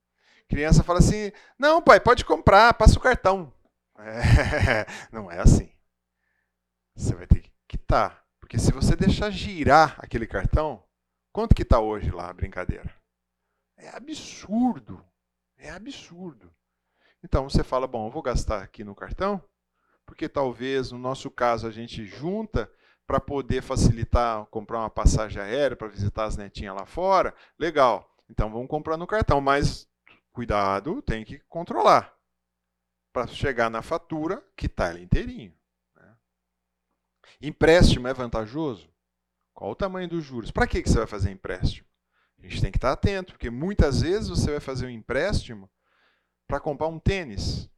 Criança 0.48 0.84
fala 0.84 1.00
assim, 1.00 1.32
não, 1.58 1.82
pai, 1.82 1.98
pode 1.98 2.24
comprar, 2.24 2.72
passa 2.74 2.96
o 2.96 3.02
cartão. 3.02 3.52
É, 3.96 4.86
não 5.12 5.30
é 5.30 5.40
assim. 5.40 5.73
Você 6.94 7.14
vai 7.14 7.26
ter 7.26 7.40
que 7.40 7.52
quitar. 7.68 8.24
Porque 8.40 8.58
se 8.58 8.72
você 8.72 8.94
deixar 8.94 9.30
girar 9.30 9.96
aquele 9.98 10.26
cartão, 10.26 10.84
quanto 11.32 11.54
que 11.54 11.62
está 11.62 11.80
hoje 11.80 12.10
lá 12.10 12.28
a 12.28 12.32
brincadeira? 12.32 12.94
É 13.76 13.88
absurdo. 13.88 15.04
É 15.56 15.70
absurdo. 15.70 16.54
Então 17.22 17.48
você 17.48 17.64
fala, 17.64 17.86
bom, 17.86 18.06
eu 18.06 18.10
vou 18.10 18.22
gastar 18.22 18.62
aqui 18.62 18.84
no 18.84 18.94
cartão, 18.94 19.42
porque 20.04 20.28
talvez 20.28 20.92
no 20.92 20.98
nosso 20.98 21.30
caso 21.30 21.66
a 21.66 21.70
gente 21.70 22.04
junta 22.04 22.70
para 23.06 23.18
poder 23.18 23.62
facilitar 23.62 24.44
comprar 24.46 24.80
uma 24.80 24.90
passagem 24.90 25.40
aérea 25.40 25.76
para 25.76 25.88
visitar 25.88 26.24
as 26.24 26.36
netinhas 26.36 26.76
lá 26.76 26.84
fora. 26.84 27.34
Legal. 27.58 28.14
Então 28.28 28.50
vamos 28.50 28.68
comprar 28.68 28.96
no 28.96 29.06
cartão, 29.06 29.40
mas 29.40 29.88
cuidado, 30.32 31.00
tem 31.02 31.24
que 31.24 31.38
controlar 31.48 32.14
para 33.12 33.26
chegar 33.26 33.70
na 33.70 33.80
fatura 33.80 34.44
que 34.56 34.66
está 34.66 34.88
ali 34.88 35.02
inteirinho. 35.02 35.54
Empréstimo 37.40 38.08
é 38.08 38.14
vantajoso? 38.14 38.88
Qual 39.52 39.70
o 39.70 39.76
tamanho 39.76 40.08
dos 40.08 40.24
juros? 40.24 40.50
Para 40.50 40.66
que 40.66 40.82
você 40.82 40.98
vai 40.98 41.06
fazer 41.06 41.30
empréstimo? 41.30 41.86
A 42.38 42.46
gente 42.46 42.60
tem 42.60 42.70
que 42.70 42.78
estar 42.78 42.92
atento, 42.92 43.32
porque 43.32 43.48
muitas 43.48 44.02
vezes 44.02 44.28
você 44.28 44.50
vai 44.50 44.60
fazer 44.60 44.86
um 44.86 44.90
empréstimo 44.90 45.70
para 46.46 46.60
comprar 46.60 46.88
um 46.88 46.98
tênis, 46.98 47.70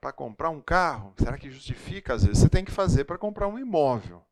para 0.00 0.12
comprar 0.12 0.50
um 0.50 0.60
carro. 0.60 1.14
Será 1.16 1.38
que 1.38 1.50
justifica? 1.50 2.14
Às 2.14 2.24
vezes 2.24 2.38
você 2.42 2.48
tem 2.48 2.64
que 2.64 2.70
fazer 2.70 3.04
para 3.04 3.16
comprar 3.16 3.48
um 3.48 3.58
imóvel. 3.58 4.24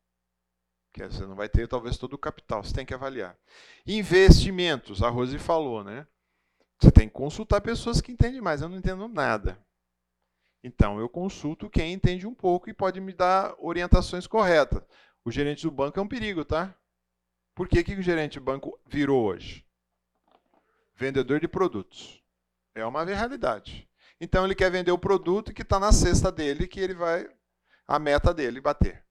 Que 0.93 1.03
você 1.03 1.25
não 1.25 1.35
vai 1.35 1.49
ter 1.49 1.67
talvez 1.67 1.97
todo 1.97 2.13
o 2.13 2.17
capital, 2.17 2.63
você 2.63 2.73
tem 2.73 2.85
que 2.85 2.93
avaliar. 2.93 3.37
Investimentos, 3.85 5.01
a 5.01 5.09
Rose 5.09 5.37
falou, 5.39 5.83
né? 5.83 6.07
Você 6.79 6.91
tem 6.91 7.07
que 7.07 7.13
consultar 7.13 7.61
pessoas 7.61 8.01
que 8.01 8.11
entendem 8.11 8.41
mais. 8.41 8.61
Eu 8.61 8.69
não 8.69 8.77
entendo 8.77 9.07
nada. 9.07 9.57
Então, 10.65 10.99
eu 10.99 11.07
consulto 11.07 11.69
quem 11.69 11.93
entende 11.93 12.25
um 12.25 12.33
pouco 12.33 12.67
e 12.67 12.73
pode 12.73 12.99
me 12.99 13.13
dar 13.13 13.53
orientações 13.59 14.25
corretas. 14.25 14.81
O 15.23 15.29
gerente 15.29 15.61
do 15.61 15.69
banco 15.69 15.99
é 15.99 16.01
um 16.01 16.07
perigo, 16.07 16.43
tá? 16.43 16.73
Por 17.53 17.67
que, 17.67 17.83
que 17.83 17.93
o 17.93 18.01
gerente 18.01 18.39
do 18.39 18.45
banco 18.45 18.75
virou 18.83 19.25
hoje? 19.25 19.63
Vendedor 20.95 21.39
de 21.39 21.47
produtos. 21.47 22.19
É 22.73 22.83
uma 22.83 23.05
realidade. 23.05 23.87
Então, 24.19 24.43
ele 24.43 24.55
quer 24.55 24.71
vender 24.71 24.91
o 24.91 24.97
produto 24.97 25.53
que 25.53 25.61
está 25.61 25.79
na 25.79 25.91
cesta 25.91 26.31
dele, 26.31 26.67
que 26.67 26.79
ele 26.79 26.95
vai, 26.95 27.29
a 27.87 27.99
meta 27.99 28.33
dele, 28.33 28.59
bater. 28.59 29.05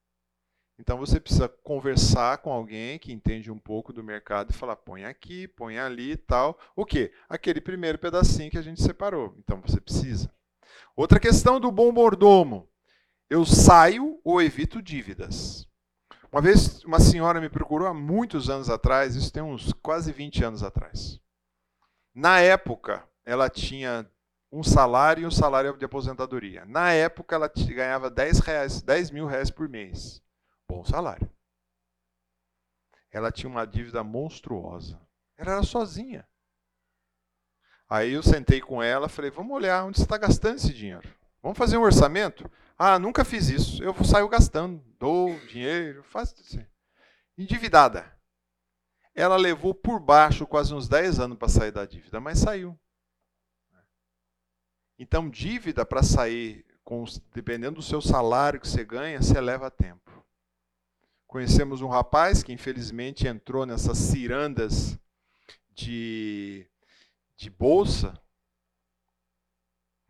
Então, 0.77 0.97
você 0.97 1.21
precisa 1.21 1.47
conversar 1.47 2.39
com 2.39 2.51
alguém 2.51 2.99
que 2.99 3.13
entende 3.13 3.49
um 3.49 3.57
pouco 3.57 3.93
do 3.93 4.03
mercado 4.03 4.51
e 4.51 4.53
falar, 4.53 4.75
põe 4.75 5.05
aqui, 5.05 5.47
põe 5.47 5.79
ali 5.79 6.11
e 6.11 6.17
tal. 6.17 6.59
O 6.75 6.85
quê? 6.85 7.13
Aquele 7.29 7.61
primeiro 7.61 7.97
pedacinho 7.97 8.51
que 8.51 8.57
a 8.57 8.61
gente 8.61 8.81
separou. 8.81 9.33
Então, 9.39 9.61
você 9.61 9.79
precisa. 9.79 10.29
Outra 10.95 11.19
questão 11.19 11.59
do 11.59 11.71
bom 11.71 11.91
mordomo. 11.91 12.69
Eu 13.29 13.45
saio 13.45 14.19
ou 14.23 14.41
evito 14.41 14.81
dívidas. 14.81 15.67
Uma 16.31 16.41
vez 16.41 16.83
uma 16.83 16.99
senhora 16.99 17.39
me 17.39 17.49
procurou 17.49 17.87
há 17.87 17.93
muitos 17.93 18.49
anos 18.49 18.69
atrás, 18.69 19.15
isso 19.15 19.31
tem 19.31 19.41
uns 19.41 19.71
quase 19.73 20.11
20 20.11 20.43
anos 20.43 20.63
atrás. 20.63 21.19
Na 22.13 22.39
época, 22.39 23.07
ela 23.25 23.49
tinha 23.49 24.09
um 24.51 24.63
salário 24.63 25.23
e 25.23 25.25
um 25.25 25.31
salário 25.31 25.77
de 25.77 25.85
aposentadoria. 25.85 26.65
Na 26.65 26.91
época, 26.91 27.35
ela 27.35 27.51
ganhava 27.67 28.09
10, 28.09 28.39
reais, 28.39 28.81
10 28.81 29.11
mil 29.11 29.25
reais 29.25 29.49
por 29.49 29.67
mês. 29.67 30.21
Bom 30.69 30.83
salário. 30.85 31.29
Ela 33.11 33.31
tinha 33.31 33.49
uma 33.49 33.65
dívida 33.65 34.03
monstruosa. 34.03 34.99
Ela 35.37 35.53
era 35.53 35.63
sozinha. 35.63 36.27
Aí 37.89 38.13
eu 38.13 38.23
sentei 38.23 38.59
com 38.59 38.81
ela, 38.81 39.07
falei, 39.07 39.29
vamos 39.29 39.55
olhar 39.55 39.85
onde 39.85 39.97
você 39.97 40.03
está 40.03 40.17
gastando 40.17 40.55
esse 40.55 40.73
dinheiro. 40.73 41.07
Vamos 41.41 41.57
fazer 41.57 41.77
um 41.77 41.83
orçamento? 41.83 42.49
Ah, 42.77 42.97
nunca 42.97 43.23
fiz 43.23 43.49
isso. 43.49 43.83
Eu 43.83 43.93
saio 44.03 44.27
gastando, 44.27 44.83
dou 44.99 45.39
dinheiro, 45.47 46.03
faço 46.03 46.35
assim. 46.39 46.65
Endividada. 47.37 48.11
Ela 49.13 49.37
levou 49.37 49.73
por 49.73 49.99
baixo 49.99 50.47
quase 50.47 50.73
uns 50.73 50.89
10 50.89 51.19
anos 51.19 51.37
para 51.37 51.47
sair 51.47 51.71
da 51.71 51.85
dívida, 51.85 52.19
mas 52.19 52.39
saiu. 52.39 52.77
Então, 54.97 55.29
dívida 55.29 55.85
para 55.85 56.01
sair, 56.01 56.65
dependendo 57.33 57.75
do 57.75 57.81
seu 57.81 58.01
salário 58.01 58.59
que 58.59 58.67
você 58.67 58.83
ganha, 58.83 59.21
você 59.21 59.39
leva 59.39 59.69
tempo. 59.69 60.11
Conhecemos 61.27 61.81
um 61.81 61.87
rapaz 61.87 62.41
que 62.41 62.53
infelizmente 62.53 63.27
entrou 63.27 63.65
nessas 63.65 63.97
cirandas 63.97 64.97
de 65.73 66.65
de 67.35 67.49
bolsa, 67.49 68.19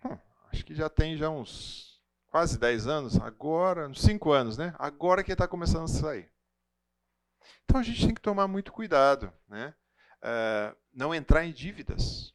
hum, 0.03 0.17
acho 0.51 0.65
que 0.65 0.75
já 0.75 0.89
tem 0.89 1.17
já 1.17 1.29
uns 1.29 2.01
quase 2.27 2.59
10 2.59 2.87
anos, 2.87 3.19
agora, 3.19 3.87
uns 3.87 4.01
5 4.01 4.31
anos, 4.31 4.57
né? 4.57 4.75
Agora 4.77 5.23
que 5.23 5.31
está 5.31 5.47
começando 5.47 5.85
a 5.85 5.87
sair. 5.87 6.29
Então 7.63 7.79
a 7.79 7.83
gente 7.83 8.05
tem 8.05 8.13
que 8.13 8.21
tomar 8.21 8.47
muito 8.47 8.71
cuidado, 8.71 9.31
né? 9.47 9.73
Uh, 10.21 10.75
não 10.93 11.13
entrar 11.13 11.45
em 11.45 11.51
dívidas. 11.51 12.33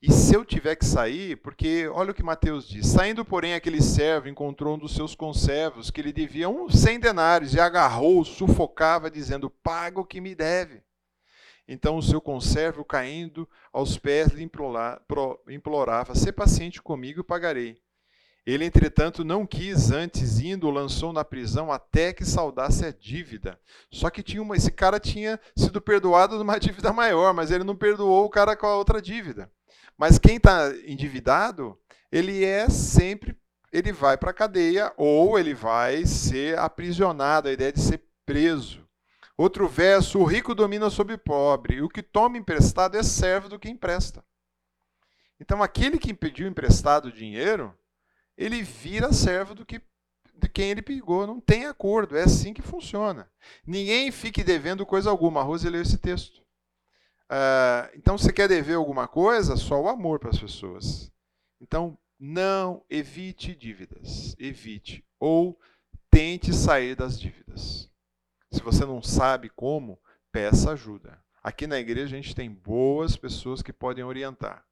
E 0.00 0.12
se 0.12 0.34
eu 0.34 0.44
tiver 0.44 0.76
que 0.76 0.84
sair, 0.84 1.36
porque 1.38 1.88
olha 1.88 2.10
o 2.10 2.14
que 2.14 2.22
Mateus 2.22 2.68
diz: 2.68 2.86
saindo, 2.86 3.24
porém, 3.24 3.54
aquele 3.54 3.82
servo 3.82 4.28
encontrou 4.28 4.76
um 4.76 4.78
dos 4.78 4.94
seus 4.94 5.14
conservos 5.14 5.90
que 5.90 6.02
lhe 6.02 6.12
devia 6.12 6.48
uns 6.48 6.78
cem 6.78 7.00
denários 7.00 7.54
e 7.54 7.60
agarrou, 7.60 8.24
sufocava, 8.24 9.10
dizendo: 9.10 9.50
Paga 9.50 9.98
o 9.98 10.04
que 10.04 10.20
me 10.20 10.34
deve. 10.34 10.85
Então 11.68 11.96
o 11.96 12.02
seu 12.02 12.20
conservo, 12.20 12.84
caindo 12.84 13.48
aos 13.72 13.98
pés, 13.98 14.28
lhe 14.28 14.42
implorava: 14.42 16.14
Sê 16.14 16.30
paciente 16.30 16.80
comigo 16.80 17.24
pagarei. 17.24 17.76
Ele, 18.46 18.64
entretanto, 18.64 19.24
não 19.24 19.44
quis, 19.44 19.90
antes 19.90 20.38
indo, 20.38 20.70
lançou 20.70 21.12
na 21.12 21.24
prisão 21.24 21.72
até 21.72 22.12
que 22.12 22.24
saudasse 22.24 22.84
a 22.84 22.92
dívida. 22.92 23.58
Só 23.90 24.08
que 24.08 24.22
tinha 24.22 24.40
uma, 24.40 24.56
esse 24.56 24.70
cara 24.70 25.00
tinha 25.00 25.40
sido 25.56 25.80
perdoado 25.80 26.36
de 26.36 26.44
uma 26.44 26.56
dívida 26.60 26.92
maior, 26.92 27.34
mas 27.34 27.50
ele 27.50 27.64
não 27.64 27.74
perdoou 27.74 28.24
o 28.24 28.30
cara 28.30 28.54
com 28.54 28.66
a 28.66 28.76
outra 28.76 29.02
dívida. 29.02 29.50
Mas 29.98 30.16
quem 30.16 30.36
está 30.36 30.72
endividado, 30.86 31.76
ele 32.12 32.44
é 32.44 32.68
sempre, 32.68 33.36
ele 33.72 33.90
vai 33.90 34.16
para 34.16 34.30
a 34.30 34.34
cadeia 34.34 34.92
ou 34.96 35.36
ele 35.36 35.52
vai 35.52 36.06
ser 36.06 36.56
aprisionado, 36.56 37.48
a 37.48 37.52
ideia 37.52 37.72
de 37.72 37.80
ser 37.80 38.00
preso. 38.24 38.85
Outro 39.36 39.68
verso, 39.68 40.18
o 40.18 40.24
rico 40.24 40.54
domina 40.54 40.88
sobre 40.88 41.14
o 41.14 41.18
pobre, 41.18 41.76
e 41.76 41.82
o 41.82 41.88
que 41.88 42.02
toma 42.02 42.38
emprestado 42.38 42.96
é 42.96 43.02
servo 43.02 43.48
do 43.48 43.58
que 43.58 43.68
empresta. 43.68 44.24
Então 45.38 45.62
aquele 45.62 45.98
que 45.98 46.14
pediu 46.14 46.48
emprestado 46.48 47.12
dinheiro, 47.12 47.76
ele 48.36 48.62
vira 48.62 49.12
servo 49.12 49.54
do 49.54 49.66
que 49.66 49.80
de 50.38 50.48
quem 50.48 50.70
ele 50.70 50.82
pegou. 50.82 51.26
Não 51.26 51.40
tem 51.40 51.66
acordo, 51.66 52.16
é 52.16 52.22
assim 52.22 52.52
que 52.52 52.62
funciona. 52.62 53.30
Ninguém 53.66 54.10
fique 54.10 54.44
devendo 54.44 54.84
coisa 54.84 55.10
alguma. 55.10 55.40
A 55.40 55.42
Rose 55.42 55.68
leu 55.68 55.82
esse 55.82 55.98
texto. 55.98 56.42
Uh, 57.28 57.90
então, 57.94 58.16
você 58.16 58.32
quer 58.32 58.48
dever 58.48 58.74
alguma 58.74 59.08
coisa? 59.08 59.56
Só 59.56 59.80
o 59.80 59.88
amor 59.88 60.18
para 60.18 60.30
as 60.30 60.38
pessoas. 60.38 61.10
Então, 61.60 61.98
não 62.18 62.84
evite 62.88 63.54
dívidas. 63.54 64.36
Evite. 64.38 65.04
Ou 65.18 65.58
tente 66.10 66.54
sair 66.54 66.94
das 66.94 67.18
dívidas. 67.18 67.90
Se 68.52 68.62
você 68.62 68.84
não 68.84 69.02
sabe 69.02 69.48
como, 69.50 70.00
peça 70.32 70.72
ajuda. 70.72 71.22
Aqui 71.42 71.66
na 71.66 71.78
igreja 71.78 72.16
a 72.16 72.20
gente 72.20 72.34
tem 72.34 72.50
boas 72.50 73.16
pessoas 73.16 73.62
que 73.62 73.72
podem 73.72 74.04
orientar. 74.04 74.66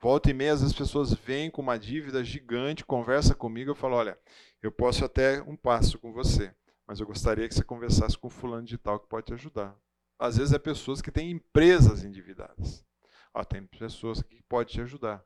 Volta 0.00 0.30
e 0.30 0.34
meia, 0.34 0.52
as 0.52 0.72
pessoas 0.72 1.14
vêm 1.14 1.50
com 1.50 1.62
uma 1.62 1.78
dívida 1.78 2.22
gigante, 2.22 2.84
conversa 2.84 3.34
comigo, 3.34 3.70
eu 3.70 3.74
falo, 3.74 3.96
olha, 3.96 4.18
eu 4.62 4.70
posso 4.70 5.04
até 5.04 5.40
um 5.42 5.56
passo 5.56 5.98
com 5.98 6.12
você, 6.12 6.54
mas 6.86 7.00
eu 7.00 7.06
gostaria 7.06 7.48
que 7.48 7.54
você 7.54 7.64
conversasse 7.64 8.18
com 8.18 8.28
fulano 8.28 8.66
de 8.66 8.76
tal 8.76 9.00
que 9.00 9.08
pode 9.08 9.26
te 9.26 9.34
ajudar. 9.34 9.76
Às 10.18 10.36
vezes 10.36 10.52
é 10.52 10.58
pessoas 10.58 11.00
que 11.00 11.10
têm 11.10 11.30
empresas 11.30 12.04
endividadas. 12.04 12.84
Ó, 13.32 13.44
tem 13.44 13.66
pessoas 13.66 14.22
que 14.22 14.42
podem 14.42 14.74
te 14.74 14.80
ajudar. 14.80 15.24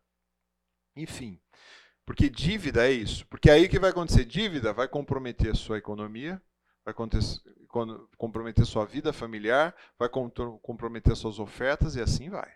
Enfim, 0.97 1.41
porque 2.05 2.29
dívida 2.29 2.89
é 2.89 2.93
isso. 2.93 3.27
Porque 3.29 3.51
aí 3.51 3.67
o 3.67 3.69
que 3.69 3.79
vai 3.79 3.91
acontecer? 3.91 4.25
Dívida 4.25 4.73
vai 4.73 4.89
comprometer 4.89 5.53
a 5.53 5.55
sua 5.55 5.79
economia, 5.79 6.43
vai 6.93 7.87
comprometer 8.17 8.67
sua 8.67 8.85
vida 8.85 9.13
familiar, 9.13 9.75
vai 9.99 10.09
comprometer 10.09 11.17
suas 11.17 11.39
ofertas 11.39 11.97
e 11.97 12.01
assim 12.01 12.29
vai. 12.29 12.51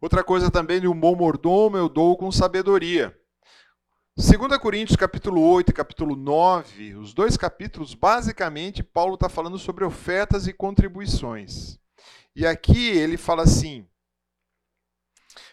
Outra 0.00 0.22
coisa 0.22 0.50
também 0.50 0.80
de 0.80 0.88
um 0.88 0.98
bom 0.98 1.14
mordomo 1.16 1.76
eu 1.76 1.88
dou 1.88 2.16
com 2.16 2.30
sabedoria. 2.30 3.18
2 4.16 4.58
Coríntios 4.58 4.96
capítulo 4.96 5.40
8 5.40 5.70
e 5.70 5.72
capítulo 5.72 6.14
9, 6.14 6.94
os 6.96 7.12
dois 7.14 7.36
capítulos, 7.36 7.94
basicamente, 7.94 8.82
Paulo 8.82 9.14
está 9.14 9.28
falando 9.28 9.58
sobre 9.58 9.84
ofertas 9.84 10.46
e 10.46 10.52
contribuições. 10.52 11.80
E 12.36 12.46
aqui 12.46 12.90
ele 12.90 13.16
fala 13.16 13.42
assim: 13.42 13.88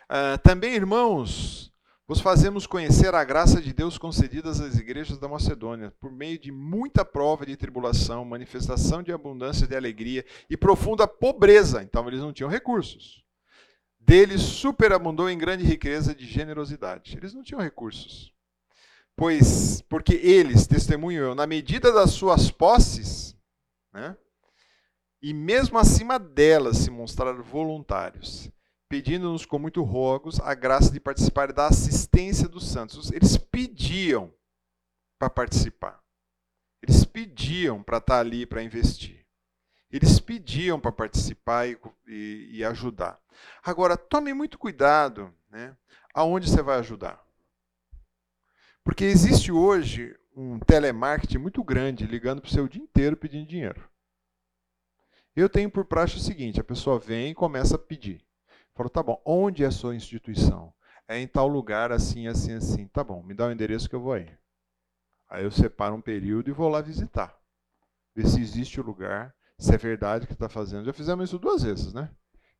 ah, 0.09 0.37
Também, 0.37 0.75
irmãos, 0.75 1.70
vos 2.11 2.19
fazemos 2.19 2.67
conhecer 2.67 3.15
a 3.15 3.23
graça 3.23 3.61
de 3.61 3.71
Deus 3.71 3.97
concedida 3.97 4.49
às 4.49 4.77
igrejas 4.77 5.17
da 5.17 5.29
Macedônia, 5.29 5.93
por 5.97 6.11
meio 6.11 6.37
de 6.37 6.51
muita 6.51 7.05
prova 7.05 7.45
de 7.45 7.55
tribulação, 7.55 8.25
manifestação 8.25 9.01
de 9.01 9.13
abundância 9.13 9.65
de 9.65 9.77
alegria 9.77 10.25
e 10.49 10.57
profunda 10.57 11.07
pobreza. 11.07 11.81
Então, 11.81 12.05
eles 12.09 12.19
não 12.19 12.33
tinham 12.33 12.49
recursos 12.49 13.23
deles 13.97 14.41
superabundou 14.41 15.29
em 15.29 15.37
grande 15.37 15.63
riqueza 15.63 16.13
de 16.13 16.25
generosidade. 16.25 17.15
Eles 17.15 17.33
não 17.33 17.43
tinham 17.43 17.61
recursos. 17.61 18.33
Pois, 19.15 19.81
porque 19.83 20.15
eles, 20.15 20.67
testemunho 20.67 21.21
eu, 21.21 21.35
na 21.35 21.47
medida 21.47 21.93
das 21.93 22.11
suas 22.11 22.51
posses, 22.51 23.37
né, 23.93 24.17
e 25.21 25.33
mesmo 25.33 25.77
acima 25.77 26.19
delas 26.19 26.79
se 26.79 26.91
mostraram 26.91 27.41
voluntários, 27.41 28.51
pedindo-nos 28.91 29.45
com 29.45 29.57
muito 29.57 29.83
rogos 29.83 30.37
a 30.41 30.53
graça 30.53 30.91
de 30.91 30.99
participar 30.99 31.53
da 31.53 31.67
assistência 31.67 32.45
dos 32.49 32.69
santos. 32.69 33.09
Eles 33.09 33.37
pediam 33.37 34.33
para 35.17 35.29
participar. 35.29 36.03
Eles 36.83 37.05
pediam 37.05 37.81
para 37.81 37.99
estar 37.99 38.19
ali 38.19 38.45
para 38.45 38.61
investir. 38.61 39.25
Eles 39.89 40.19
pediam 40.19 40.77
para 40.77 40.91
participar 40.91 41.69
e, 41.69 41.79
e, 42.05 42.49
e, 42.57 42.65
ajudar. 42.65 43.17
Agora, 43.63 43.95
tome 43.95 44.33
muito 44.33 44.59
cuidado 44.59 45.33
né, 45.49 45.73
aonde 46.13 46.49
você 46.49 46.61
vai 46.61 46.77
ajudar. 46.79 47.23
Porque 48.83 49.05
existe 49.05 49.53
hoje 49.53 50.13
um 50.35 50.59
telemarketing 50.59 51.37
muito 51.37 51.63
grande 51.63 52.05
ligando 52.05 52.41
para 52.41 52.49
o 52.49 52.51
seu 52.51 52.67
dia 52.67 52.81
inteiro 52.81 53.15
pedindo 53.15 53.47
dinheiro. 53.47 53.89
Eu 55.33 55.47
tenho 55.47 55.71
por 55.71 55.85
praxe 55.85 56.17
o 56.17 56.19
seguinte: 56.19 56.59
a 56.59 56.63
pessoa 56.63 56.99
vem 56.99 57.31
e 57.31 57.35
começa 57.35 57.75
a 57.75 57.79
pedir. 57.79 58.21
Falo, 58.73 58.89
tá 58.89 59.03
bom, 59.03 59.21
onde 59.25 59.63
é 59.63 59.67
a 59.67 59.71
sua 59.71 59.95
instituição? 59.95 60.73
É 61.07 61.17
em 61.17 61.27
tal 61.27 61.47
lugar, 61.47 61.91
assim, 61.91 62.27
assim, 62.27 62.53
assim. 62.53 62.87
Tá 62.87 63.03
bom, 63.03 63.21
me 63.21 63.33
dá 63.33 63.47
o 63.47 63.51
endereço 63.51 63.89
que 63.89 63.95
eu 63.95 64.01
vou 64.01 64.13
aí. 64.13 64.29
Aí 65.29 65.43
eu 65.43 65.51
separo 65.51 65.95
um 65.95 66.01
período 66.01 66.49
e 66.49 66.53
vou 66.53 66.69
lá 66.69 66.81
visitar. 66.81 67.37
Ver 68.15 68.27
se 68.27 68.41
existe 68.41 68.79
o 68.79 68.83
lugar, 68.83 69.33
se 69.57 69.73
é 69.73 69.77
verdade 69.77 70.27
que 70.27 70.33
está 70.33 70.49
fazendo. 70.49 70.85
Já 70.85 70.93
fizemos 70.93 71.29
isso 71.29 71.39
duas 71.39 71.63
vezes, 71.63 71.93
né? 71.93 72.09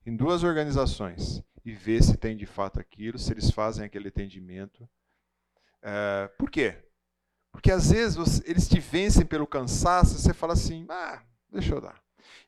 Em 0.05 0.15
duas 0.15 0.43
organizações. 0.43 1.43
E 1.63 1.71
ver 1.73 2.03
se 2.03 2.17
tem 2.17 2.35
de 2.35 2.45
fato 2.45 2.79
aquilo, 2.79 3.19
se 3.19 3.31
eles 3.31 3.51
fazem 3.51 3.85
aquele 3.85 4.07
atendimento. 4.07 4.87
É, 5.81 6.29
por 6.37 6.49
quê? 6.49 6.77
Porque 7.51 7.71
às 7.71 7.91
vezes 7.91 8.15
você, 8.15 8.43
eles 8.49 8.67
te 8.67 8.79
vencem 8.79 9.25
pelo 9.25 9.45
cansaço 9.45 10.15
e 10.15 10.19
você 10.19 10.33
fala 10.33 10.53
assim, 10.53 10.85
ah, 10.89 11.21
deixa 11.51 11.75
eu 11.75 11.81
dar. 11.81 12.01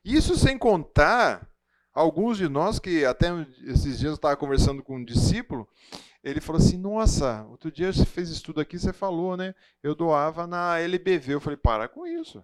Isso 0.04 0.36
sem 0.36 0.58
contar 0.58 1.46
alguns 1.94 2.36
de 2.36 2.48
nós 2.48 2.78
que 2.78 3.04
até 3.04 3.28
esses 3.62 3.98
dias 3.98 4.10
eu 4.10 4.14
estava 4.14 4.36
conversando 4.36 4.82
com 4.82 4.96
um 4.96 5.04
discípulo, 5.04 5.68
ele 6.22 6.40
falou 6.40 6.60
assim, 6.60 6.76
nossa, 6.76 7.44
outro 7.44 7.70
dia 7.70 7.92
você 7.92 8.04
fez 8.04 8.30
estudo 8.30 8.60
aqui, 8.60 8.78
você 8.78 8.92
falou, 8.92 9.36
né? 9.36 9.54
Eu 9.82 9.94
doava 9.94 10.46
na 10.46 10.78
LBV. 10.78 11.34
Eu 11.34 11.40
falei, 11.40 11.56
para 11.56 11.86
com 11.86 12.06
isso. 12.06 12.42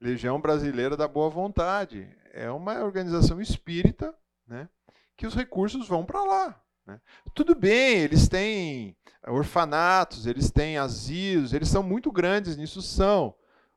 Legião 0.00 0.40
Brasileira 0.40 0.96
da 0.96 1.08
Boa 1.08 1.28
Vontade. 1.28 2.08
É 2.32 2.50
uma 2.50 2.84
organização 2.84 3.40
espírita 3.40 4.14
né, 4.46 4.68
que 5.16 5.26
os 5.26 5.34
recursos 5.34 5.88
vão 5.88 6.04
para 6.04 6.22
lá. 6.22 6.62
Né? 6.86 7.00
Tudo 7.34 7.54
bem, 7.54 7.98
eles 7.98 8.28
têm 8.28 8.96
orfanatos, 9.26 10.26
eles 10.26 10.50
têm 10.50 10.78
asilos, 10.78 11.52
eles 11.52 11.68
são 11.68 11.82
muito 11.82 12.12
grandes 12.12 12.56
nisso, 12.56 12.80
são, 12.80 13.34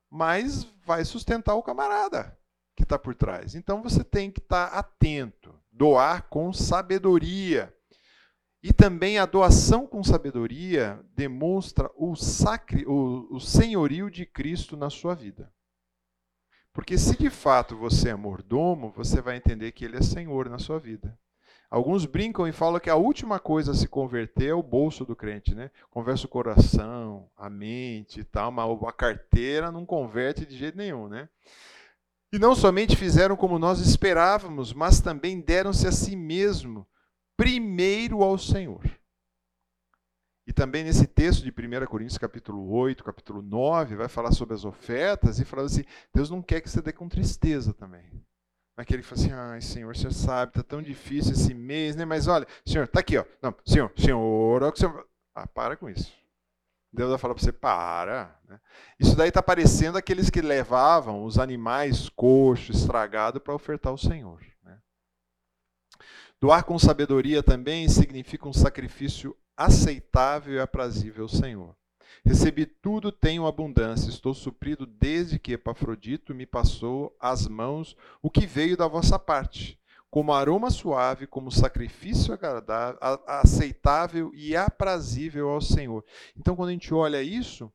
mas 0.09 0.65
vai 0.85 1.03
sustentar 1.03 1.55
o 1.55 1.63
camarada 1.63 2.37
que 2.75 2.83
está 2.83 2.97
por 2.97 3.15
trás. 3.15 3.55
Então 3.55 3.81
você 3.81 4.03
tem 4.03 4.31
que 4.31 4.39
estar 4.39 4.69
tá 4.69 4.77
atento, 4.77 5.53
doar 5.71 6.23
com 6.29 6.51
sabedoria. 6.53 7.73
E 8.61 8.71
também 8.71 9.19
a 9.19 9.25
doação 9.25 9.85
com 9.85 10.03
sabedoria 10.03 10.99
demonstra 11.15 11.91
o, 11.97 12.15
sacre, 12.15 12.85
o, 12.85 13.27
o 13.29 13.39
senhorio 13.39 14.09
de 14.09 14.25
Cristo 14.25 14.77
na 14.77 14.89
sua 14.89 15.13
vida. 15.13 15.51
Porque 16.71 16.97
se 16.97 17.17
de 17.17 17.29
fato 17.29 17.77
você 17.77 18.09
é 18.09 18.15
mordomo, 18.15 18.91
você 18.95 19.21
vai 19.21 19.37
entender 19.37 19.71
que 19.73 19.85
ele 19.85 19.97
é 19.97 20.01
senhor 20.01 20.49
na 20.49 20.57
sua 20.57 20.79
vida. 20.79 21.17
Alguns 21.69 22.05
brincam 22.05 22.47
e 22.47 22.51
falam 22.51 22.79
que 22.79 22.89
a 22.89 22.95
última 22.95 23.39
coisa 23.39 23.71
a 23.71 23.75
se 23.75 23.87
converter 23.87 24.49
é 24.49 24.53
o 24.53 24.61
bolso 24.61 25.03
do 25.05 25.15
crente, 25.15 25.55
né? 25.55 25.71
Conversa 25.89 26.25
o 26.27 26.29
coração, 26.29 27.27
a 27.35 27.49
mente 27.49 28.19
e 28.19 28.23
tal, 28.23 28.51
mas 28.51 28.83
a 28.83 28.91
carteira 28.91 29.71
não 29.71 29.83
converte 29.83 30.45
de 30.45 30.55
jeito 30.55 30.77
nenhum, 30.77 31.07
né? 31.07 31.27
E 32.33 32.39
não 32.39 32.55
somente 32.55 32.95
fizeram 32.97 33.35
como 33.35 33.59
nós 33.59 33.79
esperávamos, 33.79 34.73
mas 34.73 34.99
também 34.99 35.39
deram-se 35.39 35.85
a 35.85 35.91
si 35.91 36.15
mesmo 36.15 36.83
primeiro 37.37 38.23
ao 38.23 38.39
Senhor. 38.39 38.81
E 40.47 40.51
também 40.51 40.83
nesse 40.83 41.05
texto 41.05 41.43
de 41.43 41.51
1 41.51 41.85
Coríntios 41.85 42.17
capítulo 42.17 42.67
8, 42.71 43.03
capítulo 43.03 43.43
9, 43.43 43.97
vai 43.97 44.07
falar 44.07 44.31
sobre 44.31 44.55
as 44.55 44.65
ofertas 44.65 45.39
e 45.39 45.45
falar 45.45 45.65
assim, 45.65 45.83
Deus 46.11 46.31
não 46.31 46.41
quer 46.41 46.59
que 46.59 46.71
você 46.71 46.81
dê 46.81 46.91
com 46.91 47.07
tristeza 47.07 47.71
também. 47.71 48.09
Não 48.75 48.81
é 48.81 48.85
que 48.85 48.99
fala 49.03 49.21
assim, 49.21 49.31
ai 49.31 49.61
Senhor, 49.61 49.91
o 49.91 49.95
Senhor 49.95 50.11
sabe, 50.11 50.49
está 50.49 50.63
tão 50.63 50.81
difícil 50.81 51.33
esse 51.33 51.53
mês, 51.53 51.95
né? 51.95 52.03
Mas 52.03 52.27
olha, 52.27 52.47
Senhor, 52.65 52.85
está 52.85 52.99
aqui, 52.99 53.15
ó. 53.15 53.25
Não, 53.43 53.55
Senhor, 53.63 53.91
Senhor, 53.95 54.63
o 54.63 54.71
que 54.71 54.77
o 54.77 54.79
Senhor... 54.79 55.07
Ah, 55.35 55.45
para 55.45 55.77
com 55.77 55.87
isso. 55.87 56.11
Deus 56.93 57.09
vai 57.09 57.17
falar 57.17 57.33
para 57.33 57.43
você, 57.43 57.51
para. 57.51 58.39
Né? 58.47 58.59
Isso 58.99 59.15
daí 59.15 59.29
está 59.29 59.41
parecendo 59.41 59.97
aqueles 59.97 60.29
que 60.29 60.41
levavam 60.41 61.25
os 61.25 61.39
animais 61.39 62.07
coxos, 62.09 62.81
estragados, 62.81 63.41
para 63.41 63.55
ofertar 63.55 63.91
ao 63.91 63.97
Senhor. 63.97 64.39
Né? 64.63 64.77
Doar 66.39 66.63
com 66.63 66.77
sabedoria 66.77 67.41
também 67.41 67.89
significa 67.89 68.47
um 68.47 68.53
sacrifício 68.53 69.35
aceitável 69.57 70.53
e 70.53 70.59
aprazível 70.59 71.23
ao 71.23 71.29
Senhor. 71.29 71.75
Recebi 72.23 72.65
tudo, 72.65 73.11
tenho 73.11 73.47
abundância, 73.47 74.09
estou 74.09 74.33
suprido 74.33 74.85
desde 74.85 75.39
que 75.39 75.53
Epafrodito 75.53 76.33
me 76.33 76.45
passou 76.45 77.15
às 77.19 77.47
mãos 77.47 77.97
o 78.21 78.29
que 78.29 78.45
veio 78.45 78.77
da 78.77 78.87
vossa 78.87 79.17
parte, 79.17 79.79
como 80.13 80.31
aroma 80.31 80.69
suave, 80.69 81.25
como 81.25 81.51
sacrifício 81.51 82.35
agradável, 82.35 82.99
aceitável 83.25 84.31
e 84.35 84.55
aprazível 84.55 85.49
ao 85.49 85.59
Senhor. 85.59 86.05
Então, 86.37 86.55
quando 86.55 86.69
a 86.69 86.73
gente 86.73 86.93
olha 86.93 87.23
isso, 87.23 87.73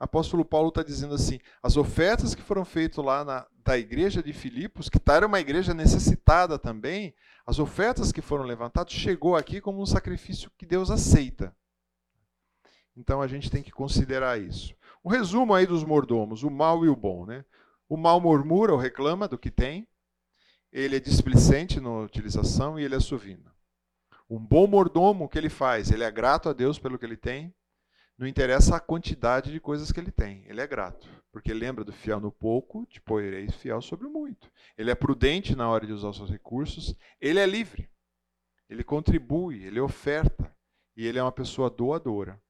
apóstolo 0.00 0.46
Paulo 0.46 0.70
está 0.70 0.82
dizendo 0.82 1.14
assim: 1.14 1.38
as 1.62 1.76
ofertas 1.76 2.34
que 2.34 2.40
foram 2.40 2.64
feitas 2.64 3.04
lá 3.04 3.22
na, 3.22 3.46
da 3.62 3.76
igreja 3.76 4.22
de 4.22 4.32
Filipos, 4.32 4.88
que 4.88 4.98
tá, 4.98 5.16
era 5.16 5.26
uma 5.26 5.38
igreja 5.38 5.74
necessitada 5.74 6.58
também, 6.58 7.14
as 7.46 7.58
ofertas 7.58 8.10
que 8.10 8.22
foram 8.22 8.44
levantadas 8.44 8.94
chegou 8.94 9.36
aqui 9.36 9.60
como 9.60 9.82
um 9.82 9.86
sacrifício 9.86 10.50
que 10.56 10.64
Deus 10.64 10.90
aceita. 10.90 11.54
Então 12.96 13.20
a 13.20 13.26
gente 13.26 13.50
tem 13.50 13.62
que 13.62 13.70
considerar 13.70 14.40
isso. 14.40 14.74
O 15.02 15.10
resumo 15.10 15.52
aí 15.52 15.66
dos 15.66 15.84
mordomos, 15.84 16.44
o 16.44 16.50
mal 16.50 16.82
e 16.82 16.88
o 16.88 16.96
bom. 16.96 17.26
Né? 17.26 17.44
O 17.86 17.98
mal 17.98 18.18
murmura 18.22 18.72
ou 18.72 18.78
reclama 18.78 19.28
do 19.28 19.36
que 19.36 19.50
tem, 19.50 19.86
ele 20.74 20.96
é 20.96 21.00
displicente 21.00 21.80
na 21.80 22.00
utilização 22.00 22.80
e 22.80 22.82
ele 22.82 22.96
é 22.96 23.00
suvino. 23.00 23.48
Um 24.28 24.44
bom 24.44 24.66
mordomo, 24.66 25.24
o 25.24 25.28
que 25.28 25.38
ele 25.38 25.48
faz? 25.48 25.92
Ele 25.92 26.02
é 26.02 26.10
grato 26.10 26.48
a 26.48 26.52
Deus 26.52 26.80
pelo 26.80 26.98
que 26.98 27.06
ele 27.06 27.16
tem, 27.16 27.54
não 28.18 28.26
interessa 28.26 28.74
a 28.74 28.80
quantidade 28.80 29.52
de 29.52 29.60
coisas 29.60 29.92
que 29.92 30.00
ele 30.00 30.10
tem, 30.10 30.44
ele 30.48 30.60
é 30.60 30.66
grato. 30.66 31.08
Porque 31.30 31.54
lembra 31.54 31.84
do 31.84 31.92
fiel 31.92 32.18
no 32.18 32.32
pouco, 32.32 32.84
te 32.86 33.00
poirei 33.00 33.48
fiel 33.50 33.80
sobre 33.80 34.08
o 34.08 34.10
muito. 34.10 34.50
Ele 34.76 34.90
é 34.90 34.94
prudente 34.96 35.54
na 35.54 35.68
hora 35.68 35.86
de 35.86 35.92
usar 35.92 36.08
os 36.08 36.16
seus 36.16 36.30
recursos, 36.30 36.96
ele 37.20 37.38
é 37.38 37.46
livre, 37.46 37.88
ele 38.68 38.82
contribui, 38.82 39.64
ele 39.64 39.78
oferta, 39.78 40.52
e 40.96 41.06
ele 41.06 41.18
é 41.20 41.22
uma 41.22 41.32
pessoa 41.32 41.70
doadora. 41.70 42.40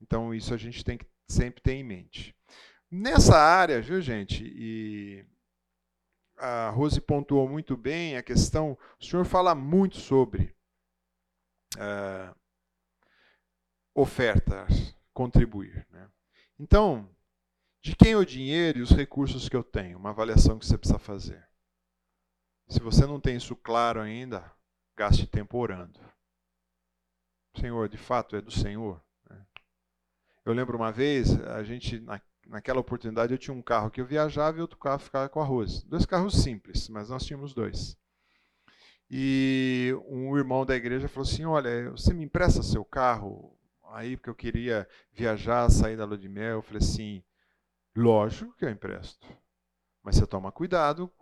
Então, 0.00 0.34
isso 0.34 0.52
a 0.52 0.56
gente 0.56 0.84
tem 0.84 0.98
que 0.98 1.06
sempre 1.28 1.60
ter 1.60 1.74
em 1.74 1.84
mente. 1.84 2.34
Nessa 2.90 3.36
área, 3.36 3.80
viu, 3.80 4.00
gente, 4.00 4.44
e 4.44 5.24
a 6.38 6.70
Rose 6.70 7.00
pontuou 7.00 7.48
muito 7.48 7.76
bem 7.76 8.16
a 8.16 8.22
questão, 8.22 8.78
o 9.00 9.04
senhor 9.04 9.24
fala 9.24 9.54
muito 9.54 9.96
sobre 9.96 10.54
uh, 11.76 12.34
ofertas, 13.94 14.94
contribuir. 15.12 15.86
Né? 15.90 16.10
Então, 16.58 17.08
de 17.82 17.94
quem 17.94 18.12
é 18.12 18.16
o 18.16 18.24
dinheiro 18.24 18.78
e 18.78 18.82
os 18.82 18.90
recursos 18.90 19.48
que 19.48 19.56
eu 19.56 19.64
tenho? 19.64 19.98
Uma 19.98 20.10
avaliação 20.10 20.58
que 20.58 20.66
você 20.66 20.78
precisa 20.78 20.98
fazer. 20.98 21.46
Se 22.68 22.80
você 22.80 23.06
não 23.06 23.20
tem 23.20 23.36
isso 23.36 23.56
claro 23.56 24.00
ainda, 24.00 24.52
gaste 24.96 25.26
tempo 25.26 25.58
orando. 25.58 25.98
Senhor, 27.58 27.88
de 27.88 27.96
fato 27.96 28.36
é 28.36 28.40
do 28.40 28.50
Senhor? 28.50 29.02
Eu 30.44 30.54
lembro 30.54 30.76
uma 30.76 30.90
vez, 30.90 31.38
a 31.46 31.62
gente, 31.62 32.02
naquela 32.48 32.80
oportunidade, 32.80 33.32
eu 33.32 33.38
tinha 33.38 33.54
um 33.54 33.62
carro 33.62 33.90
que 33.90 34.00
eu 34.00 34.06
viajava 34.06 34.58
e 34.58 34.60
outro 34.60 34.78
carro 34.78 34.98
ficava 34.98 35.28
com 35.28 35.40
arroz. 35.40 35.82
Dois 35.82 36.06
carros 36.06 36.42
simples, 36.42 36.88
mas 36.88 37.10
nós 37.10 37.24
tínhamos 37.24 37.54
dois. 37.54 37.96
E 39.10 39.94
um 40.06 40.36
irmão 40.36 40.66
da 40.66 40.74
igreja 40.74 41.08
falou 41.08 41.28
assim: 41.28 41.44
Olha, 41.44 41.90
você 41.90 42.12
me 42.12 42.24
empresta 42.24 42.62
seu 42.62 42.84
carro 42.84 43.56
aí, 43.92 44.16
porque 44.16 44.30
eu 44.30 44.34
queria 44.34 44.88
viajar, 45.12 45.70
sair 45.70 45.96
da 45.96 46.04
lua 46.04 46.18
de 46.18 46.28
mel. 46.28 46.56
Eu 46.56 46.62
falei 46.62 46.82
assim: 46.82 47.22
Lógico 47.94 48.54
que 48.56 48.64
eu 48.64 48.70
empresto. 48.70 49.26
Mas 50.02 50.16
você 50.16 50.26
toma 50.26 50.52
cuidado, 50.52 51.12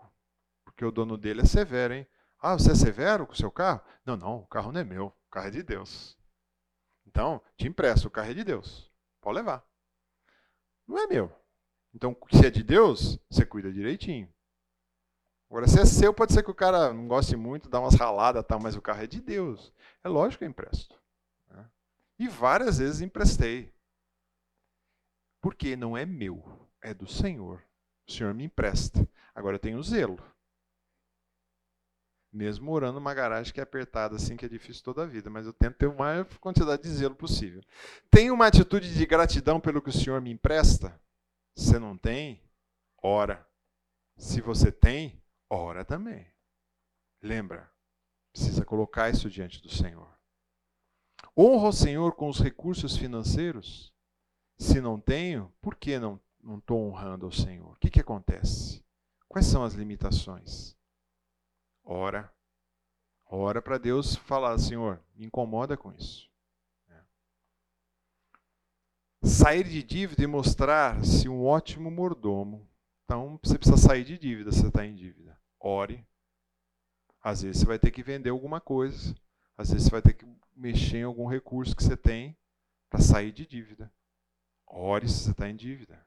porque 0.65 0.85
o 0.85 0.93
dono 0.93 1.16
dele 1.16 1.43
é 1.43 1.44
severo, 1.44 1.94
hein? 1.94 2.07
Ah, 2.39 2.55
você 2.55 2.73
é 2.73 2.74
severo 2.74 3.27
com 3.27 3.32
o 3.32 3.36
seu 3.36 3.51
carro? 3.51 3.81
Não, 4.05 4.16
não, 4.16 4.36
o 4.39 4.47
carro 4.47 4.70
não 4.70 4.81
é 4.81 4.85
meu, 4.85 5.07
o 5.07 5.31
carro 5.31 5.48
é 5.48 5.51
de 5.51 5.62
Deus. 5.62 6.16
Então, 7.07 7.40
te 7.57 7.66
empresto, 7.66 8.09
o 8.09 8.11
carro 8.11 8.31
é 8.31 8.35
de 8.35 8.44
Deus. 8.44 8.90
Pode 9.20 9.36
levar. 9.36 9.65
Não 10.86 10.98
é 10.98 11.06
meu. 11.06 11.32
Então, 11.94 12.16
se 12.30 12.46
é 12.46 12.50
de 12.50 12.62
Deus, 12.62 13.18
você 13.30 13.44
cuida 13.44 13.72
direitinho. 13.72 14.32
Agora, 15.48 15.66
se 15.66 15.80
é 15.80 15.84
seu, 15.84 16.12
pode 16.12 16.32
ser 16.32 16.42
que 16.42 16.50
o 16.50 16.54
cara 16.54 16.92
não 16.92 17.06
goste 17.06 17.36
muito, 17.36 17.68
dá 17.68 17.80
umas 17.80 17.94
raladas, 17.94 18.44
tal, 18.46 18.60
mas 18.60 18.76
o 18.76 18.82
carro 18.82 19.02
é 19.02 19.06
de 19.06 19.20
Deus. 19.20 19.72
É 20.02 20.08
lógico 20.08 20.40
que 20.40 20.44
eu 20.44 20.48
empresto. 20.48 21.00
Né? 21.48 21.64
E 22.18 22.28
várias 22.28 22.78
vezes 22.78 23.00
emprestei. 23.00 23.72
Porque 25.40 25.76
não 25.76 25.96
é 25.96 26.04
meu, 26.04 26.68
é 26.82 26.92
do 26.92 27.06
Senhor. 27.06 27.62
O 28.08 28.12
Senhor 28.12 28.34
me 28.34 28.44
empresta. 28.44 29.08
Agora 29.34 29.56
eu 29.56 29.60
tenho 29.60 29.82
zelo. 29.82 30.18
Mesmo 32.36 32.66
morando 32.66 32.96
numa 32.96 33.14
garagem 33.14 33.50
que 33.50 33.60
é 33.60 33.62
apertada, 33.62 34.16
assim, 34.16 34.36
que 34.36 34.44
é 34.44 34.48
difícil 34.48 34.84
toda 34.84 35.04
a 35.04 35.06
vida, 35.06 35.30
mas 35.30 35.46
eu 35.46 35.54
tento 35.54 35.76
ter 35.76 35.88
a 35.88 35.94
maior 35.94 36.26
quantidade 36.38 36.82
de 36.82 36.90
zelo 36.90 37.14
possível. 37.14 37.62
Tem 38.10 38.30
uma 38.30 38.46
atitude 38.46 38.92
de 38.92 39.06
gratidão 39.06 39.58
pelo 39.58 39.80
que 39.80 39.88
o 39.88 39.92
Senhor 39.92 40.20
me 40.20 40.30
empresta? 40.30 41.00
Se 41.56 41.78
não 41.78 41.96
tem, 41.96 42.42
ora. 43.02 43.48
Se 44.18 44.42
você 44.42 44.70
tem, 44.70 45.18
ora 45.48 45.82
também. 45.82 46.26
Lembra, 47.22 47.72
precisa 48.34 48.66
colocar 48.66 49.08
isso 49.08 49.30
diante 49.30 49.62
do 49.62 49.70
Senhor. 49.70 50.06
Honra 51.34 51.68
o 51.68 51.72
Senhor 51.72 52.12
com 52.16 52.28
os 52.28 52.38
recursos 52.38 52.98
financeiros? 52.98 53.94
Se 54.58 54.78
não 54.78 55.00
tenho, 55.00 55.50
por 55.62 55.74
que 55.74 55.98
não 55.98 56.20
estou 56.58 56.86
honrando 56.86 57.24
ao 57.24 57.32
Senhor? 57.32 57.72
O 57.72 57.78
que, 57.80 57.88
que 57.88 58.00
acontece? 58.00 58.84
Quais 59.26 59.46
são 59.46 59.64
as 59.64 59.72
limitações? 59.72 60.76
Ora. 61.88 62.34
Ora 63.26 63.62
para 63.62 63.78
Deus 63.78 64.16
falar, 64.16 64.58
Senhor, 64.58 65.00
me 65.14 65.24
incomoda 65.24 65.76
com 65.76 65.92
isso. 65.92 66.28
É. 66.88 67.00
Sair 69.22 69.62
de 69.62 69.84
dívida 69.84 70.24
e 70.24 70.26
mostrar-se 70.26 71.28
um 71.28 71.44
ótimo 71.44 71.88
mordomo. 71.88 72.68
Então, 73.04 73.38
você 73.40 73.56
precisa 73.56 73.76
sair 73.76 74.04
de 74.04 74.18
dívida 74.18 74.50
se 74.50 74.60
você 74.60 74.66
está 74.66 74.84
em 74.84 74.96
dívida. 74.96 75.40
Ore. 75.60 76.04
Às 77.22 77.42
vezes 77.42 77.60
você 77.60 77.66
vai 77.66 77.78
ter 77.78 77.92
que 77.92 78.02
vender 78.02 78.30
alguma 78.30 78.60
coisa. 78.60 79.14
Às 79.56 79.70
vezes 79.70 79.84
você 79.84 79.90
vai 79.90 80.02
ter 80.02 80.14
que 80.14 80.26
mexer 80.56 80.98
em 80.98 81.04
algum 81.04 81.26
recurso 81.26 81.74
que 81.74 81.84
você 81.84 81.96
tem 81.96 82.36
para 82.90 83.00
sair 83.00 83.30
de 83.30 83.46
dívida. 83.46 83.92
Ore 84.66 85.08
se 85.08 85.20
você 85.20 85.30
está 85.30 85.48
em 85.48 85.54
dívida. 85.54 86.04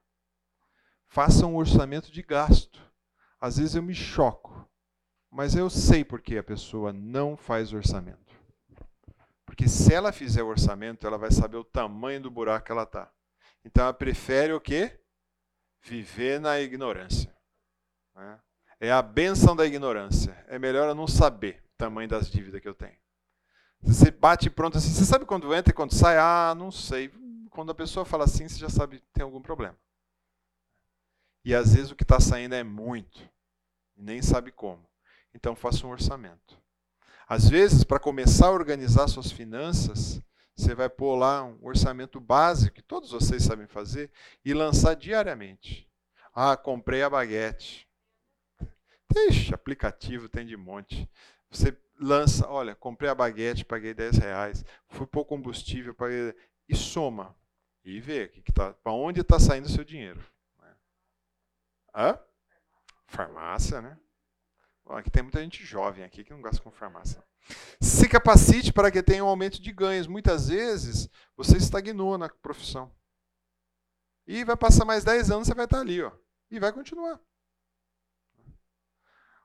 Faça 1.07 1.45
um 1.45 1.55
orçamento 1.55 2.11
de 2.11 2.21
gasto. 2.21 2.81
Às 3.39 3.57
vezes 3.57 3.75
eu 3.75 3.81
me 3.81 3.95
choco. 3.95 4.69
Mas 5.31 5.55
eu 5.55 5.69
sei 5.69 6.03
por 6.03 6.21
que 6.21 6.37
a 6.37 6.43
pessoa 6.43 6.91
não 6.91 7.37
faz 7.37 7.71
orçamento. 7.71 8.33
Porque 9.45 9.67
se 9.67 9.93
ela 9.93 10.11
fizer 10.11 10.43
orçamento, 10.43 11.05
ela 11.05 11.17
vai 11.17 11.31
saber 11.31 11.57
o 11.57 11.63
tamanho 11.63 12.21
do 12.21 12.31
buraco 12.31 12.65
que 12.65 12.71
ela 12.71 12.83
está. 12.83 13.11
Então 13.63 13.83
ela 13.83 13.93
prefere 13.93 14.53
o 14.53 14.61
quê? 14.61 14.99
Viver 15.81 16.39
na 16.39 16.59
ignorância. 16.59 17.35
Né? 18.15 18.39
É 18.79 18.91
a 18.91 19.01
benção 19.01 19.55
da 19.55 19.65
ignorância. 19.65 20.31
É 20.47 20.57
melhor 20.57 20.87
eu 20.87 20.95
não 20.95 21.07
saber 21.07 21.63
o 21.73 21.77
tamanho 21.77 22.09
das 22.09 22.29
dívidas 22.29 22.61
que 22.61 22.67
eu 22.67 22.73
tenho. 22.73 22.97
Você 23.81 24.11
bate 24.11 24.49
pronto 24.49 24.77
assim, 24.77 24.91
você 24.91 25.05
sabe 25.05 25.25
quando 25.25 25.53
entra 25.53 25.71
e 25.71 25.75
quando 25.75 25.93
sai? 25.93 26.17
Ah, 26.17 26.53
não 26.55 26.71
sei. 26.71 27.11
Quando 27.49 27.71
a 27.71 27.75
pessoa 27.75 28.05
fala 28.05 28.25
assim, 28.25 28.47
você 28.47 28.57
já 28.57 28.69
sabe 28.69 28.99
que 28.99 29.05
tem 29.13 29.23
algum 29.23 29.41
problema. 29.41 29.77
E 31.45 31.55
às 31.55 31.73
vezes 31.73 31.91
o 31.91 31.95
que 31.95 32.03
está 32.03 32.19
saindo 32.19 32.55
é 32.55 32.63
muito. 32.63 33.21
E 33.95 34.01
nem 34.01 34.21
sabe 34.21 34.51
como. 34.51 34.88
Então 35.33 35.55
faça 35.55 35.85
um 35.85 35.91
orçamento. 35.91 36.59
Às 37.27 37.47
vezes, 37.47 37.83
para 37.83 37.99
começar 37.99 38.47
a 38.47 38.51
organizar 38.51 39.07
suas 39.07 39.31
finanças, 39.31 40.19
você 40.55 40.73
vai 40.73 40.89
pôr 40.89 41.15
lá 41.15 41.43
um 41.43 41.57
orçamento 41.61 42.19
básico, 42.19 42.75
que 42.75 42.81
todos 42.81 43.11
vocês 43.11 43.43
sabem 43.43 43.67
fazer, 43.67 44.11
e 44.43 44.53
lançar 44.53 44.95
diariamente. 44.95 45.87
Ah, 46.33 46.57
comprei 46.57 47.03
a 47.03 47.09
baguete. 47.09 47.87
Ixi, 49.15 49.53
aplicativo 49.53 50.27
tem 50.27 50.45
de 50.45 50.57
monte. 50.57 51.09
Você 51.49 51.77
lança, 51.99 52.47
olha, 52.47 52.75
comprei 52.75 53.09
a 53.09 53.15
baguete, 53.15 53.63
paguei 53.63 53.93
10 53.93 54.17
reais, 54.17 54.65
fui 54.87 55.07
pôr 55.07 55.25
combustível, 55.25 55.93
paguei. 55.93 56.35
E 56.67 56.75
soma. 56.75 57.35
E 57.83 57.99
vê 57.99 58.27
que 58.27 58.41
que 58.41 58.51
tá, 58.51 58.73
para 58.73 58.91
onde 58.91 59.21
está 59.21 59.39
saindo 59.39 59.65
o 59.65 59.69
seu 59.69 59.83
dinheiro. 59.83 60.23
Né? 60.61 60.75
Hã? 61.95 62.19
Farmácia, 63.07 63.81
né? 63.81 63.97
Aqui 64.89 65.11
tem 65.11 65.23
muita 65.23 65.41
gente 65.41 65.63
jovem 65.63 66.03
aqui 66.03 66.23
que 66.23 66.33
não 66.33 66.41
gasta 66.41 66.61
com 66.61 66.71
farmácia. 66.71 67.23
Se 67.79 68.07
capacite 68.09 68.73
para 68.73 68.91
que 68.91 69.03
tenha 69.03 69.23
um 69.23 69.27
aumento 69.27 69.61
de 69.61 69.71
ganhos. 69.71 70.07
Muitas 70.07 70.49
vezes 70.49 71.09
você 71.37 71.57
estagnou 71.57 72.17
na 72.17 72.29
profissão. 72.29 72.91
E 74.27 74.43
vai 74.43 74.55
passar 74.55 74.85
mais 74.85 75.03
10 75.03 75.31
anos, 75.31 75.47
você 75.47 75.55
vai 75.55 75.65
estar 75.65 75.79
ali, 75.79 76.01
ó. 76.01 76.11
E 76.51 76.59
vai 76.59 76.71
continuar. 76.71 77.19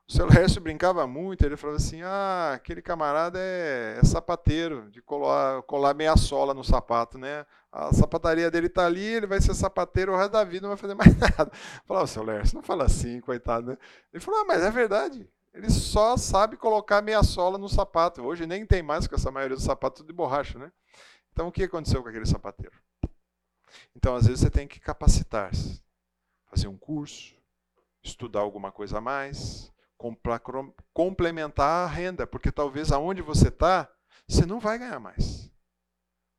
O 0.07 0.11
seu 0.13 0.27
Lércio 0.27 0.61
brincava 0.61 1.07
muito, 1.07 1.43
ele 1.43 1.57
falava 1.57 1.77
assim: 1.77 2.03
ah, 2.03 2.51
aquele 2.53 2.79
camarada 2.79 3.39
é, 3.39 3.97
é 3.99 4.05
sapateiro, 4.05 4.89
de 4.91 5.01
colar, 5.01 5.63
colar 5.63 5.95
meia 5.95 6.15
sola 6.15 6.53
no 6.53 6.63
sapato, 6.63 7.17
né? 7.17 7.43
A 7.71 7.91
sapataria 7.91 8.51
dele 8.51 8.67
está 8.67 8.85
ali, 8.85 9.03
ele 9.03 9.25
vai 9.25 9.41
ser 9.41 9.55
sapateiro 9.55 10.13
o 10.13 10.15
resto 10.15 10.33
da 10.33 10.43
vida, 10.43 10.61
não 10.61 10.69
vai 10.69 10.77
fazer 10.77 10.93
mais 10.93 11.13
nada. 11.17 11.51
Eu 11.51 11.81
falava, 11.87 12.05
seu 12.05 12.23
Lércio, 12.23 12.55
não 12.55 12.61
fala 12.61 12.85
assim, 12.85 13.19
coitado, 13.21 13.71
né? 13.71 13.77
Ele 14.13 14.23
falou, 14.23 14.41
ah, 14.41 14.45
mas 14.45 14.61
é 14.61 14.69
verdade. 14.69 15.27
Ele 15.55 15.69
só 15.69 16.17
sabe 16.17 16.57
colocar 16.57 17.01
meia 17.01 17.23
sola 17.23 17.57
no 17.57 17.69
sapato. 17.69 18.21
Hoje 18.21 18.45
nem 18.45 18.65
tem 18.65 18.83
mais, 18.83 19.07
com 19.07 19.15
essa 19.15 19.31
maioria 19.31 19.55
dos 19.55 19.63
sapatos 19.63 20.05
de 20.05 20.11
borracha, 20.11 20.59
né? 20.59 20.69
Então 21.31 21.47
o 21.47 21.51
que 21.51 21.63
aconteceu 21.63 22.03
com 22.03 22.09
aquele 22.09 22.25
sapateiro? 22.25 22.75
Então, 23.95 24.15
às 24.15 24.25
vezes, 24.25 24.41
você 24.41 24.49
tem 24.49 24.67
que 24.67 24.79
capacitar-se, 24.79 25.81
fazer 26.45 26.67
um 26.67 26.77
curso, 26.77 27.35
estudar 28.03 28.41
alguma 28.41 28.71
coisa 28.71 28.97
a 28.97 29.01
mais, 29.01 29.71
complementar 30.93 31.85
a 31.85 31.87
renda, 31.87 32.27
porque 32.27 32.51
talvez 32.51 32.91
aonde 32.91 33.21
você 33.21 33.47
está, 33.47 33.89
você 34.27 34.45
não 34.45 34.59
vai 34.59 34.77
ganhar 34.77 34.99
mais. 34.99 35.44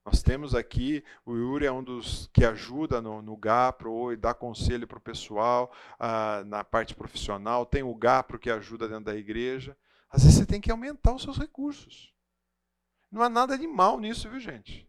Nós 0.07 0.23
temos 0.23 0.55
aqui, 0.55 1.03
o 1.24 1.35
Yuri 1.35 1.66
é 1.66 1.73
um 1.73 1.83
dos 1.83 2.31
que 2.33 2.45
ajuda 2.45 3.03
no, 3.03 3.20
no 3.20 3.37
GAPRO 3.37 4.12
e 4.12 4.16
dá 4.16 4.33
conselho 4.33 4.87
para 4.87 4.99
o 4.99 5.01
pessoal 5.01 5.73
ah, 5.99 6.45
na 6.47 6.62
parte 6.62 6.95
profissional. 6.95 7.66
Tem 7.66 7.83
o 7.83 7.93
GAPRO 7.93 8.39
que 8.39 8.49
ajuda 8.49 8.87
dentro 8.87 9.07
da 9.07 9.16
igreja. 9.16 9.77
Às 10.09 10.23
vezes 10.23 10.39
você 10.39 10.47
tem 10.47 10.61
que 10.61 10.70
aumentar 10.70 11.12
os 11.12 11.24
seus 11.24 11.37
recursos. 11.37 12.15
Não 13.11 13.20
há 13.20 13.28
nada 13.28 13.59
de 13.59 13.66
mal 13.66 13.99
nisso, 13.99 14.31
viu, 14.31 14.39
gente? 14.39 14.89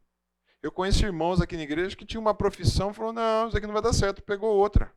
Eu 0.61 0.72
conheço 0.72 1.03
irmãos 1.03 1.41
aqui 1.41 1.57
na 1.57 1.64
igreja 1.64 1.95
que 1.95 2.06
tinham 2.06 2.22
uma 2.22 2.35
profissão 2.35 2.91
e 2.91 2.94
falou: 2.94 3.11
não, 3.11 3.48
isso 3.48 3.57
aqui 3.57 3.65
não 3.65 3.73
vai 3.73 3.81
dar 3.81 3.94
certo, 3.94 4.22
pegou 4.22 4.56
outra. 4.56 4.94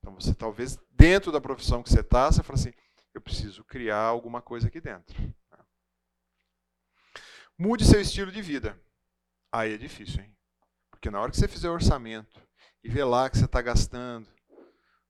Então 0.00 0.12
você 0.14 0.34
talvez, 0.34 0.76
dentro 0.90 1.30
da 1.30 1.40
profissão 1.40 1.80
que 1.80 1.90
você 1.90 2.00
está, 2.00 2.32
você 2.32 2.42
fala 2.42 2.58
assim: 2.58 2.72
eu 3.14 3.20
preciso 3.20 3.62
criar 3.62 4.02
alguma 4.02 4.42
coisa 4.42 4.66
aqui 4.66 4.80
dentro. 4.80 5.16
Mude 7.60 7.84
seu 7.84 8.00
estilo 8.00 8.30
de 8.30 8.40
vida. 8.40 8.80
Aí 9.50 9.74
é 9.74 9.76
difícil, 9.76 10.22
hein? 10.22 10.32
Porque 10.92 11.10
na 11.10 11.20
hora 11.20 11.30
que 11.30 11.36
você 11.36 11.48
fizer 11.48 11.68
o 11.68 11.72
orçamento 11.72 12.40
e 12.84 12.88
ver 12.88 13.02
lá 13.02 13.28
que 13.28 13.36
você 13.36 13.46
está 13.46 13.60
gastando 13.60 14.28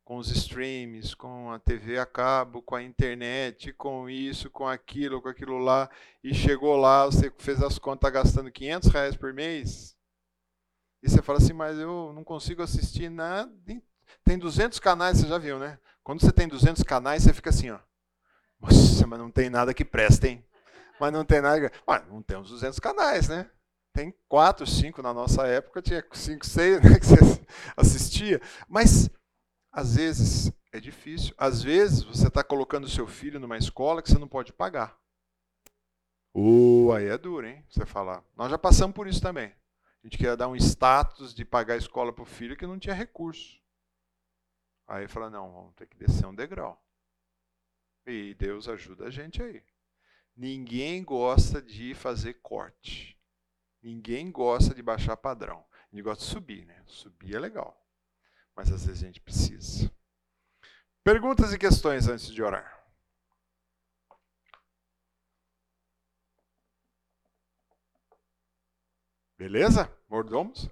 com 0.03 0.17
os 0.17 0.31
streams, 0.31 1.15
com 1.15 1.53
a 1.53 1.59
TV 1.59 1.99
a 1.99 2.07
cabo, 2.07 2.63
com 2.63 2.75
a 2.75 2.83
internet, 2.83 3.75
com 3.75 4.09
isso, 4.09 4.49
com 4.49 4.67
aquilo, 4.67 5.21
com 5.21 5.29
aquilo 5.29 5.59
lá, 5.59 5.91
e 6.25 6.33
chegou 6.33 6.75
lá, 6.79 7.05
você 7.05 7.31
fez 7.37 7.63
as 7.63 7.79
contas 7.79 8.01
tá 8.01 8.11
gastando 8.11 8.51
500 8.51 8.89
reais 8.89 9.15
por 9.15 9.35
mês, 9.35 9.95
e 11.03 11.11
você 11.11 11.21
fala 11.21 11.39
assim, 11.39 11.53
mas 11.53 11.79
eu 11.79 12.13
não 12.15 12.25
consigo 12.25 12.63
assistir 12.63 13.11
nada. 13.11 13.53
Tem 14.25 14.39
200 14.39 14.79
canais, 14.79 15.19
você 15.19 15.29
já 15.29 15.37
viu, 15.37 15.59
né? 15.59 15.79
Quando 16.03 16.23
você 16.23 16.33
tem 16.33 16.49
200 16.49 16.83
canais, 16.83 17.23
você 17.23 17.35
fica 17.35 17.51
assim, 17.51 17.69
ó. 17.71 17.79
Nossa, 18.59 19.07
mas 19.07 19.19
não 19.19 19.31
tem 19.31 19.51
nada 19.51 19.75
que 19.75 19.85
preste, 19.85 20.27
hein? 20.27 20.48
Mas 21.01 21.13
não 21.13 21.25
tem 21.25 21.41
nada. 21.41 21.73
Ué, 21.89 22.05
não 22.09 22.23
tem 22.23 22.37
uns 22.37 22.51
200 22.51 22.79
canais, 22.79 23.29
né? 23.29 23.51
Tem 23.93 24.15
quatro, 24.29 24.67
cinco 24.67 25.03
na 25.03 25.13
nossa 25.13 25.47
época, 25.47 25.83
tinha 25.83 26.05
cinco, 26.13 26.47
seis 26.47 26.81
né, 26.83 26.99
que 27.01 27.07
você 27.07 27.17
assistia. 27.77 28.41
Mas, 28.69 29.11
às 29.73 29.97
vezes, 29.97 30.53
é 30.73 30.79
difícil. 30.79 31.35
Às 31.37 31.63
vezes, 31.63 32.03
você 32.03 32.29
está 32.29 32.45
colocando 32.45 32.89
seu 32.89 33.07
filho 33.07 33.41
numa 33.41 33.57
escola 33.57 34.03
que 34.03 34.11
você 34.11 34.19
não 34.19 34.29
pode 34.29 34.53
pagar. 34.53 34.99
Uh, 36.35 36.93
aí 36.93 37.07
é 37.07 37.19
duro, 37.19 37.47
hein? 37.47 37.65
Você 37.69 37.85
falar. 37.85 38.23
Nós 38.37 38.51
já 38.51 38.59
passamos 38.59 38.95
por 38.95 39.09
isso 39.09 39.21
também. 39.21 39.47
A 39.47 40.07
gente 40.07 40.17
queria 40.17 40.37
dar 40.37 40.49
um 40.49 40.55
status 40.55 41.35
de 41.35 41.45
pagar 41.45 41.75
a 41.75 41.79
escola 41.79 42.13
para 42.13 42.23
o 42.23 42.27
filho 42.27 42.57
que 42.57 42.67
não 42.67 42.79
tinha 42.79 42.95
recurso. 42.95 43.59
Aí 44.87 45.09
fala, 45.09 45.29
não, 45.29 45.53
vamos 45.53 45.75
ter 45.75 45.87
que 45.87 45.97
descer 45.97 46.27
um 46.27 46.35
degrau. 46.35 46.81
E 48.07 48.35
Deus 48.35 48.69
ajuda 48.69 49.07
a 49.07 49.11
gente 49.11 49.43
aí. 49.43 49.63
Ninguém 50.39 51.03
gosta 51.03 51.61
de 51.61 51.97
fazer 51.97 52.35
corte. 52.35 53.21
Ninguém 53.83 54.31
gosta 54.31 54.73
de 54.73 54.81
baixar 54.81 55.17
padrão. 55.17 55.67
Gente 55.93 56.05
gosta 56.05 56.25
de 56.25 56.31
subir, 56.31 56.65
né? 56.65 56.81
Subir 56.87 57.35
é 57.35 57.41
legal. 57.41 57.85
Mas 58.55 58.71
às 58.71 58.87
vezes 58.87 59.03
a 59.03 59.07
gente 59.07 59.21
precisa. 59.21 59.91
Perguntas 61.03 61.53
e 61.53 61.59
questões 61.59 62.07
antes 62.07 62.29
de 62.31 62.41
orar. 62.41 62.73
Beleza? 69.37 69.93
Mordomos? 70.09 70.71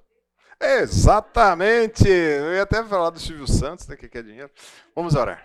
Exatamente! 0.60 2.06
Eu 2.08 2.54
ia 2.54 2.62
até 2.62 2.84
falar 2.84 3.10
do 3.10 3.18
Silvio 3.18 3.48
Santos, 3.48 3.88
né, 3.88 3.96
que 3.96 4.08
quer 4.08 4.22
dinheiro. 4.22 4.50
Vamos 4.94 5.16
orar. 5.16 5.44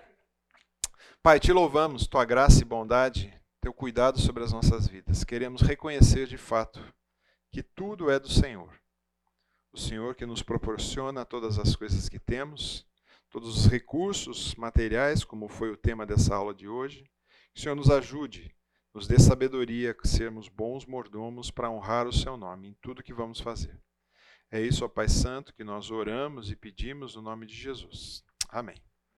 Pai, 1.23 1.39
te 1.39 1.51
louvamos, 1.51 2.05
tua 2.05 2.23
graça 2.23 2.61
e 2.61 2.65
bondade 2.65 3.40
teu 3.61 3.71
cuidado 3.71 4.19
sobre 4.19 4.43
as 4.43 4.51
nossas 4.51 4.87
vidas. 4.87 5.23
Queremos 5.23 5.61
reconhecer 5.61 6.25
de 6.25 6.37
fato 6.37 6.83
que 7.51 7.61
tudo 7.61 8.09
é 8.09 8.19
do 8.19 8.27
Senhor. 8.27 8.73
O 9.71 9.77
Senhor 9.77 10.15
que 10.15 10.25
nos 10.25 10.41
proporciona 10.41 11.23
todas 11.23 11.59
as 11.59 11.75
coisas 11.75 12.09
que 12.09 12.19
temos, 12.19 12.85
todos 13.29 13.55
os 13.55 13.67
recursos 13.67 14.55
materiais, 14.55 15.23
como 15.23 15.47
foi 15.47 15.69
o 15.69 15.77
tema 15.77 16.07
dessa 16.07 16.35
aula 16.35 16.55
de 16.55 16.67
hoje. 16.67 17.03
Que 17.53 17.59
o 17.59 17.61
Senhor 17.61 17.75
nos 17.75 17.91
ajude, 17.91 18.53
nos 18.93 19.07
dê 19.07 19.19
sabedoria, 19.19 19.95
sermos 20.03 20.49
bons 20.49 20.87
mordomos 20.87 21.51
para 21.51 21.69
honrar 21.69 22.07
o 22.07 22.13
seu 22.13 22.35
nome 22.35 22.69
em 22.69 22.73
tudo 22.81 23.03
que 23.03 23.13
vamos 23.13 23.39
fazer. 23.39 23.79
É 24.49 24.59
isso, 24.59 24.83
ó 24.83 24.87
Pai 24.87 25.07
Santo, 25.07 25.53
que 25.53 25.63
nós 25.63 25.91
oramos 25.91 26.49
e 26.49 26.55
pedimos 26.55 27.15
no 27.15 27.21
nome 27.21 27.45
de 27.45 27.53
Jesus. 27.53 28.23
Amém. 28.49 28.75